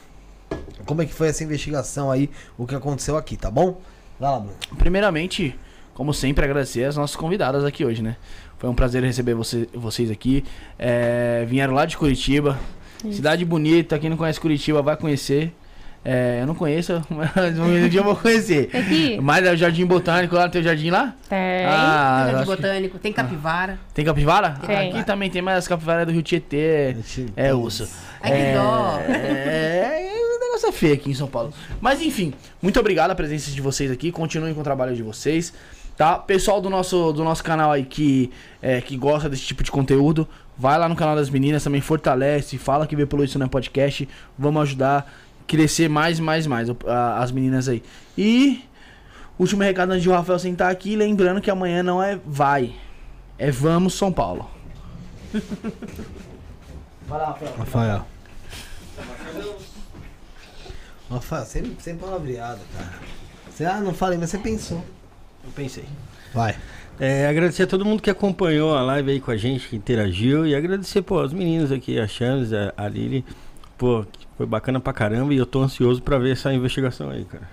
[0.84, 3.80] Como é que foi essa investigação aí, o que aconteceu aqui, tá bom?
[4.20, 4.54] Vai lá, Bruno.
[4.78, 5.58] Primeiramente,
[5.96, 8.16] como sempre, agradecer as nossas convidadas aqui hoje, né?
[8.58, 10.44] Foi um prazer receber você- vocês aqui.
[10.78, 12.58] É, vieram lá de Curitiba.
[13.10, 15.52] Cidade bonita, quem não conhece Curitiba vai conhecer.
[16.04, 18.70] É, eu não conheço, mas um dia eu vou conhecer.
[18.72, 19.18] Aqui.
[19.20, 21.14] Mas é o Jardim Botânico, lá no teu jardim lá?
[21.28, 21.64] Tem.
[21.66, 23.78] Ah, Jardim acho que- Botânico, tem capivara.
[23.92, 24.50] Tem capivara?
[24.66, 24.90] Tem.
[24.90, 26.94] Aqui também tem, mas as capivaras do Rio Tietê
[27.36, 27.88] é osso.
[28.22, 29.00] Ai, que é, dó.
[29.08, 31.52] É, é, o negócio é feio aqui em São Paulo.
[31.80, 34.12] Mas enfim, muito obrigado a presença de vocês aqui.
[34.12, 35.52] Continuem com o trabalho de vocês.
[35.96, 36.18] Tá?
[36.18, 40.28] Pessoal do nosso, do nosso canal aí que, é, que gosta desse tipo de conteúdo,
[40.56, 43.48] vai lá no canal das meninas, também fortalece, fala que veio pelo Isso Não é
[43.48, 44.06] Podcast.
[44.38, 47.82] Vamos ajudar a crescer mais e mais e mais a- as meninas aí.
[48.16, 48.62] E
[49.38, 52.74] último recado antes de o Rafael sentar aqui, lembrando que amanhã não é vai,
[53.38, 54.50] é vamos São Paulo.
[57.08, 57.54] Vai lá, Rafael.
[57.56, 58.06] Rafael.
[61.08, 62.92] Rafael, sempre, sempre palavreado, cara.
[63.48, 64.84] Você, ah, não falei, mas você pensou.
[65.46, 65.84] Eu pensei.
[66.34, 66.54] Vai.
[66.98, 70.46] É, agradecer a todo mundo que acompanhou a live aí com a gente, que interagiu.
[70.46, 73.24] E agradecer, pô, as meninas aqui, a Chames, a, a Lili.
[73.78, 74.04] Pô,
[74.36, 77.48] foi bacana pra caramba e eu tô ansioso pra ver essa investigação aí, cara.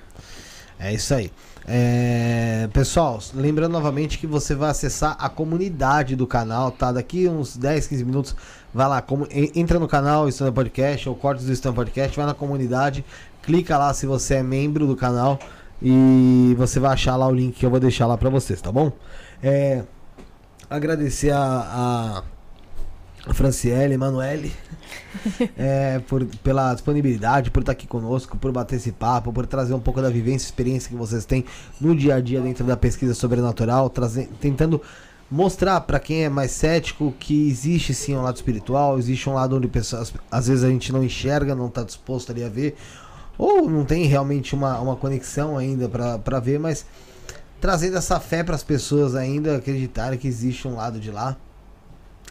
[0.80, 1.32] É isso aí.
[1.66, 6.92] É, pessoal, lembrando novamente que você vai acessar a comunidade do canal, tá?
[6.92, 8.36] Daqui uns 10, 15 minutos,
[8.74, 12.26] vai lá, como- en- entra no canal Stand Podcast ou Cortes do Stand Podcast, vai
[12.26, 13.06] na comunidade,
[13.42, 15.40] clica lá se você é membro do canal
[15.82, 18.72] e você vai achar lá o link que eu vou deixar lá pra vocês, tá
[18.72, 18.92] bom?
[19.42, 19.84] É,
[20.70, 22.24] agradecer a, a,
[23.30, 24.52] a Franciele, Emanuele.
[25.56, 29.80] É, por, pela disponibilidade, por estar aqui conosco, por bater esse papo, por trazer um
[29.80, 31.46] pouco da vivência e experiência que vocês têm
[31.80, 34.82] no dia a dia dentro da pesquisa sobrenatural, trazer, tentando
[35.34, 39.58] mostrar para quem é mais cético que existe sim um lado espiritual, existe um lado
[39.58, 42.76] onde pessoas, às vezes a gente não enxerga, não está disposto ali a ver,
[43.38, 46.86] ou não tem realmente uma, uma conexão ainda para ver, mas
[47.60, 51.38] trazendo essa fé para as pessoas ainda acreditarem que existe um lado de lá.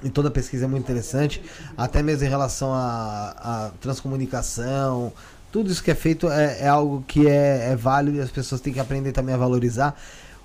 [0.03, 1.41] E toda pesquisa é muito interessante,
[1.77, 5.13] até mesmo em relação à transcomunicação.
[5.53, 8.61] Tudo isso que é feito é, é algo que é, é válido e as pessoas
[8.61, 9.95] têm que aprender também a valorizar.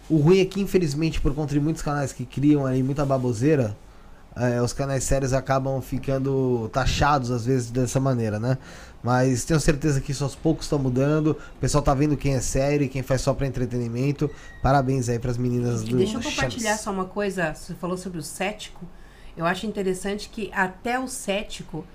[0.09, 3.75] O ruim é que, infelizmente, por conta de muitos canais que criam aí muita baboseira,
[4.35, 8.57] é, os canais sérios acabam ficando taxados às vezes dessa maneira, né?
[9.03, 11.31] Mas tenho certeza que isso aos poucos está mudando.
[11.31, 14.29] O pessoal tá vendo quem é sério e quem faz só para entretenimento.
[14.61, 17.53] Parabéns aí para as meninas E do deixa eu compartilhar só uma coisa.
[17.53, 18.85] Você falou sobre o cético.
[19.35, 21.85] Eu acho interessante que até o cético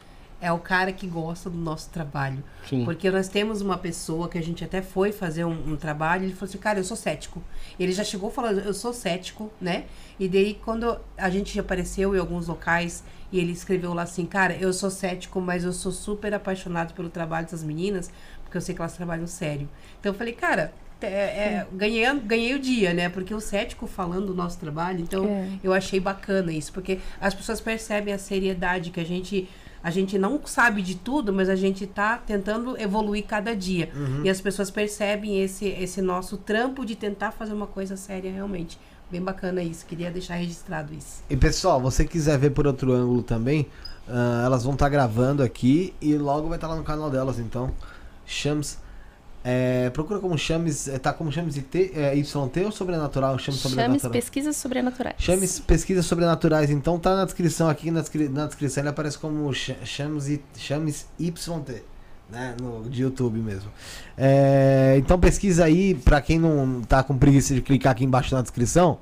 [0.43, 2.43] é o cara que gosta do nosso trabalho.
[2.69, 2.85] Sim.
[2.85, 6.33] Porque nós temos uma pessoa que a gente até foi fazer um, um trabalho, ele
[6.33, 7.41] falou assim, cara, eu sou cético.
[7.79, 9.85] Ele já chegou falando, eu sou cético, né?
[10.19, 14.55] E daí, quando a gente apareceu em alguns locais e ele escreveu lá assim, cara,
[14.61, 18.11] eu sou cético, mas eu sou super apaixonado pelo trabalho dessas meninas,
[18.45, 19.69] porque eu sei que elas trabalham sério.
[19.99, 23.09] Então eu falei, cara, é, é, ganhei, ganhei o dia, né?
[23.09, 25.49] Porque o cético falando do nosso trabalho, então É.
[25.65, 29.49] eu achei bacana isso, porque as pessoas percebem a seriedade que a gente
[29.85, 33.91] a gente não sabe de tudo, mas a gente tá tentando evoluir cada dia.
[34.23, 38.79] E as pessoas percebem esse esse nosso trampo de tentar fazer uma coisa séria realmente.
[39.13, 41.23] Bem bacana isso, queria deixar registrado isso.
[41.29, 43.67] E pessoal, você quiser ver por outro ângulo também,
[44.09, 47.71] ah, elas vão estar gravando aqui e logo vai estar lá no canal delas, então.
[48.25, 48.79] Chams.
[49.45, 50.89] é, procura como Chames.
[50.89, 53.39] é, Tá como Chames IT, é, YT ou Sobrenatural?
[53.39, 54.13] Chames Chames Sobrenatural.
[54.13, 55.17] Pesquisas Sobrenaturais.
[55.19, 59.53] Chames Pesquisas Sobrenaturais, então tá na descrição aqui, na, descri- na descrição ele aparece como
[59.53, 61.83] Ch- Chames, Chames YT,
[62.33, 63.71] né, no, de YouTube mesmo.
[64.17, 68.41] É, então pesquisa aí, pra quem não tá com preguiça de clicar aqui embaixo na
[68.41, 68.99] descrição,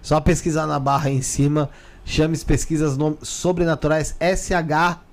[0.00, 1.68] só pesquisar na barra aí em cima,
[2.04, 5.06] Chames Pesquisas Sobrenaturais S-H-A-M-S,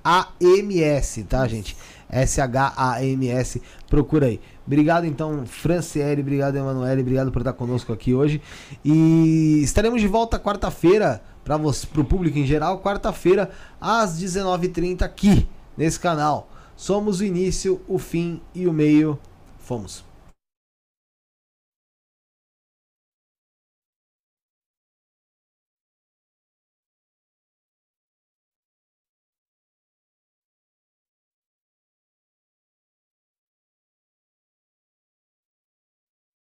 [1.24, 1.76] tá gente?
[2.08, 4.40] S-H-A-M-S, procura aí.
[4.66, 8.40] Obrigado então, Franciele, obrigado Emanuele, obrigado por estar conosco aqui hoje.
[8.84, 13.50] E estaremos de volta quarta-feira para você, pro público em geral, quarta-feira
[13.82, 16.48] às 19h30 aqui nesse canal.
[16.76, 19.18] Somos o início, o fim e o meio.
[19.60, 20.04] Fomos.